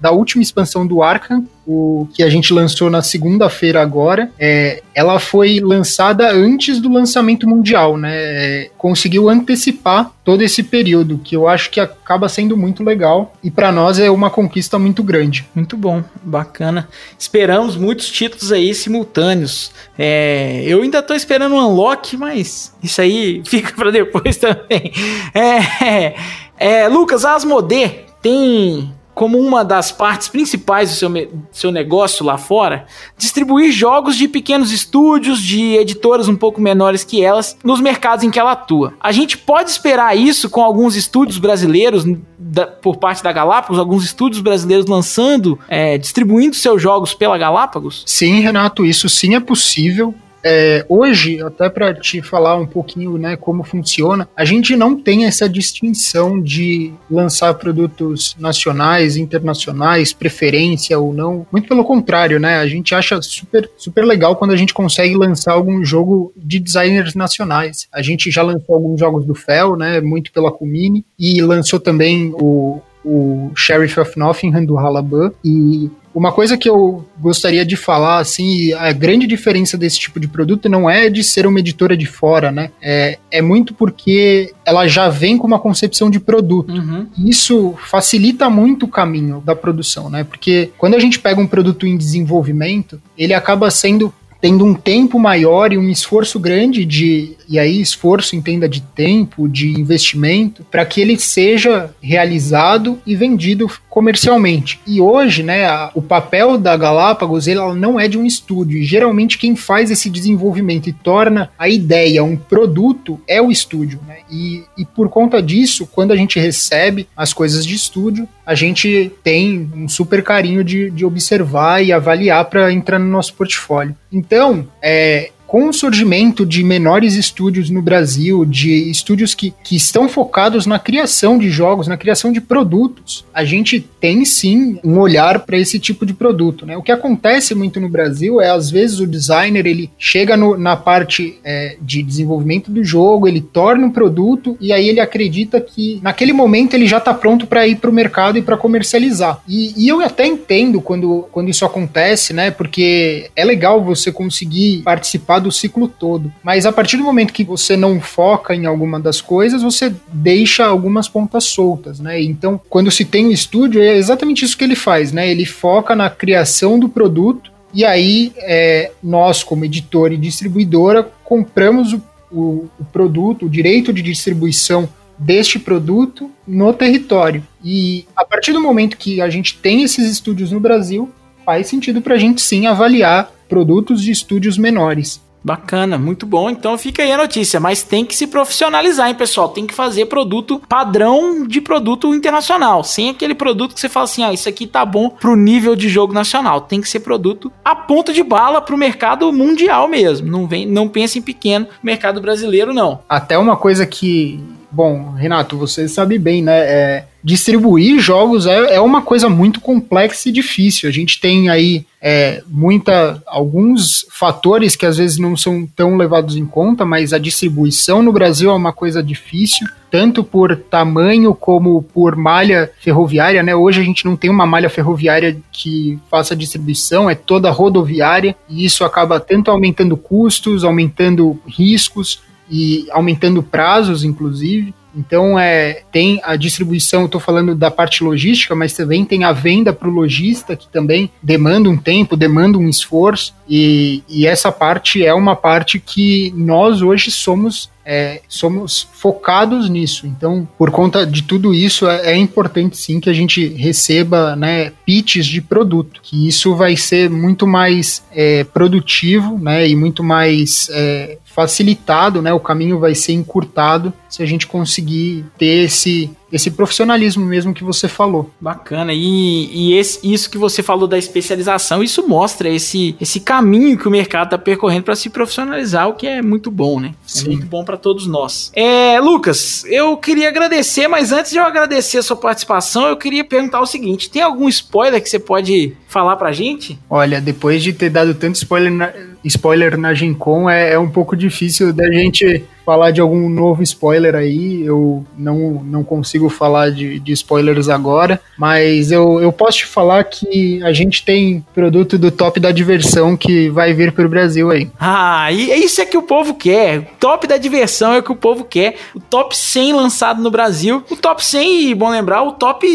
da 0.00 0.10
última 0.10 0.42
expansão 0.42 0.86
do 0.86 1.02
Arkham, 1.02 1.44
o 1.66 2.08
que 2.12 2.22
a 2.22 2.28
gente 2.28 2.52
lançou 2.52 2.90
na 2.90 3.02
segunda-feira 3.02 3.80
agora, 3.80 4.30
é, 4.38 4.82
ela 4.94 5.18
foi 5.18 5.60
lançada 5.60 6.30
antes 6.32 6.80
do 6.80 6.92
lançamento 6.92 7.48
mundial, 7.48 7.96
né? 7.96 8.12
É, 8.12 8.70
conseguiu 8.76 9.28
antecipar 9.28 10.10
todo 10.24 10.42
esse 10.42 10.62
período, 10.62 11.18
que 11.18 11.36
eu 11.36 11.48
acho 11.48 11.70
que 11.70 11.80
acaba 11.80 12.28
sendo 12.28 12.56
muito 12.56 12.82
legal 12.82 13.32
e 13.42 13.50
para 13.50 13.72
nós 13.72 13.98
é 13.98 14.10
uma 14.10 14.30
conquista 14.30 14.78
muito 14.78 15.02
grande. 15.02 15.46
Muito 15.54 15.76
bom, 15.76 16.02
bacana. 16.22 16.88
Esperamos 17.18 17.76
muitos 17.76 18.10
títulos 18.10 18.52
aí 18.52 18.74
simultâneos. 18.74 19.72
É, 19.98 20.62
eu 20.66 20.82
ainda 20.82 21.02
tô 21.02 21.14
esperando 21.14 21.54
um 21.54 21.66
unlock, 21.66 22.16
mas 22.16 22.74
isso 22.82 23.00
aí 23.00 23.42
fica 23.46 23.72
para 23.72 23.90
depois 23.90 24.36
também. 24.36 24.92
É, 25.34 26.14
é, 26.58 26.88
Lucas, 26.88 27.24
a 27.24 27.34
Asmodee 27.34 28.06
tem 28.20 28.92
como 29.14 29.38
uma 29.38 29.64
das 29.64 29.92
partes 29.92 30.28
principais 30.28 30.90
do 30.90 30.96
seu, 30.96 31.10
seu 31.50 31.70
negócio 31.70 32.24
lá 32.24 32.38
fora, 32.38 32.86
distribuir 33.16 33.70
jogos 33.70 34.16
de 34.16 34.26
pequenos 34.26 34.72
estúdios, 34.72 35.40
de 35.40 35.76
editoras 35.76 36.28
um 36.28 36.36
pouco 36.36 36.60
menores 36.60 37.04
que 37.04 37.22
elas, 37.22 37.56
nos 37.62 37.80
mercados 37.80 38.24
em 38.24 38.30
que 38.30 38.38
ela 38.38 38.52
atua. 38.52 38.94
A 39.00 39.12
gente 39.12 39.36
pode 39.36 39.70
esperar 39.70 40.16
isso 40.16 40.48
com 40.48 40.62
alguns 40.62 40.96
estúdios 40.96 41.38
brasileiros, 41.38 42.04
da, 42.38 42.66
por 42.66 42.96
parte 42.96 43.22
da 43.22 43.32
Galápagos, 43.32 43.78
alguns 43.78 44.04
estúdios 44.04 44.40
brasileiros 44.40 44.86
lançando, 44.86 45.58
é, 45.68 45.98
distribuindo 45.98 46.56
seus 46.56 46.80
jogos 46.80 47.14
pela 47.14 47.36
Galápagos? 47.36 48.02
Sim, 48.06 48.40
Renato, 48.40 48.84
isso 48.84 49.08
sim 49.08 49.34
é 49.34 49.40
possível. 49.40 50.14
É, 50.44 50.84
hoje, 50.88 51.40
até 51.42 51.68
para 51.68 51.94
te 51.94 52.20
falar 52.20 52.56
um 52.56 52.66
pouquinho 52.66 53.16
né, 53.16 53.36
como 53.36 53.62
funciona, 53.62 54.28
a 54.36 54.44
gente 54.44 54.74
não 54.76 55.00
tem 55.00 55.24
essa 55.24 55.48
distinção 55.48 56.40
de 56.40 56.92
lançar 57.10 57.54
produtos 57.54 58.34
nacionais, 58.38 59.16
internacionais, 59.16 60.12
preferência 60.12 60.98
ou 60.98 61.12
não. 61.12 61.46
Muito 61.52 61.68
pelo 61.68 61.84
contrário, 61.84 62.40
né? 62.40 62.58
A 62.58 62.66
gente 62.66 62.94
acha 62.94 63.20
super, 63.22 63.70
super 63.76 64.04
legal 64.04 64.36
quando 64.36 64.52
a 64.52 64.56
gente 64.56 64.74
consegue 64.74 65.14
lançar 65.14 65.52
algum 65.52 65.84
jogo 65.84 66.32
de 66.36 66.58
designers 66.58 67.14
nacionais. 67.14 67.86
A 67.92 68.02
gente 68.02 68.30
já 68.30 68.42
lançou 68.42 68.74
alguns 68.74 68.98
jogos 68.98 69.24
do 69.24 69.34
Fel, 69.34 69.76
né? 69.76 70.00
Muito 70.00 70.32
pela 70.32 70.50
Comini, 70.50 71.04
e 71.18 71.40
lançou 71.40 71.78
também 71.78 72.32
o, 72.34 72.80
o 73.04 73.50
Sheriff 73.54 73.98
of 74.00 74.18
Nottingham 74.18 74.64
do 74.64 74.78
Halaban 74.78 75.32
e 75.44 75.90
uma 76.14 76.32
coisa 76.32 76.56
que 76.56 76.68
eu 76.68 77.06
gostaria 77.18 77.64
de 77.64 77.76
falar, 77.76 78.18
assim, 78.18 78.72
a 78.74 78.92
grande 78.92 79.26
diferença 79.26 79.78
desse 79.78 79.98
tipo 79.98 80.20
de 80.20 80.28
produto 80.28 80.68
não 80.68 80.88
é 80.88 81.08
de 81.08 81.24
ser 81.24 81.46
uma 81.46 81.58
editora 81.58 81.96
de 81.96 82.06
fora, 82.06 82.52
né? 82.52 82.70
É, 82.80 83.18
é 83.30 83.40
muito 83.40 83.72
porque 83.74 84.52
ela 84.64 84.86
já 84.86 85.08
vem 85.08 85.38
com 85.38 85.46
uma 85.46 85.58
concepção 85.58 86.10
de 86.10 86.20
produto. 86.20 86.72
Uhum. 86.72 87.06
Isso 87.26 87.74
facilita 87.88 88.50
muito 88.50 88.86
o 88.86 88.88
caminho 88.88 89.42
da 89.44 89.56
produção, 89.56 90.10
né? 90.10 90.24
Porque 90.24 90.70
quando 90.76 90.94
a 90.94 90.98
gente 90.98 91.18
pega 91.18 91.40
um 91.40 91.46
produto 91.46 91.86
em 91.86 91.96
desenvolvimento, 91.96 93.00
ele 93.16 93.32
acaba 93.32 93.70
sendo 93.70 94.12
tendo 94.42 94.64
um 94.64 94.74
tempo 94.74 95.20
maior 95.20 95.72
e 95.72 95.78
um 95.78 95.88
esforço 95.88 96.40
grande 96.40 96.84
de, 96.84 97.36
e 97.48 97.60
aí 97.60 97.80
esforço 97.80 98.34
entenda 98.34 98.68
de 98.68 98.80
tempo, 98.80 99.48
de 99.48 99.68
investimento, 99.68 100.66
para 100.68 100.84
que 100.84 101.00
ele 101.00 101.16
seja 101.16 101.94
realizado 102.02 103.00
e 103.06 103.14
vendido 103.14 103.70
comercialmente. 103.88 104.80
E 104.84 105.00
hoje, 105.00 105.44
né, 105.44 105.66
a, 105.66 105.92
o 105.94 106.02
papel 106.02 106.58
da 106.58 106.76
Galápagos 106.76 107.46
ele 107.46 107.60
não 107.76 108.00
é 108.00 108.08
de 108.08 108.18
um 108.18 108.26
estúdio. 108.26 108.78
E 108.78 108.84
geralmente 108.84 109.38
quem 109.38 109.54
faz 109.54 109.92
esse 109.92 110.10
desenvolvimento 110.10 110.88
e 110.88 110.92
torna 110.92 111.50
a 111.56 111.68
ideia 111.68 112.24
um 112.24 112.36
produto 112.36 113.20
é 113.28 113.40
o 113.40 113.50
estúdio. 113.50 114.00
Né? 114.08 114.16
E, 114.28 114.64
e 114.76 114.84
por 114.84 115.08
conta 115.08 115.40
disso, 115.40 115.86
quando 115.86 116.10
a 116.10 116.16
gente 116.16 116.40
recebe 116.40 117.06
as 117.16 117.32
coisas 117.32 117.64
de 117.64 117.76
estúdio, 117.76 118.28
a 118.44 118.54
gente 118.54 119.12
tem 119.22 119.70
um 119.74 119.88
super 119.88 120.22
carinho 120.22 120.64
de, 120.64 120.90
de 120.90 121.04
observar 121.04 121.84
e 121.84 121.92
avaliar 121.92 122.44
para 122.46 122.72
entrar 122.72 122.98
no 122.98 123.06
nosso 123.06 123.34
portfólio. 123.34 123.94
Então, 124.10 124.31
é, 124.80 125.30
com 125.52 125.68
o 125.68 125.72
surgimento 125.74 126.46
de 126.46 126.64
menores 126.64 127.12
estúdios 127.12 127.68
no 127.68 127.82
Brasil, 127.82 128.42
de 128.42 128.90
estúdios 128.90 129.34
que, 129.34 129.52
que 129.62 129.76
estão 129.76 130.08
focados 130.08 130.64
na 130.64 130.78
criação 130.78 131.36
de 131.36 131.50
jogos, 131.50 131.86
na 131.86 131.98
criação 131.98 132.32
de 132.32 132.40
produtos, 132.40 133.22
a 133.34 133.44
gente 133.44 133.78
tem 134.00 134.24
sim 134.24 134.80
um 134.82 134.98
olhar 134.98 135.40
para 135.40 135.58
esse 135.58 135.78
tipo 135.78 136.06
de 136.06 136.14
produto. 136.14 136.64
Né? 136.64 136.74
O 136.74 136.82
que 136.82 136.90
acontece 136.90 137.54
muito 137.54 137.78
no 137.78 137.90
Brasil 137.90 138.40
é, 138.40 138.48
às 138.48 138.70
vezes, 138.70 138.98
o 138.98 139.06
designer 139.06 139.66
ele 139.66 139.90
chega 139.98 140.38
no, 140.38 140.56
na 140.56 140.74
parte 140.74 141.38
é, 141.44 141.76
de 141.82 142.02
desenvolvimento 142.02 142.70
do 142.70 142.82
jogo, 142.82 143.28
ele 143.28 143.42
torna 143.42 143.86
um 143.86 143.90
produto 143.90 144.56
e 144.58 144.72
aí 144.72 144.88
ele 144.88 145.00
acredita 145.00 145.60
que 145.60 146.00
naquele 146.02 146.32
momento 146.32 146.72
ele 146.72 146.86
já 146.86 146.96
está 146.96 147.12
pronto 147.12 147.46
para 147.46 147.68
ir 147.68 147.76
para 147.76 147.90
o 147.90 147.92
mercado 147.92 148.38
e 148.38 148.42
para 148.42 148.56
comercializar. 148.56 149.42
E, 149.46 149.74
e 149.76 149.86
eu 149.86 150.00
até 150.00 150.26
entendo 150.26 150.80
quando, 150.80 151.26
quando 151.30 151.50
isso 151.50 151.66
acontece, 151.66 152.32
né? 152.32 152.50
Porque 152.50 153.30
é 153.36 153.44
legal 153.44 153.84
você 153.84 154.10
conseguir 154.10 154.80
participar 154.82 155.41
do 155.42 155.52
ciclo 155.52 155.88
todo. 155.88 156.32
Mas 156.42 156.64
a 156.64 156.72
partir 156.72 156.96
do 156.96 157.04
momento 157.04 157.32
que 157.32 157.44
você 157.44 157.76
não 157.76 158.00
foca 158.00 158.54
em 158.54 158.66
alguma 158.66 158.98
das 158.98 159.20
coisas, 159.20 159.62
você 159.62 159.92
deixa 160.12 160.64
algumas 160.64 161.08
pontas 161.08 161.44
soltas, 161.44 162.00
né? 162.00 162.22
Então, 162.22 162.60
quando 162.68 162.90
se 162.90 163.04
tem 163.04 163.26
um 163.26 163.30
estúdio, 163.30 163.82
é 163.82 163.96
exatamente 163.96 164.44
isso 164.44 164.56
que 164.56 164.64
ele 164.64 164.76
faz, 164.76 165.12
né? 165.12 165.30
Ele 165.30 165.44
foca 165.44 165.94
na 165.94 166.08
criação 166.08 166.78
do 166.78 166.88
produto 166.88 167.52
e 167.74 167.84
aí 167.84 168.32
é, 168.38 168.92
nós, 169.02 169.42
como 169.42 169.64
editor 169.64 170.12
e 170.12 170.16
distribuidora, 170.16 171.10
compramos 171.24 171.92
o, 171.92 172.02
o, 172.30 172.68
o 172.78 172.84
produto, 172.92 173.46
o 173.46 173.50
direito 173.50 173.92
de 173.92 174.02
distribuição 174.02 174.88
deste 175.18 175.58
produto 175.58 176.30
no 176.46 176.72
território. 176.72 177.42
E 177.64 178.04
a 178.16 178.24
partir 178.24 178.52
do 178.52 178.60
momento 178.60 178.96
que 178.96 179.20
a 179.20 179.30
gente 179.30 179.56
tem 179.58 179.82
esses 179.82 180.10
estúdios 180.10 180.50
no 180.50 180.60
Brasil, 180.60 181.10
faz 181.44 181.66
sentido 181.66 182.00
para 182.02 182.14
a 182.14 182.18
gente 182.18 182.42
sim 182.42 182.66
avaliar 182.66 183.32
produtos 183.48 184.02
de 184.02 184.10
estúdios 184.10 184.58
menores. 184.58 185.20
Bacana, 185.44 185.98
muito 185.98 186.24
bom. 186.24 186.48
Então 186.48 186.76
fica 186.78 187.02
aí 187.02 187.12
a 187.12 187.16
notícia, 187.16 187.58
mas 187.58 187.82
tem 187.82 188.04
que 188.04 188.14
se 188.14 188.26
profissionalizar, 188.26 189.08
hein, 189.08 189.14
pessoal? 189.14 189.48
Tem 189.48 189.66
que 189.66 189.74
fazer 189.74 190.06
produto 190.06 190.60
padrão 190.68 191.46
de 191.46 191.60
produto 191.60 192.14
internacional, 192.14 192.84
sem 192.84 193.10
aquele 193.10 193.34
produto 193.34 193.74
que 193.74 193.80
você 193.80 193.88
fala 193.88 194.04
assim, 194.04 194.22
ah, 194.22 194.32
isso 194.32 194.48
aqui 194.48 194.66
tá 194.66 194.84
bom 194.84 195.10
pro 195.10 195.36
nível 195.36 195.74
de 195.74 195.88
jogo 195.88 196.12
nacional. 196.12 196.60
Tem 196.60 196.80
que 196.80 196.88
ser 196.88 197.00
produto 197.00 197.52
a 197.64 197.74
ponta 197.74 198.12
de 198.12 198.22
bala 198.22 198.60
pro 198.60 198.78
mercado 198.78 199.32
mundial 199.32 199.88
mesmo. 199.88 200.30
Não 200.30 200.46
vem, 200.46 200.66
não 200.66 200.88
pense 200.88 201.18
em 201.18 201.22
pequeno 201.22 201.66
mercado 201.82 202.20
brasileiro 202.20 202.72
não. 202.72 203.00
Até 203.08 203.36
uma 203.36 203.56
coisa 203.56 203.86
que 203.86 204.40
Bom, 204.72 205.12
Renato, 205.12 205.58
você 205.58 205.86
sabe 205.86 206.18
bem, 206.18 206.42
né? 206.42 206.58
É, 206.58 207.04
distribuir 207.22 208.00
jogos 208.00 208.46
é, 208.46 208.76
é 208.76 208.80
uma 208.80 209.02
coisa 209.02 209.28
muito 209.28 209.60
complexa 209.60 210.30
e 210.30 210.32
difícil. 210.32 210.88
A 210.88 210.92
gente 210.92 211.20
tem 211.20 211.50
aí 211.50 211.84
é, 212.00 212.42
muita, 212.48 213.22
alguns 213.26 214.06
fatores 214.10 214.74
que 214.74 214.86
às 214.86 214.96
vezes 214.96 215.18
não 215.18 215.36
são 215.36 215.66
tão 215.76 215.96
levados 215.98 216.36
em 216.36 216.46
conta, 216.46 216.86
mas 216.86 217.12
a 217.12 217.18
distribuição 217.18 218.02
no 218.02 218.12
Brasil 218.12 218.50
é 218.50 218.54
uma 218.54 218.72
coisa 218.72 219.02
difícil, 219.02 219.68
tanto 219.90 220.24
por 220.24 220.56
tamanho 220.56 221.34
como 221.34 221.82
por 221.82 222.16
malha 222.16 222.70
ferroviária. 222.80 223.42
Né? 223.42 223.54
Hoje 223.54 223.82
a 223.82 223.84
gente 223.84 224.06
não 224.06 224.16
tem 224.16 224.30
uma 224.30 224.46
malha 224.46 224.70
ferroviária 224.70 225.36
que 225.52 225.98
faça 226.10 226.34
distribuição, 226.34 227.10
é 227.10 227.14
toda 227.14 227.50
rodoviária, 227.50 228.34
e 228.48 228.64
isso 228.64 228.84
acaba 228.84 229.20
tanto 229.20 229.50
aumentando 229.50 229.98
custos, 229.98 230.64
aumentando 230.64 231.38
riscos 231.46 232.20
e 232.52 232.86
aumentando 232.90 233.42
prazos, 233.42 234.04
inclusive. 234.04 234.74
Então, 234.94 235.38
é, 235.38 235.82
tem 235.90 236.20
a 236.22 236.36
distribuição, 236.36 237.06
estou 237.06 237.18
falando 237.18 237.54
da 237.54 237.70
parte 237.70 238.04
logística, 238.04 238.54
mas 238.54 238.74
também 238.74 239.06
tem 239.06 239.24
a 239.24 239.32
venda 239.32 239.72
para 239.72 239.88
o 239.88 239.90
lojista, 239.90 240.54
que 240.54 240.68
também 240.68 241.10
demanda 241.22 241.70
um 241.70 241.78
tempo, 241.78 242.14
demanda 242.14 242.58
um 242.58 242.68
esforço, 242.68 243.34
e, 243.48 244.02
e 244.06 244.26
essa 244.26 244.52
parte 244.52 245.02
é 245.02 245.14
uma 245.14 245.34
parte 245.34 245.80
que 245.80 246.30
nós 246.36 246.82
hoje 246.82 247.10
somos 247.10 247.72
é, 247.84 248.20
somos 248.28 248.88
focados 248.92 249.68
nisso. 249.68 250.06
Então, 250.06 250.48
por 250.56 250.70
conta 250.70 251.06
de 251.06 251.22
tudo 251.22 251.52
isso, 251.52 251.88
é, 251.88 252.12
é, 252.12 252.16
importante 252.16 252.76
sim 252.76 253.00
que 253.00 253.10
a 253.10 253.12
gente 253.12 253.48
receba 253.48 254.36
né, 254.36 254.72
pitches 254.86 255.26
de 255.26 255.40
produto, 255.40 256.00
que 256.02 256.28
isso 256.28 256.54
vai 256.54 256.76
ser 256.76 257.10
muito 257.10 257.46
mais 257.46 258.04
é, 258.12 258.44
produtivo 258.44 259.38
né, 259.38 259.68
e 259.68 259.74
muito 259.74 260.02
mais 260.02 260.68
é, 260.70 261.18
facilitado, 261.34 262.20
né, 262.20 262.32
o 262.32 262.40
caminho 262.40 262.78
vai 262.78 262.94
ser 262.94 263.12
encurtado 263.12 263.92
se 264.08 264.22
a 264.22 264.26
gente 264.26 264.46
conseguir 264.46 265.24
ter 265.38 265.64
esse 265.64 266.10
esse 266.32 266.50
profissionalismo 266.50 267.24
mesmo 267.26 267.52
que 267.52 267.62
você 267.62 267.86
falou. 267.86 268.30
Bacana. 268.40 268.92
E, 268.94 269.50
e 269.52 269.74
esse, 269.74 270.00
isso 270.02 270.30
que 270.30 270.38
você 270.38 270.62
falou 270.62 270.88
da 270.88 270.96
especialização, 270.96 271.82
isso 271.82 272.08
mostra 272.08 272.48
esse, 272.48 272.96
esse 272.98 273.20
caminho 273.20 273.76
que 273.76 273.86
o 273.86 273.90
mercado 273.90 274.28
está 274.28 274.38
percorrendo 274.38 274.84
para 274.84 274.96
se 274.96 275.10
profissionalizar, 275.10 275.88
o 275.88 275.92
que 275.92 276.06
é 276.06 276.22
muito 276.22 276.50
bom, 276.50 276.80
né? 276.80 276.92
É 276.92 276.94
Sim. 277.06 277.24
É 277.24 277.28
muito 277.32 277.46
bom 277.46 277.62
para 277.64 277.76
todos 277.76 278.06
nós. 278.06 278.50
É, 278.54 278.98
Lucas, 278.98 279.62
eu 279.66 279.94
queria 279.98 280.28
agradecer, 280.28 280.88
mas 280.88 281.12
antes 281.12 281.30
de 281.30 281.36
eu 281.36 281.44
agradecer 281.44 281.98
a 281.98 282.02
sua 282.02 282.16
participação, 282.16 282.88
eu 282.88 282.96
queria 282.96 283.24
perguntar 283.24 283.60
o 283.60 283.66
seguinte: 283.66 284.08
tem 284.08 284.22
algum 284.22 284.48
spoiler 284.48 285.02
que 285.02 285.10
você 285.10 285.18
pode 285.18 285.76
falar 285.86 286.16
pra 286.16 286.32
gente? 286.32 286.78
Olha, 286.88 287.20
depois 287.20 287.62
de 287.62 287.74
ter 287.74 287.90
dado 287.90 288.14
tanto 288.14 288.36
spoiler 288.36 288.72
na, 288.72 288.90
spoiler 289.24 289.76
na 289.76 289.94
Gen 289.94 290.14
Con, 290.14 290.48
é, 290.48 290.72
é 290.72 290.78
um 290.78 290.90
pouco 290.90 291.16
difícil 291.16 291.72
da 291.72 291.90
gente 291.92 292.44
falar 292.64 292.90
de 292.90 293.00
algum 293.00 293.28
novo 293.28 293.62
spoiler 293.62 294.14
aí. 294.14 294.62
Eu 294.62 295.04
não, 295.16 295.62
não 295.64 295.84
consigo 295.84 296.28
falar 296.28 296.70
de, 296.70 296.98
de 296.98 297.12
spoilers 297.12 297.68
agora, 297.68 298.20
mas 298.36 298.90
eu, 298.90 299.20
eu 299.20 299.32
posso 299.32 299.58
te 299.58 299.66
falar 299.66 300.04
que 300.04 300.62
a 300.62 300.72
gente 300.72 301.04
tem 301.04 301.44
produto 301.54 301.98
do 301.98 302.10
top 302.10 302.40
da 302.40 302.50
diversão 302.50 303.16
que 303.16 303.48
vai 303.48 303.72
vir 303.72 303.92
para 303.92 304.06
o 304.06 304.08
Brasil 304.08 304.50
aí. 304.50 304.70
Ah, 304.78 305.30
e 305.32 305.50
é 305.50 305.58
isso 305.58 305.80
é 305.80 305.86
que 305.86 305.96
o 305.96 306.02
povo 306.02 306.34
quer. 306.34 306.82
top 306.98 307.26
da 307.26 307.36
diversão 307.36 307.92
é 307.92 307.98
o 307.98 308.02
que 308.02 308.12
o 308.12 308.16
povo 308.16 308.44
quer. 308.44 308.76
O 308.94 309.00
top 309.00 309.36
100 309.36 309.72
lançado 309.74 310.22
no 310.22 310.30
Brasil. 310.30 310.82
O 310.90 310.96
top 310.96 311.24
100, 311.24 311.70
e 311.70 311.74
bom 311.74 311.90
lembrar, 311.90 312.22
o 312.22 312.32
top 312.32 312.66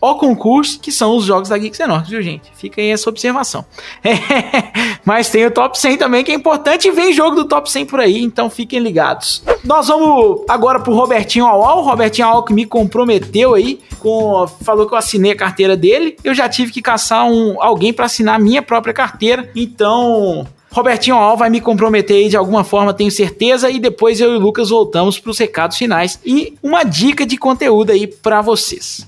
o 0.00 0.14
concurso, 0.14 0.80
que 0.80 0.90
são 0.90 1.14
os 1.14 1.24
jogos 1.24 1.50
da 1.50 1.58
Geeks 1.58 1.78
Enormes, 1.78 2.08
viu, 2.08 2.22
gente? 2.22 2.50
Fica 2.54 2.80
aí 2.80 2.88
essa 2.88 3.08
observação. 3.10 3.64
mas 5.04 5.28
tem 5.28 5.44
o 5.44 5.50
top 5.50 5.78
100 5.78 5.98
também, 5.98 6.24
que 6.24 6.32
é 6.32 6.34
importante, 6.34 6.88
e 6.88 6.90
vem 6.90 7.12
jogo 7.12 7.36
do 7.36 7.44
top 7.46 7.70
100 7.70 7.84
por 7.86 8.00
aí, 8.00 8.22
então 8.22 8.48
fiquem 8.48 8.80
ligados. 8.80 9.29
Nós 9.64 9.88
vamos 9.88 10.42
agora 10.48 10.80
pro 10.80 10.94
Robertinho 10.94 11.46
Aual. 11.46 11.78
O 11.78 11.82
Robertinho 11.82 12.26
Aual 12.26 12.44
que 12.44 12.52
me 12.52 12.66
comprometeu 12.66 13.54
aí, 13.54 13.80
com, 13.98 14.46
falou 14.62 14.86
que 14.86 14.94
eu 14.94 14.98
assinei 14.98 15.32
a 15.32 15.36
carteira 15.36 15.76
dele. 15.76 16.16
Eu 16.24 16.34
já 16.34 16.48
tive 16.48 16.72
que 16.72 16.82
caçar 16.82 17.24
um, 17.26 17.62
alguém 17.62 17.92
para 17.92 18.06
assinar 18.06 18.36
a 18.36 18.38
minha 18.38 18.62
própria 18.62 18.94
carteira. 18.94 19.50
Então, 19.54 20.46
Robertinho 20.72 21.16
Al 21.16 21.36
vai 21.36 21.50
me 21.50 21.60
comprometer 21.60 22.16
aí 22.16 22.28
de 22.28 22.36
alguma 22.36 22.62
forma, 22.62 22.94
tenho 22.94 23.10
certeza, 23.10 23.68
e 23.68 23.80
depois 23.80 24.20
eu 24.20 24.32
e 24.32 24.36
o 24.36 24.40
Lucas 24.40 24.70
voltamos 24.70 25.18
para 25.18 25.30
os 25.30 25.38
recados 25.38 25.76
finais 25.76 26.20
e 26.24 26.54
uma 26.62 26.84
dica 26.84 27.26
de 27.26 27.36
conteúdo 27.36 27.90
aí 27.90 28.06
para 28.06 28.40
vocês. 28.40 29.06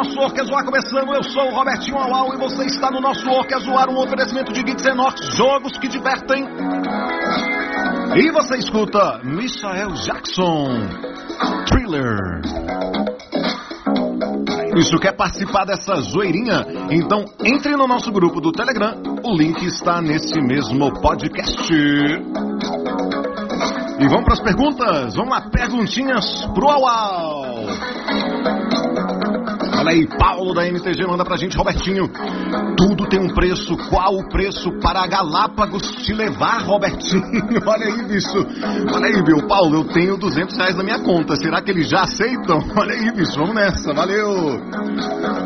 Nosso 0.00 0.18
Orquezoar 0.18 0.64
começando. 0.64 1.12
Eu 1.14 1.22
sou 1.22 1.48
o 1.48 1.54
Robertinho 1.54 1.98
Auau 1.98 2.32
e 2.32 2.38
você 2.38 2.64
está 2.64 2.90
no 2.90 3.00
nosso 3.02 3.28
Orquezoar, 3.28 3.90
um 3.90 3.98
oferecimento 3.98 4.50
de 4.50 4.62
Geeks 4.62 4.86
Enox, 4.86 5.36
jogos 5.36 5.76
que 5.78 5.88
divertem. 5.88 6.42
E 8.16 8.32
você 8.32 8.56
escuta 8.56 9.20
Michael 9.22 9.90
Jackson, 9.90 10.68
Thriller. 11.66 12.16
Isso 14.76 14.96
quer 14.98 15.12
participar 15.12 15.66
dessa 15.66 15.94
zoeirinha? 15.96 16.64
Então 16.90 17.26
entre 17.44 17.76
no 17.76 17.86
nosso 17.86 18.10
grupo 18.10 18.40
do 18.40 18.52
Telegram. 18.52 18.94
O 19.22 19.36
link 19.36 19.62
está 19.66 20.00
nesse 20.00 20.40
mesmo 20.40 20.98
podcast. 21.02 21.74
E 23.98 24.08
vamos 24.08 24.24
para 24.24 24.32
as 24.32 24.40
perguntas. 24.40 25.14
Vamos 25.14 25.30
lá, 25.30 25.42
perguntinhas 25.50 26.46
pro 26.54 26.70
Auau. 26.70 27.66
Olha 29.80 29.92
aí, 29.92 30.06
Paulo 30.06 30.52
da 30.52 30.68
MTG 30.68 31.06
manda 31.06 31.24
pra 31.24 31.38
gente, 31.38 31.56
Robertinho. 31.56 32.06
Tudo 32.76 33.08
tem 33.08 33.18
um 33.18 33.32
preço. 33.32 33.74
Qual 33.88 34.14
o 34.14 34.28
preço 34.28 34.70
para 34.78 35.06
Galápagos 35.06 35.90
te 36.04 36.12
levar, 36.12 36.60
Robertinho? 36.66 37.24
Olha 37.64 37.86
aí, 37.86 38.04
bicho. 38.04 38.46
Olha 38.94 39.06
aí, 39.06 39.22
meu 39.22 39.46
Paulo, 39.46 39.78
eu 39.78 39.84
tenho 39.84 40.18
200 40.18 40.54
reais 40.54 40.76
na 40.76 40.82
minha 40.82 40.98
conta. 40.98 41.34
Será 41.34 41.62
que 41.62 41.70
eles 41.70 41.88
já 41.88 42.02
aceitam? 42.02 42.58
Olha 42.76 42.92
aí, 42.92 43.10
bicho, 43.12 43.32
vamos 43.36 43.54
nessa. 43.54 43.94
Valeu. 43.94 44.60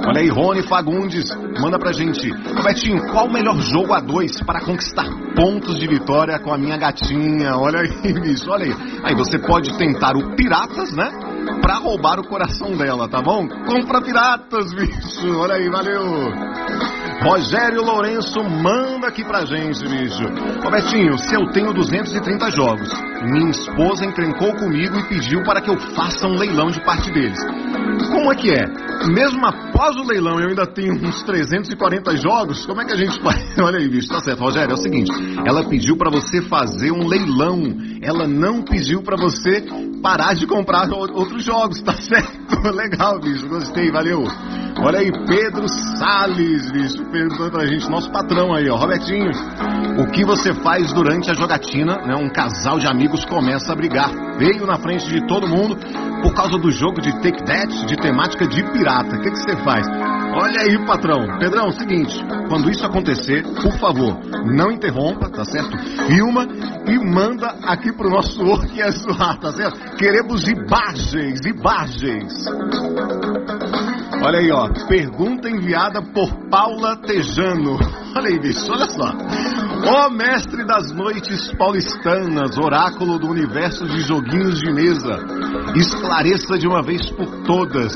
Olha 0.04 0.20
aí, 0.20 0.28
Rony 0.28 0.62
Fagundes 0.62 1.30
manda 1.60 1.78
pra 1.78 1.92
gente. 1.92 2.28
Robertinho, 2.56 3.06
qual 3.12 3.26
o 3.26 3.32
melhor 3.32 3.60
jogo 3.60 3.92
a 3.92 4.00
dois 4.00 4.42
para 4.42 4.60
conquistar 4.62 5.06
pontos 5.36 5.78
de 5.78 5.86
vitória 5.86 6.40
com 6.40 6.52
a 6.52 6.58
minha 6.58 6.76
gatinha? 6.76 7.56
Olha 7.56 7.78
aí, 7.78 8.12
bicho, 8.20 8.50
olha 8.50 8.64
aí. 8.64 8.74
Aí 9.04 9.14
você 9.14 9.38
pode 9.38 9.78
tentar 9.78 10.16
o 10.16 10.34
Piratas, 10.34 10.92
né? 10.92 11.12
Pra 11.60 11.74
roubar 11.76 12.18
o 12.20 12.26
coração 12.26 12.76
dela, 12.76 13.08
tá 13.08 13.20
bom? 13.22 13.46
Compra 13.48 14.00
Piratas, 14.00 14.72
bicho. 14.74 15.38
Olha 15.38 15.54
aí, 15.54 15.68
valeu. 15.68 16.04
Rogério 17.24 17.82
Lourenço 17.82 18.38
manda 18.44 19.08
aqui 19.08 19.24
pra 19.24 19.46
gente, 19.46 19.82
bicho. 19.88 20.22
Robertinho, 20.62 21.16
se 21.16 21.34
eu 21.34 21.50
tenho 21.52 21.72
230 21.72 22.50
jogos, 22.50 22.92
minha 23.22 23.50
esposa 23.50 24.04
encrencou 24.04 24.54
comigo 24.56 24.94
e 24.98 25.04
pediu 25.04 25.42
para 25.42 25.62
que 25.62 25.70
eu 25.70 25.80
faça 25.96 26.26
um 26.28 26.36
leilão 26.36 26.70
de 26.70 26.84
parte 26.84 27.10
deles. 27.10 27.38
Como 28.12 28.30
é 28.30 28.34
que 28.34 28.50
é? 28.50 28.66
Mesmo 29.06 29.40
após 29.46 29.96
o 29.96 30.04
leilão 30.06 30.38
eu 30.38 30.50
ainda 30.50 30.66
tenho 30.66 30.92
uns 30.92 31.22
340 31.22 32.14
jogos, 32.18 32.66
como 32.66 32.82
é 32.82 32.84
que 32.84 32.92
a 32.92 32.96
gente 32.96 33.18
faz? 33.22 33.42
Olha 33.58 33.78
aí, 33.78 33.88
bicho, 33.88 34.08
tá 34.08 34.20
certo. 34.20 34.40
Rogério, 34.40 34.72
é 34.72 34.74
o 34.74 34.82
seguinte, 34.82 35.10
ela 35.46 35.64
pediu 35.64 35.96
para 35.96 36.10
você 36.10 36.42
fazer 36.42 36.92
um 36.92 37.08
leilão. 37.08 37.62
Ela 38.02 38.28
não 38.28 38.62
pediu 38.62 39.02
para 39.02 39.16
você 39.16 39.64
parar 40.02 40.34
de 40.34 40.46
comprar 40.46 40.92
outros 40.92 41.42
jogos, 41.42 41.80
tá 41.80 41.94
certo? 41.94 42.38
Legal, 42.70 43.18
bicho, 43.18 43.48
gostei, 43.48 43.90
valeu. 43.90 44.24
Olha 44.82 44.98
aí, 44.98 45.10
Pedro 45.26 45.68
Salles, 45.68 46.70
bicho, 46.70 47.04
perguntando 47.10 47.52
pra 47.52 47.66
gente, 47.66 47.88
nosso 47.88 48.10
patrão 48.10 48.52
aí, 48.54 48.68
ó, 48.68 48.76
Robertinho. 48.76 49.30
O 49.98 50.10
que 50.10 50.24
você 50.24 50.52
faz 50.52 50.92
durante 50.92 51.30
a 51.30 51.34
jogatina, 51.34 51.98
né? 51.98 52.14
Um 52.16 52.28
casal 52.28 52.78
de 52.78 52.86
amigos 52.86 53.24
começa 53.24 53.72
a 53.72 53.76
brigar. 53.76 54.10
Veio 54.36 54.66
na 54.66 54.76
frente 54.76 55.08
de 55.08 55.26
todo 55.26 55.46
mundo 55.46 55.76
por 56.22 56.34
causa 56.34 56.58
do 56.58 56.70
jogo 56.70 57.00
de 57.00 57.12
Take 57.20 57.44
That, 57.44 57.86
de 57.86 57.96
temática 57.96 58.46
de 58.46 58.62
pirata. 58.72 59.16
O 59.16 59.20
que, 59.20 59.30
que 59.30 59.38
você 59.38 59.56
faz? 59.58 59.86
Olha 60.36 60.62
aí, 60.62 60.84
patrão. 60.84 61.38
Pedrão, 61.38 61.70
seguinte, 61.70 62.20
quando 62.48 62.68
isso 62.68 62.84
acontecer, 62.84 63.44
por 63.44 63.72
favor, 63.78 64.18
não 64.44 64.72
interrompa, 64.72 65.30
tá 65.30 65.44
certo? 65.44 65.78
Filma 66.06 66.46
e 66.86 66.98
manda 66.98 67.54
aqui 67.62 67.92
pro 67.92 68.10
nosso 68.10 68.42
zoar, 68.42 69.38
tá 69.38 69.52
certo? 69.52 69.96
Queremos 69.96 70.48
imagens, 70.48 71.40
imagens. 71.46 72.32
Olha 74.24 74.38
aí, 74.38 74.50
ó. 74.50 74.68
Pergunta 74.88 75.50
enviada 75.50 76.00
por 76.00 76.48
Paula 76.48 76.96
Tejano. 76.96 77.76
Olha 78.16 78.28
aí, 78.28 78.38
bicho, 78.38 78.70
olha 78.70 78.86
só. 78.86 79.12
Ó 79.86 80.08
mestre 80.08 80.64
das 80.64 80.92
noites 80.92 81.52
paulistanas, 81.58 82.56
oráculo 82.56 83.18
do 83.18 83.28
universo 83.28 83.84
de 83.86 84.02
joguinhos 84.02 84.60
de 84.60 84.72
mesa, 84.72 85.18
esclareça 85.74 86.56
de 86.56 86.66
uma 86.66 86.80
vez 86.80 87.10
por 87.10 87.26
todas. 87.44 87.92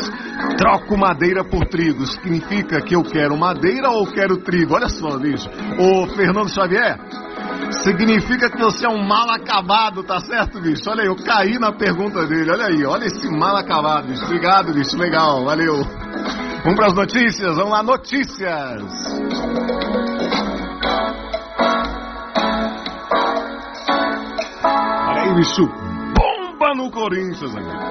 Troco 0.59 0.99
madeira 0.99 1.45
por 1.45 1.65
trigo. 1.67 2.05
Significa 2.05 2.83
que 2.83 2.97
eu 2.97 3.05
quero 3.05 3.39
madeira 3.39 3.91
ou 3.91 4.09
quero 4.09 4.39
trigo? 4.39 4.75
Olha 4.75 4.89
só, 4.89 5.17
bicho. 5.19 5.49
Ô, 5.79 6.09
Fernando 6.09 6.49
Xavier, 6.49 6.99
significa 7.71 8.51
que 8.51 8.59
você 8.59 8.87
é 8.87 8.89
um 8.89 9.03
mal 9.03 9.31
acabado, 9.31 10.03
tá 10.03 10.21
certo, 10.21 10.61
bicho? 10.61 10.89
Olha 10.89 11.03
aí, 11.03 11.09
eu 11.09 11.17
caí 11.17 11.59
na 11.59 11.73
pergunta 11.73 12.27
dele. 12.27 12.51
Olha 12.51 12.67
aí, 12.67 12.85
olha 12.85 13.05
esse 13.07 13.29
mal 13.31 13.57
acabado, 13.57 14.09
bicho. 14.09 14.25
Obrigado, 14.25 14.73
bicho. 14.73 14.97
Legal, 14.97 15.45
valeu. 15.45 15.85
Vamos 16.65 16.77
para 16.77 16.87
as 16.87 16.95
notícias. 16.95 17.57
Vamos 17.57 17.71
lá, 17.71 17.83
notícias. 17.83 18.83
Olha 25.07 25.23
aí, 25.23 25.35
bicho. 25.35 25.67
Bomba 25.67 26.75
no 26.75 26.91
Corinthians, 26.91 27.55
amigo. 27.55 27.89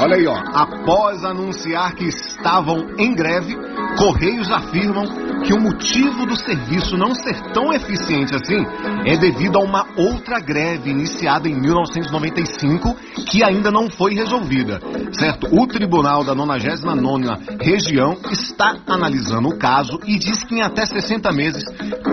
Olha 0.00 0.16
aí, 0.16 0.26
ó. 0.26 0.36
Após 0.54 1.24
anunciar 1.24 1.94
que 1.94 2.04
estavam 2.04 2.86
em 2.98 3.14
greve, 3.14 3.56
Correios 3.96 4.50
afirmam 4.50 5.27
que 5.44 5.52
o 5.52 5.60
motivo 5.60 6.26
do 6.26 6.36
serviço 6.36 6.96
não 6.96 7.14
ser 7.14 7.40
tão 7.52 7.72
eficiente 7.72 8.34
assim 8.34 8.64
é 9.04 9.16
devido 9.16 9.56
a 9.56 9.62
uma 9.62 9.86
outra 9.96 10.40
greve 10.40 10.90
iniciada 10.90 11.48
em 11.48 11.60
1995 11.60 12.96
que 13.30 13.42
ainda 13.42 13.70
não 13.70 13.90
foi 13.90 14.14
resolvida. 14.14 14.80
Certo? 15.12 15.48
O 15.52 15.66
Tribunal 15.66 16.24
da 16.24 16.34
99ª 16.34 17.60
Região 17.60 18.16
está 18.30 18.76
analisando 18.86 19.48
o 19.48 19.58
caso 19.58 19.98
e 20.06 20.18
diz 20.18 20.44
que 20.44 20.56
em 20.56 20.62
até 20.62 20.84
60 20.84 21.32
meses 21.32 21.64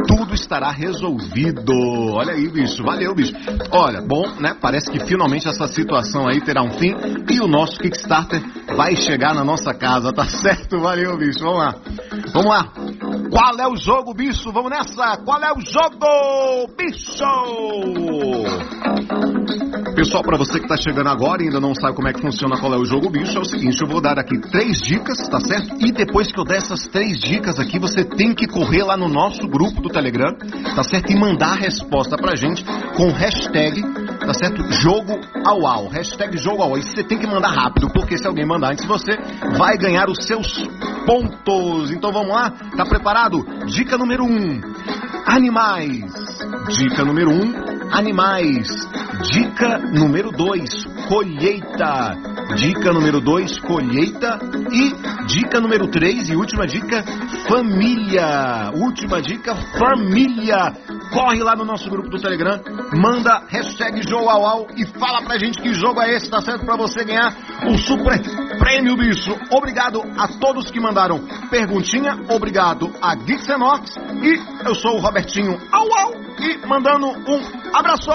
tudo 0.07 0.34
estará 0.34 0.71
resolvido. 0.71 1.73
Olha 2.13 2.34
aí, 2.34 2.47
bicho. 2.49 2.84
Valeu, 2.84 3.13
bicho. 3.13 3.34
Olha, 3.71 4.01
bom, 4.01 4.23
né? 4.39 4.55
Parece 4.59 4.89
que 4.89 4.99
finalmente 4.99 5.47
essa 5.47 5.67
situação 5.67 6.28
aí 6.28 6.41
terá 6.41 6.61
um 6.63 6.71
fim 6.71 6.95
e 7.30 7.39
o 7.39 7.47
nosso 7.47 7.80
Kickstarter 7.80 8.41
vai 8.76 8.95
chegar 8.95 9.34
na 9.34 9.43
nossa 9.43 9.73
casa, 9.73 10.11
tá 10.11 10.26
certo? 10.26 10.80
Valeu, 10.80 11.17
bicho. 11.17 11.39
Vamos 11.39 11.59
lá. 11.59 11.76
Vamos 12.34 12.49
lá. 12.49 12.71
Qual 13.30 13.59
é 13.59 13.67
o 13.67 13.76
jogo, 13.76 14.13
bicho? 14.13 14.51
Vamos 14.51 14.71
nessa. 14.71 15.17
Qual 15.17 15.41
é 15.41 15.51
o 15.51 15.59
jogo, 15.59 16.67
bicho? 16.78 17.23
Pessoal, 19.95 20.23
para 20.23 20.38
você 20.38 20.59
que 20.59 20.67
tá 20.67 20.76
chegando 20.76 21.07
agora 21.09 21.41
e 21.41 21.45
ainda 21.45 21.59
não 21.59 21.73
sabe 21.73 21.95
como 21.95 22.07
é 22.07 22.13
que 22.13 22.21
funciona, 22.21 22.57
qual 22.59 22.73
é 22.73 22.78
o 22.78 22.86
jogo 22.86 23.09
bicho, 23.09 23.38
é 23.38 23.41
o 23.41 23.45
seguinte, 23.45 23.82
eu 23.82 23.88
vou 23.88 24.01
dar 24.01 24.19
aqui 24.19 24.38
três 24.39 24.82
dicas, 24.82 25.17
tá 25.30 25.39
certo? 25.39 25.76
E 25.80 25.91
depois 25.91 26.32
que 26.32 26.39
eu 26.39 26.43
der 26.43 26.57
essas 26.57 26.86
três 26.88 27.19
dicas 27.19 27.59
aqui, 27.59 27.80
você 27.80 28.03
tem 28.03 28.34
que 28.34 28.45
correr 28.45 28.84
lá 28.84 28.97
no 28.97 29.07
nosso 29.07 29.47
grupo 29.47 29.82
do 29.82 29.89
Telegram, 29.89 30.36
tá 30.76 30.84
certo? 30.84 31.11
E 31.11 31.15
mandar 31.15 31.53
a 31.53 31.55
resposta 31.55 32.17
pra 32.17 32.36
gente 32.36 32.63
com 32.97 33.09
hashtag, 33.11 33.82
tá 34.20 34.34
certo? 34.34 34.63
Jogo 34.72 35.20
ao 35.45 35.66
ao. 35.66 35.88
Hashtag 35.88 36.38
jogo 36.38 36.61
ao 36.61 36.72
ao. 36.72 36.78
E 36.78 36.84
você 36.84 37.03
tem 37.03 37.18
que 37.18 37.28
mandar 37.28 37.49
rápido, 37.49 37.89
porque 37.91 38.18
se 38.18 38.28
alguém 38.28 38.45
mandar 38.45 38.72
antes 38.72 38.86
você, 38.86 39.18
vai 39.57 39.78
ganhar 39.78 40.09
os 40.09 40.26
seus 40.26 40.68
pontos. 41.05 41.91
Então 41.91 42.11
vamos 42.11 42.30
lá? 42.30 42.51
Tá 42.76 42.86
preparado? 42.86 43.45
Dica 43.66 43.97
número 43.97 44.24
um. 44.24 44.61
Animais. 45.26 46.11
Dica 46.70 47.03
número 47.03 47.32
um. 47.32 47.74
Animais. 47.91 48.67
Dica 49.31 49.77
número 49.77 50.31
dois. 50.31 50.86
Colheita. 51.07 52.17
Dica 52.55 52.91
número 52.91 53.21
dois. 53.21 53.59
Colheita. 53.59 54.39
E 54.71 54.93
dica 55.27 55.59
número 55.59 55.88
três 55.88 56.29
e 56.29 56.36
última 56.36 56.65
dica. 56.65 57.03
Família. 57.47 58.71
Última 58.73 59.21
dica. 59.21 59.55
Família. 59.77 60.73
Corre 61.11 61.41
lá 61.43 61.55
no 61.55 61.63
nosso 61.65 61.89
grupo 61.89 62.09
do 62.09 62.19
Telegram. 62.19 62.59
Manda 62.93 63.43
hashtag 63.47 64.01
Joauau 64.07 64.67
e 64.75 64.86
fala 64.86 65.21
pra 65.23 65.38
gente 65.38 65.61
que 65.61 65.73
jogo 65.73 66.01
é 66.01 66.15
esse, 66.15 66.29
tá 66.29 66.41
certo? 66.41 66.65
Pra 66.65 66.75
você 66.75 67.03
ganhar 67.03 67.33
o 67.67 67.77
super 67.77 68.21
prêmio, 68.57 68.97
bicho. 68.97 69.31
Obrigado 69.51 70.01
a 70.17 70.27
todos 70.27 70.69
que 70.71 70.79
mandaram 70.79 71.25
perguntinha. 71.49 72.17
Obrigado 72.29 72.91
a 73.01 73.15
Geeksenox. 73.15 73.95
E 74.21 74.67
eu 74.67 74.75
sou 74.75 74.97
o 74.97 74.99
Robertinho 74.99 75.57
Au 75.71 75.88
Au. 75.99 76.13
E 76.38 76.67
mandando 76.67 77.07
um 77.07 77.41
abraço! 77.80 78.11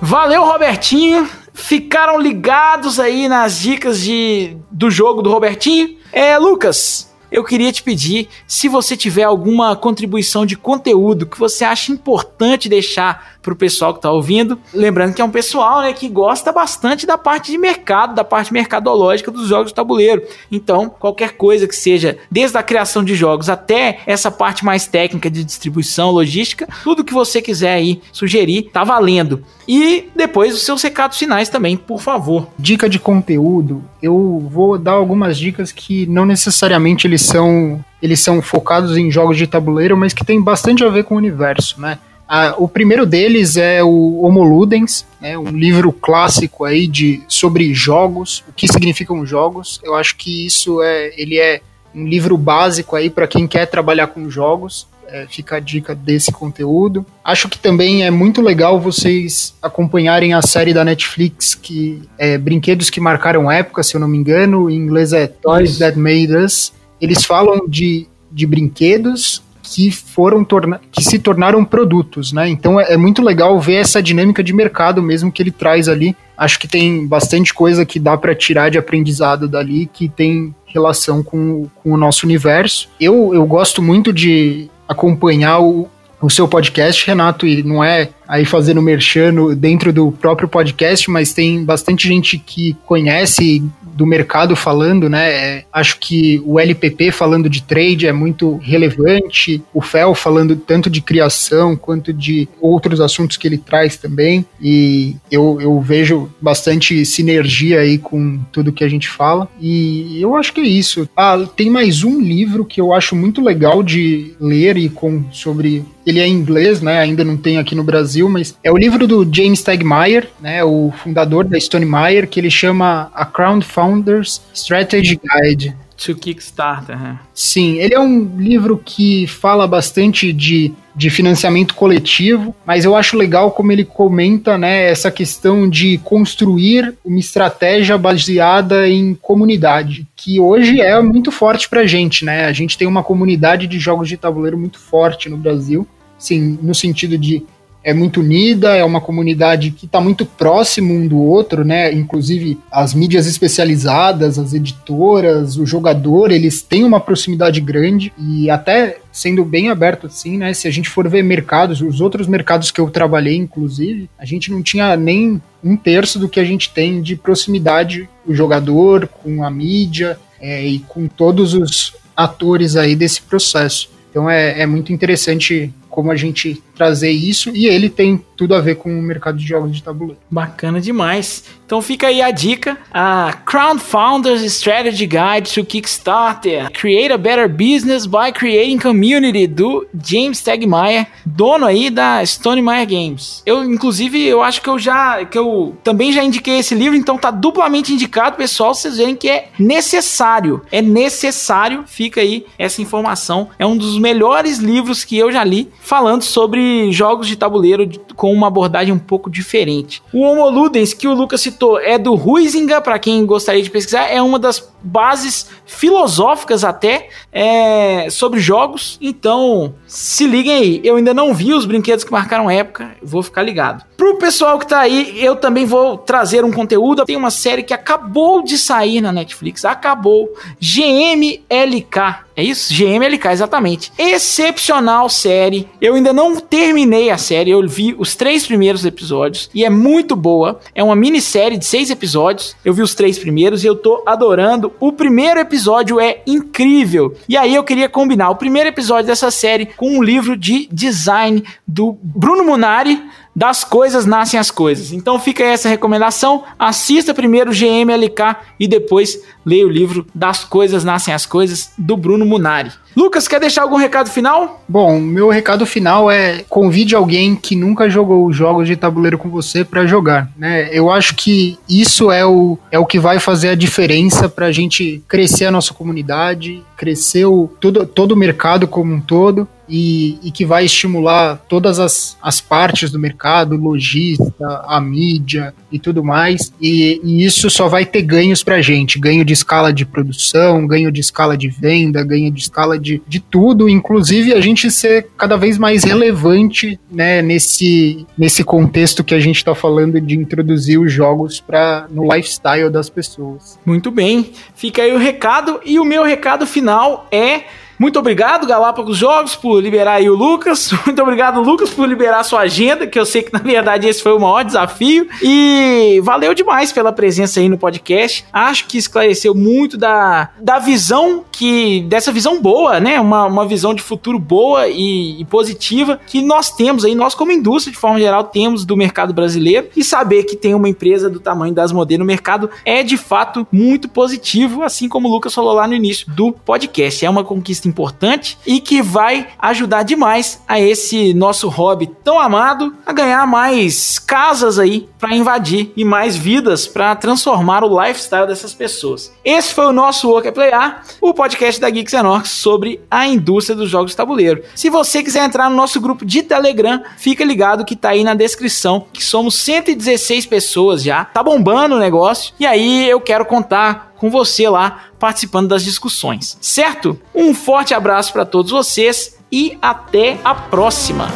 Valeu, 0.00 0.44
Robertinho. 0.44 1.28
Ficaram 1.52 2.18
ligados 2.20 3.00
aí 3.00 3.28
nas 3.28 3.58
dicas 3.58 4.00
de, 4.00 4.56
do 4.70 4.90
jogo 4.90 5.22
do 5.22 5.30
Robertinho. 5.30 5.96
É, 6.12 6.36
Lucas, 6.36 7.13
eu 7.34 7.42
queria 7.42 7.72
te 7.72 7.82
pedir 7.82 8.28
se 8.46 8.68
você 8.68 8.96
tiver 8.96 9.24
alguma 9.24 9.74
contribuição 9.74 10.46
de 10.46 10.56
conteúdo 10.56 11.26
que 11.26 11.36
você 11.36 11.64
acha 11.64 11.90
importante 11.90 12.68
deixar 12.68 13.34
para 13.42 13.52
o 13.52 13.56
pessoal 13.56 13.92
que 13.92 13.98
está 13.98 14.10
ouvindo. 14.10 14.56
Lembrando 14.72 15.14
que 15.14 15.20
é 15.20 15.24
um 15.24 15.30
pessoal 15.30 15.82
né, 15.82 15.92
que 15.92 16.08
gosta 16.08 16.52
bastante 16.52 17.04
da 17.04 17.18
parte 17.18 17.50
de 17.50 17.58
mercado, 17.58 18.14
da 18.14 18.22
parte 18.22 18.52
mercadológica 18.52 19.32
dos 19.32 19.48
jogos 19.48 19.72
de 19.72 19.74
tabuleiro. 19.74 20.22
Então, 20.50 20.88
qualquer 20.88 21.32
coisa 21.32 21.66
que 21.66 21.74
seja, 21.74 22.16
desde 22.30 22.56
a 22.56 22.62
criação 22.62 23.02
de 23.02 23.16
jogos 23.16 23.50
até 23.50 23.98
essa 24.06 24.30
parte 24.30 24.64
mais 24.64 24.86
técnica 24.86 25.28
de 25.28 25.44
distribuição, 25.44 26.12
logística, 26.12 26.68
tudo 26.84 27.04
que 27.04 27.12
você 27.12 27.42
quiser 27.42 27.74
aí 27.74 28.00
sugerir, 28.12 28.70
tá 28.72 28.84
valendo. 28.84 29.44
E 29.66 30.08
depois 30.14 30.54
os 30.54 30.62
seus 30.62 30.82
recados 30.82 31.18
finais 31.18 31.48
também, 31.48 31.76
por 31.76 32.00
favor. 32.00 32.48
Dica 32.58 32.88
de 32.88 32.98
conteúdo, 32.98 33.82
eu 34.00 34.46
vou 34.50 34.78
dar 34.78 34.92
algumas 34.92 35.36
dicas 35.36 35.72
que 35.72 36.06
não 36.06 36.24
necessariamente 36.24 37.06
eles 37.06 37.23
são 37.24 37.84
eles 38.02 38.20
são 38.20 38.42
focados 38.42 38.98
em 38.98 39.10
jogos 39.10 39.38
de 39.38 39.46
tabuleiro, 39.46 39.96
mas 39.96 40.12
que 40.12 40.24
tem 40.24 40.42
bastante 40.42 40.84
a 40.84 40.90
ver 40.90 41.04
com 41.04 41.14
o 41.14 41.18
universo, 41.18 41.80
né? 41.80 41.98
Ah, 42.28 42.54
o 42.56 42.66
primeiro 42.66 43.04
deles 43.04 43.56
é 43.56 43.82
o 43.82 44.22
Homo 44.22 44.42
Ludens, 44.42 45.06
né, 45.20 45.36
um 45.36 45.50
livro 45.50 45.92
clássico 45.92 46.64
aí 46.64 46.86
de, 46.86 47.22
sobre 47.28 47.72
jogos, 47.74 48.42
o 48.48 48.52
que 48.52 48.66
significam 48.66 49.24
jogos. 49.26 49.80
Eu 49.82 49.94
acho 49.94 50.16
que 50.16 50.46
isso 50.46 50.82
é, 50.82 51.12
ele 51.16 51.38
é 51.38 51.60
um 51.94 52.06
livro 52.06 52.36
básico 52.36 52.96
aí 52.96 53.10
para 53.10 53.26
quem 53.26 53.46
quer 53.46 53.66
trabalhar 53.66 54.08
com 54.08 54.28
jogos. 54.28 54.86
É, 55.06 55.26
fica 55.28 55.56
a 55.56 55.60
dica 55.60 55.94
desse 55.94 56.32
conteúdo. 56.32 57.04
Acho 57.22 57.48
que 57.48 57.58
também 57.58 58.04
é 58.04 58.10
muito 58.10 58.40
legal 58.40 58.80
vocês 58.80 59.54
acompanharem 59.62 60.32
a 60.32 60.40
série 60.40 60.72
da 60.72 60.82
Netflix 60.82 61.54
que 61.54 62.02
é 62.18 62.38
Brinquedos 62.38 62.88
que 62.88 63.00
Marcaram 63.00 63.52
Época, 63.52 63.82
se 63.82 63.94
eu 63.94 64.00
não 64.00 64.08
me 64.08 64.16
engano. 64.16 64.68
Em 64.70 64.76
inglês 64.76 65.12
é 65.12 65.26
Toys 65.26 65.78
That 65.78 65.98
Made 65.98 66.34
Us. 66.34 66.72
Eles 67.04 67.24
falam 67.24 67.66
de, 67.68 68.06
de 68.32 68.46
brinquedos 68.46 69.42
que 69.62 69.90
foram 69.90 70.44
torna 70.44 70.80
que 70.92 71.02
se 71.02 71.18
tornaram 71.18 71.64
produtos, 71.64 72.32
né? 72.32 72.48
Então 72.48 72.78
é, 72.78 72.92
é, 72.92 72.96
muito 72.96 73.22
legal 73.22 73.58
ver 73.58 73.76
essa 73.76 74.02
dinâmica 74.02 74.44
de 74.44 74.52
mercado 74.52 75.02
mesmo 75.02 75.32
que 75.32 75.42
ele 75.42 75.50
traz 75.50 75.88
ali. 75.88 76.14
Acho 76.36 76.58
que 76.58 76.68
tem 76.68 77.06
bastante 77.06 77.54
coisa 77.54 77.86
que 77.86 77.98
dá 77.98 78.16
para 78.16 78.34
tirar 78.34 78.70
de 78.70 78.76
aprendizado 78.76 79.48
dali 79.48 79.88
que 79.92 80.08
tem 80.08 80.54
relação 80.66 81.22
com, 81.22 81.68
com 81.82 81.92
o 81.92 81.96
nosso 81.96 82.26
universo. 82.26 82.88
Eu, 83.00 83.32
eu 83.32 83.46
gosto 83.46 83.80
muito 83.80 84.12
de 84.12 84.68
acompanhar 84.88 85.60
o, 85.60 85.88
o 86.20 86.28
seu 86.28 86.48
podcast, 86.48 87.06
Renato, 87.06 87.46
e 87.46 87.62
não 87.62 87.82
é 87.82 88.08
aí 88.26 88.44
fazendo 88.44 88.82
merchano 88.82 89.54
dentro 89.54 89.92
do 89.92 90.10
próprio 90.12 90.48
podcast, 90.48 91.10
mas 91.10 91.32
tem 91.32 91.64
bastante 91.64 92.08
gente 92.08 92.38
que 92.38 92.76
conhece 92.84 93.62
do 93.94 94.06
mercado 94.06 94.56
falando, 94.56 95.08
né? 95.08 95.30
É, 95.30 95.64
acho 95.72 95.98
que 95.98 96.42
o 96.44 96.58
LPP 96.58 97.10
falando 97.12 97.48
de 97.48 97.62
trade 97.62 98.06
é 98.06 98.12
muito 98.12 98.56
relevante, 98.56 99.62
o 99.72 99.80
FEL 99.80 100.14
falando 100.14 100.56
tanto 100.56 100.90
de 100.90 101.00
criação 101.00 101.76
quanto 101.76 102.12
de 102.12 102.48
outros 102.60 103.00
assuntos 103.00 103.36
que 103.36 103.46
ele 103.46 103.58
traz 103.58 103.96
também, 103.96 104.44
e 104.60 105.16
eu, 105.30 105.58
eu 105.60 105.80
vejo 105.80 106.30
bastante 106.40 107.04
sinergia 107.04 107.80
aí 107.80 107.98
com 107.98 108.38
tudo 108.52 108.72
que 108.72 108.84
a 108.84 108.88
gente 108.88 109.08
fala, 109.08 109.48
e 109.60 110.20
eu 110.20 110.36
acho 110.36 110.52
que 110.52 110.60
é 110.60 110.64
isso. 110.64 111.08
Ah, 111.16 111.46
tem 111.56 111.70
mais 111.70 112.02
um 112.02 112.20
livro 112.20 112.64
que 112.64 112.80
eu 112.80 112.92
acho 112.92 113.14
muito 113.14 113.40
legal 113.40 113.82
de 113.82 114.34
ler 114.40 114.76
e 114.76 114.88
com 114.88 115.24
sobre 115.30 115.84
ele 116.06 116.20
é 116.20 116.26
em 116.26 116.32
inglês, 116.32 116.80
né? 116.80 116.98
Ainda 116.98 117.24
não 117.24 117.36
tem 117.36 117.58
aqui 117.58 117.74
no 117.74 117.84
Brasil, 117.84 118.28
mas 118.28 118.56
é 118.62 118.70
o 118.70 118.76
livro 118.76 119.06
do 119.06 119.28
James 119.30 119.62
Tegmeyer, 119.62 120.28
né? 120.40 120.62
O 120.64 120.92
fundador 121.02 121.44
da 121.44 121.58
Stone 121.58 121.86
Meyer, 121.86 122.28
que 122.28 122.40
ele 122.40 122.50
chama 122.50 123.10
A 123.14 123.24
Crowdfounders 123.24 124.42
Strategy 124.52 125.18
Guide. 125.18 125.74
To 125.96 126.14
Kickstarter, 126.14 126.98
né? 126.98 127.20
Sim, 127.32 127.78
ele 127.78 127.94
é 127.94 128.00
um 128.00 128.36
livro 128.36 128.80
que 128.84 129.28
fala 129.28 129.64
bastante 129.64 130.32
de, 130.32 130.74
de 130.94 131.08
financiamento 131.08 131.74
coletivo, 131.74 132.54
mas 132.66 132.84
eu 132.84 132.96
acho 132.96 133.16
legal 133.16 133.52
como 133.52 133.70
ele 133.70 133.84
comenta 133.84 134.58
né, 134.58 134.90
essa 134.90 135.08
questão 135.10 135.68
de 135.70 135.98
construir 135.98 136.94
uma 137.04 137.20
estratégia 137.20 137.96
baseada 137.96 138.88
em 138.88 139.14
comunidade, 139.14 140.04
que 140.16 140.40
hoje 140.40 140.80
é 140.80 141.00
muito 141.00 141.30
forte 141.30 141.68
pra 141.68 141.86
gente, 141.86 142.24
né? 142.24 142.46
A 142.46 142.52
gente 142.52 142.76
tem 142.76 142.88
uma 142.88 143.04
comunidade 143.04 143.68
de 143.68 143.78
jogos 143.78 144.08
de 144.08 144.16
tabuleiro 144.16 144.58
muito 144.58 144.80
forte 144.80 145.28
no 145.28 145.36
Brasil, 145.36 145.86
sim, 146.24 146.58
no 146.62 146.74
sentido 146.74 147.18
de 147.18 147.44
é 147.84 147.92
muito 147.92 148.20
unida, 148.20 148.74
é 148.74 148.82
uma 148.82 149.00
comunidade 149.00 149.70
que 149.70 149.84
está 149.84 150.00
muito 150.00 150.24
próximo 150.24 150.94
um 150.94 151.06
do 151.06 151.18
outro, 151.18 151.66
né? 151.66 151.92
Inclusive 151.92 152.58
as 152.72 152.94
mídias 152.94 153.26
especializadas, 153.26 154.38
as 154.38 154.54
editoras, 154.54 155.58
o 155.58 155.66
jogador, 155.66 156.32
eles 156.32 156.62
têm 156.62 156.82
uma 156.82 156.98
proximidade 156.98 157.60
grande 157.60 158.10
e 158.18 158.48
até 158.48 158.96
sendo 159.12 159.44
bem 159.44 159.68
aberto 159.68 160.06
assim, 160.06 160.38
né? 160.38 160.54
Se 160.54 160.66
a 160.66 160.70
gente 160.70 160.88
for 160.88 161.06
ver 161.10 161.22
mercados, 161.22 161.82
os 161.82 162.00
outros 162.00 162.26
mercados 162.26 162.70
que 162.70 162.80
eu 162.80 162.90
trabalhei, 162.90 163.36
inclusive, 163.36 164.08
a 164.18 164.24
gente 164.24 164.50
não 164.50 164.62
tinha 164.62 164.96
nem 164.96 165.40
um 165.62 165.76
terço 165.76 166.18
do 166.18 166.28
que 166.28 166.40
a 166.40 166.44
gente 166.44 166.70
tem 166.70 167.02
de 167.02 167.16
proximidade 167.16 168.08
o 168.26 168.34
jogador 168.34 169.06
com 169.06 169.44
a 169.44 169.50
mídia 169.50 170.18
é, 170.40 170.66
e 170.66 170.78
com 170.78 171.06
todos 171.06 171.52
os 171.52 171.94
atores 172.16 172.76
aí 172.76 172.96
desse 172.96 173.20
processo. 173.20 173.90
Então 174.10 174.30
é, 174.30 174.60
é 174.60 174.66
muito 174.66 174.92
interessante 174.92 175.74
como 175.94 176.10
a 176.10 176.16
gente 176.16 176.60
trazer 176.74 177.12
isso 177.12 177.50
e 177.54 177.66
ele 177.66 177.88
tem 177.88 178.20
tudo 178.36 178.52
a 178.52 178.60
ver 178.60 178.74
com 178.74 178.90
o 178.98 179.00
mercado 179.00 179.38
de 179.38 179.46
jogos 179.46 179.76
de 179.76 179.80
tabuleiro. 179.80 180.20
Bacana 180.28 180.80
demais. 180.80 181.44
Então 181.64 181.80
fica 181.80 182.08
aí 182.08 182.20
a 182.20 182.32
dica, 182.32 182.76
a 182.92 183.32
Crown 183.46 183.78
Founders 183.78 184.42
Strategy 184.42 185.06
Guide 185.06 185.54
to 185.54 185.64
Kickstarter. 185.64 186.68
Create 186.72 187.12
a 187.12 187.16
Better 187.16 187.48
Business 187.48 188.06
by 188.06 188.32
Creating 188.34 188.78
Community 188.78 189.46
do 189.46 189.86
James 190.04 190.42
Tegmeyer, 190.42 191.06
dono 191.24 191.64
aí 191.64 191.90
da 191.90 192.26
Stone 192.26 192.60
Meyer 192.60 192.88
Games. 192.88 193.40
Eu 193.46 193.62
inclusive 193.62 194.20
eu 194.20 194.42
acho 194.42 194.60
que 194.60 194.68
eu 194.68 194.78
já 194.78 195.24
que 195.24 195.38
eu 195.38 195.76
também 195.84 196.12
já 196.12 196.24
indiquei 196.24 196.58
esse 196.58 196.74
livro, 196.74 196.96
então 196.96 197.16
tá 197.16 197.30
duplamente 197.30 197.92
indicado, 197.92 198.36
pessoal, 198.36 198.74
vocês 198.74 198.96
verem 198.96 199.14
que 199.14 199.30
é 199.30 199.48
necessário. 199.58 200.60
É 200.72 200.82
necessário, 200.82 201.84
fica 201.86 202.20
aí 202.20 202.44
essa 202.58 202.82
informação. 202.82 203.48
É 203.60 203.64
um 203.64 203.76
dos 203.76 203.96
melhores 203.96 204.58
livros 204.58 205.04
que 205.04 205.16
eu 205.16 205.30
já 205.30 205.44
li 205.44 205.68
falando 205.84 206.22
sobre 206.22 206.90
jogos 206.90 207.28
de 207.28 207.36
tabuleiro 207.36 207.86
com 208.16 208.32
uma 208.32 208.46
abordagem 208.46 208.92
um 208.92 208.98
pouco 208.98 209.30
diferente. 209.30 210.02
O 210.14 210.22
Homo 210.22 210.48
Ludens, 210.48 210.94
que 210.94 211.06
o 211.06 211.12
Lucas 211.12 211.42
citou, 211.42 211.78
é 211.78 211.98
do 211.98 212.14
Huizinga, 212.14 212.80
para 212.80 212.98
quem 212.98 213.26
gostaria 213.26 213.62
de 213.62 213.70
pesquisar, 213.70 214.06
é 214.06 214.20
uma 214.22 214.38
das 214.38 214.66
bases 214.82 215.50
filosóficas 215.66 216.64
até 216.64 217.08
é, 217.30 218.08
sobre 218.10 218.40
jogos. 218.40 218.98
Então, 219.00 219.74
se 219.86 220.26
liguem 220.26 220.54
aí. 220.54 220.80
Eu 220.82 220.96
ainda 220.96 221.12
não 221.12 221.34
vi 221.34 221.52
os 221.52 221.66
brinquedos 221.66 222.04
que 222.04 222.12
marcaram 222.12 222.50
época, 222.50 222.96
vou 223.02 223.22
ficar 223.22 223.42
ligado. 223.42 223.84
Pro 223.96 224.18
pessoal 224.18 224.58
que 224.58 224.66
tá 224.66 224.80
aí, 224.80 225.22
eu 225.22 225.36
também 225.36 225.64
vou 225.64 225.98
trazer 225.98 226.44
um 226.44 226.52
conteúdo. 226.52 227.04
Tem 227.04 227.16
uma 227.16 227.30
série 227.30 227.62
que 227.62 227.74
acabou 227.74 228.42
de 228.42 228.56
sair 228.56 229.00
na 229.00 229.12
Netflix, 229.12 229.64
acabou. 229.64 230.30
GMLK. 230.60 232.24
É 232.36 232.42
isso? 232.42 232.74
GMLK, 232.74 233.28
exatamente. 233.28 233.92
Excepcional 233.96 235.08
série. 235.08 235.68
Eu 235.84 235.96
ainda 235.96 236.14
não 236.14 236.36
terminei 236.36 237.10
a 237.10 237.18
série, 237.18 237.50
eu 237.50 237.68
vi 237.68 237.94
os 237.98 238.16
três 238.16 238.46
primeiros 238.46 238.86
episódios 238.86 239.50
e 239.52 239.66
é 239.66 239.68
muito 239.68 240.16
boa. 240.16 240.58
É 240.74 240.82
uma 240.82 240.96
minissérie 240.96 241.58
de 241.58 241.66
seis 241.66 241.90
episódios. 241.90 242.56
Eu 242.64 242.72
vi 242.72 242.80
os 242.80 242.94
três 242.94 243.18
primeiros 243.18 243.62
e 243.62 243.66
eu 243.66 243.76
tô 243.76 244.02
adorando. 244.06 244.72
O 244.80 244.92
primeiro 244.92 245.38
episódio 245.38 246.00
é 246.00 246.22
incrível. 246.26 247.14
E 247.28 247.36
aí 247.36 247.54
eu 247.54 247.62
queria 247.62 247.86
combinar 247.86 248.30
o 248.30 248.36
primeiro 248.36 248.70
episódio 248.70 249.08
dessa 249.08 249.30
série 249.30 249.66
com 249.66 249.98
um 249.98 250.02
livro 250.02 250.38
de 250.38 250.66
design 250.72 251.44
do 251.68 251.98
Bruno 252.02 252.44
Munari 252.44 253.02
das 253.34 253.64
coisas 253.64 254.06
nascem 254.06 254.38
as 254.38 254.50
coisas. 254.50 254.92
Então 254.92 255.18
fica 255.18 255.42
essa 255.42 255.68
recomendação. 255.68 256.44
Assista 256.58 257.12
primeiro 257.12 257.50
o 257.50 257.54
GMLK 257.54 258.36
e 258.60 258.68
depois 258.68 259.20
leia 259.44 259.66
o 259.66 259.70
livro 259.70 260.06
Das 260.14 260.44
Coisas 260.44 260.84
Nascem 260.84 261.12
as 261.12 261.26
Coisas, 261.26 261.72
do 261.76 261.96
Bruno 261.96 262.24
Munari. 262.24 262.70
Lucas, 262.96 263.26
quer 263.26 263.40
deixar 263.40 263.62
algum 263.62 263.76
recado 263.76 264.08
final? 264.08 264.62
Bom, 264.68 265.00
meu 265.00 265.28
recado 265.28 265.66
final 265.66 266.08
é 266.10 266.44
convide 266.48 266.94
alguém 266.94 267.34
que 267.34 267.56
nunca 267.56 267.90
jogou 267.90 268.32
jogos 268.32 268.68
de 268.68 268.76
tabuleiro 268.76 269.18
com 269.18 269.28
você 269.28 269.64
para 269.64 269.84
jogar, 269.84 270.30
né? 270.36 270.68
Eu 270.72 270.90
acho 270.90 271.16
que 271.16 271.58
isso 271.68 272.12
é 272.12 272.24
o, 272.24 272.56
é 272.70 272.78
o 272.78 272.86
que 272.86 273.00
vai 273.00 273.18
fazer 273.18 273.48
a 273.48 273.54
diferença 273.56 274.28
para 274.28 274.46
a 274.46 274.52
gente 274.52 275.02
crescer 275.08 275.46
a 275.46 275.50
nossa 275.50 275.74
comunidade, 275.74 276.62
crescer 276.76 277.24
o, 277.24 277.50
todo, 277.60 277.84
todo 277.84 278.12
o 278.12 278.16
mercado 278.16 278.68
como 278.68 278.94
um 278.94 279.00
todo 279.00 279.48
e, 279.68 280.18
e, 280.22 280.30
que 280.30 280.44
vai 280.44 280.64
estimular 280.64 281.36
todas 281.48 281.78
as, 281.78 282.16
as 282.22 282.40
partes 282.40 282.90
do 282.90 282.98
mercado, 282.98 283.56
logística, 283.56 284.62
a 284.66 284.80
mídia 284.80 285.54
e 285.70 285.78
tudo 285.78 286.04
mais. 286.04 286.52
E, 286.60 287.00
e 287.02 287.24
isso 287.24 287.48
só 287.50 287.68
vai 287.68 287.84
ter 287.84 288.02
ganhos 288.02 288.42
para 288.42 288.56
a 288.56 288.62
gente: 288.62 288.98
ganho 288.98 289.24
de 289.24 289.32
escala 289.32 289.72
de 289.72 289.84
produção, 289.84 290.66
ganho 290.66 290.90
de 290.92 291.00
escala 291.00 291.36
de 291.36 291.48
venda, 291.48 292.04
ganho 292.04 292.30
de 292.30 292.40
escala 292.40 292.78
de, 292.78 293.02
de 293.06 293.20
tudo, 293.20 293.68
inclusive 293.68 294.32
a 294.32 294.40
gente 294.40 294.70
ser 294.70 295.08
cada 295.16 295.36
vez 295.36 295.58
mais 295.58 295.84
relevante 295.84 296.78
né, 296.90 297.22
nesse, 297.22 298.06
nesse 298.16 298.44
contexto 298.44 299.04
que 299.04 299.14
a 299.14 299.20
gente 299.20 299.36
está 299.36 299.54
falando 299.54 300.00
de 300.00 300.16
introduzir 300.16 300.78
os 300.78 300.92
jogos 300.92 301.40
pra, 301.40 301.86
no 301.90 302.12
lifestyle 302.12 302.70
das 302.70 302.88
pessoas. 302.88 303.58
Muito 303.64 303.90
bem, 303.90 304.30
fica 304.54 304.82
aí 304.82 304.92
o 304.92 304.98
recado, 304.98 305.60
e 305.64 305.78
o 305.78 305.84
meu 305.84 306.02
recado 306.02 306.46
final 306.46 307.06
é 307.10 307.42
muito 307.78 307.98
obrigado, 307.98 308.46
Galápagos 308.46 308.96
Jogos, 308.96 309.34
por 309.34 309.60
liberar 309.60 309.94
aí 309.94 310.08
o 310.08 310.14
Lucas. 310.14 310.72
Muito 310.84 311.02
obrigado, 311.02 311.40
Lucas, 311.40 311.70
por 311.70 311.88
liberar 311.88 312.22
sua 312.22 312.40
agenda, 312.40 312.86
que 312.86 312.98
eu 312.98 313.06
sei 313.06 313.22
que 313.22 313.32
na 313.32 313.38
verdade 313.38 313.88
esse 313.88 314.02
foi 314.02 314.12
o 314.12 314.20
maior 314.20 314.44
desafio. 314.44 315.08
E 315.22 316.00
valeu 316.04 316.34
demais 316.34 316.72
pela 316.72 316.92
presença 316.92 317.40
aí 317.40 317.48
no 317.48 317.58
podcast. 317.58 318.24
Acho 318.32 318.66
que 318.66 318.78
esclareceu 318.78 319.34
muito 319.34 319.76
da, 319.76 320.30
da 320.40 320.58
visão 320.58 321.24
que. 321.32 321.80
dessa 321.82 322.12
visão 322.12 322.40
boa, 322.40 322.78
né? 322.78 323.00
Uma, 323.00 323.26
uma 323.26 323.46
visão 323.46 323.74
de 323.74 323.82
futuro 323.82 324.18
boa 324.18 324.68
e, 324.68 325.20
e 325.20 325.24
positiva 325.24 325.98
que 326.06 326.22
nós 326.22 326.50
temos 326.50 326.84
aí, 326.84 326.94
nós 326.94 327.14
como 327.14 327.32
indústria 327.32 327.72
de 327.72 327.78
forma 327.78 327.98
geral, 327.98 328.24
temos 328.24 328.64
do 328.64 328.76
mercado 328.76 329.12
brasileiro. 329.12 329.68
E 329.76 329.82
saber 329.82 330.24
que 330.24 330.36
tem 330.36 330.54
uma 330.54 330.68
empresa 330.68 331.10
do 331.10 331.18
tamanho 331.18 331.54
das 331.54 331.72
Modê 331.72 331.98
no 331.98 332.04
mercado 332.04 332.50
é 332.64 332.82
de 332.82 332.96
fato 332.96 333.46
muito 333.50 333.88
positivo, 333.88 334.62
assim 334.62 334.88
como 334.88 335.08
o 335.08 335.10
Lucas 335.10 335.34
falou 335.34 335.54
lá 335.54 335.66
no 335.66 335.74
início 335.74 336.10
do 336.12 336.30
podcast. 336.32 337.04
É 337.04 337.10
uma 337.10 337.24
conquista 337.24 337.63
importante 337.68 338.38
e 338.46 338.60
que 338.60 338.82
vai 338.82 339.28
ajudar 339.38 339.82
demais 339.82 340.42
a 340.46 340.60
esse 340.60 341.14
nosso 341.14 341.48
hobby 341.48 341.86
tão 342.02 342.18
amado 342.18 342.74
a 342.84 342.92
ganhar 342.92 343.26
mais 343.26 343.98
casas 343.98 344.58
aí 344.58 344.88
para 344.98 345.14
invadir 345.14 345.72
e 345.76 345.84
mais 345.84 346.16
vidas 346.16 346.66
para 346.66 346.94
transformar 346.96 347.64
o 347.64 347.82
lifestyle 347.82 348.26
dessas 348.26 348.54
pessoas. 348.54 349.12
Esse 349.24 349.52
foi 349.52 349.66
o 349.66 349.72
nosso 349.72 350.08
Work 350.08 350.32
Playar, 350.32 350.82
o 351.00 351.12
podcast 351.12 351.60
da 351.60 351.70
Geeks 351.70 351.94
Orcs 351.94 352.30
sobre 352.30 352.80
a 352.90 353.06
indústria 353.06 353.56
dos 353.56 353.70
jogos 353.70 353.90
de 353.90 353.96
tabuleiro. 353.96 354.42
Se 354.54 354.70
você 354.70 355.02
quiser 355.02 355.24
entrar 355.24 355.50
no 355.50 355.56
nosso 355.56 355.80
grupo 355.80 356.04
de 356.04 356.22
Telegram, 356.22 356.82
fica 356.96 357.24
ligado 357.24 357.64
que 357.64 357.76
tá 357.76 357.90
aí 357.90 358.04
na 358.04 358.14
descrição, 358.14 358.86
que 358.92 359.04
somos 359.04 359.34
116 359.36 360.26
pessoas 360.26 360.82
já. 360.82 361.04
Tá 361.04 361.22
bombando 361.22 361.76
o 361.76 361.78
negócio. 361.78 362.34
E 362.38 362.46
aí 362.46 362.88
eu 362.88 363.00
quero 363.00 363.24
contar 363.24 363.93
com 364.04 364.10
você 364.10 364.46
lá 364.50 364.84
participando 364.98 365.48
das 365.48 365.64
discussões, 365.64 366.36
certo? 366.38 367.00
Um 367.14 367.34
forte 367.34 367.72
abraço 367.72 368.12
para 368.12 368.26
todos 368.26 368.50
vocês 368.50 369.16
e 369.32 369.56
até 369.62 370.18
a 370.22 370.34
próxima. 370.34 371.08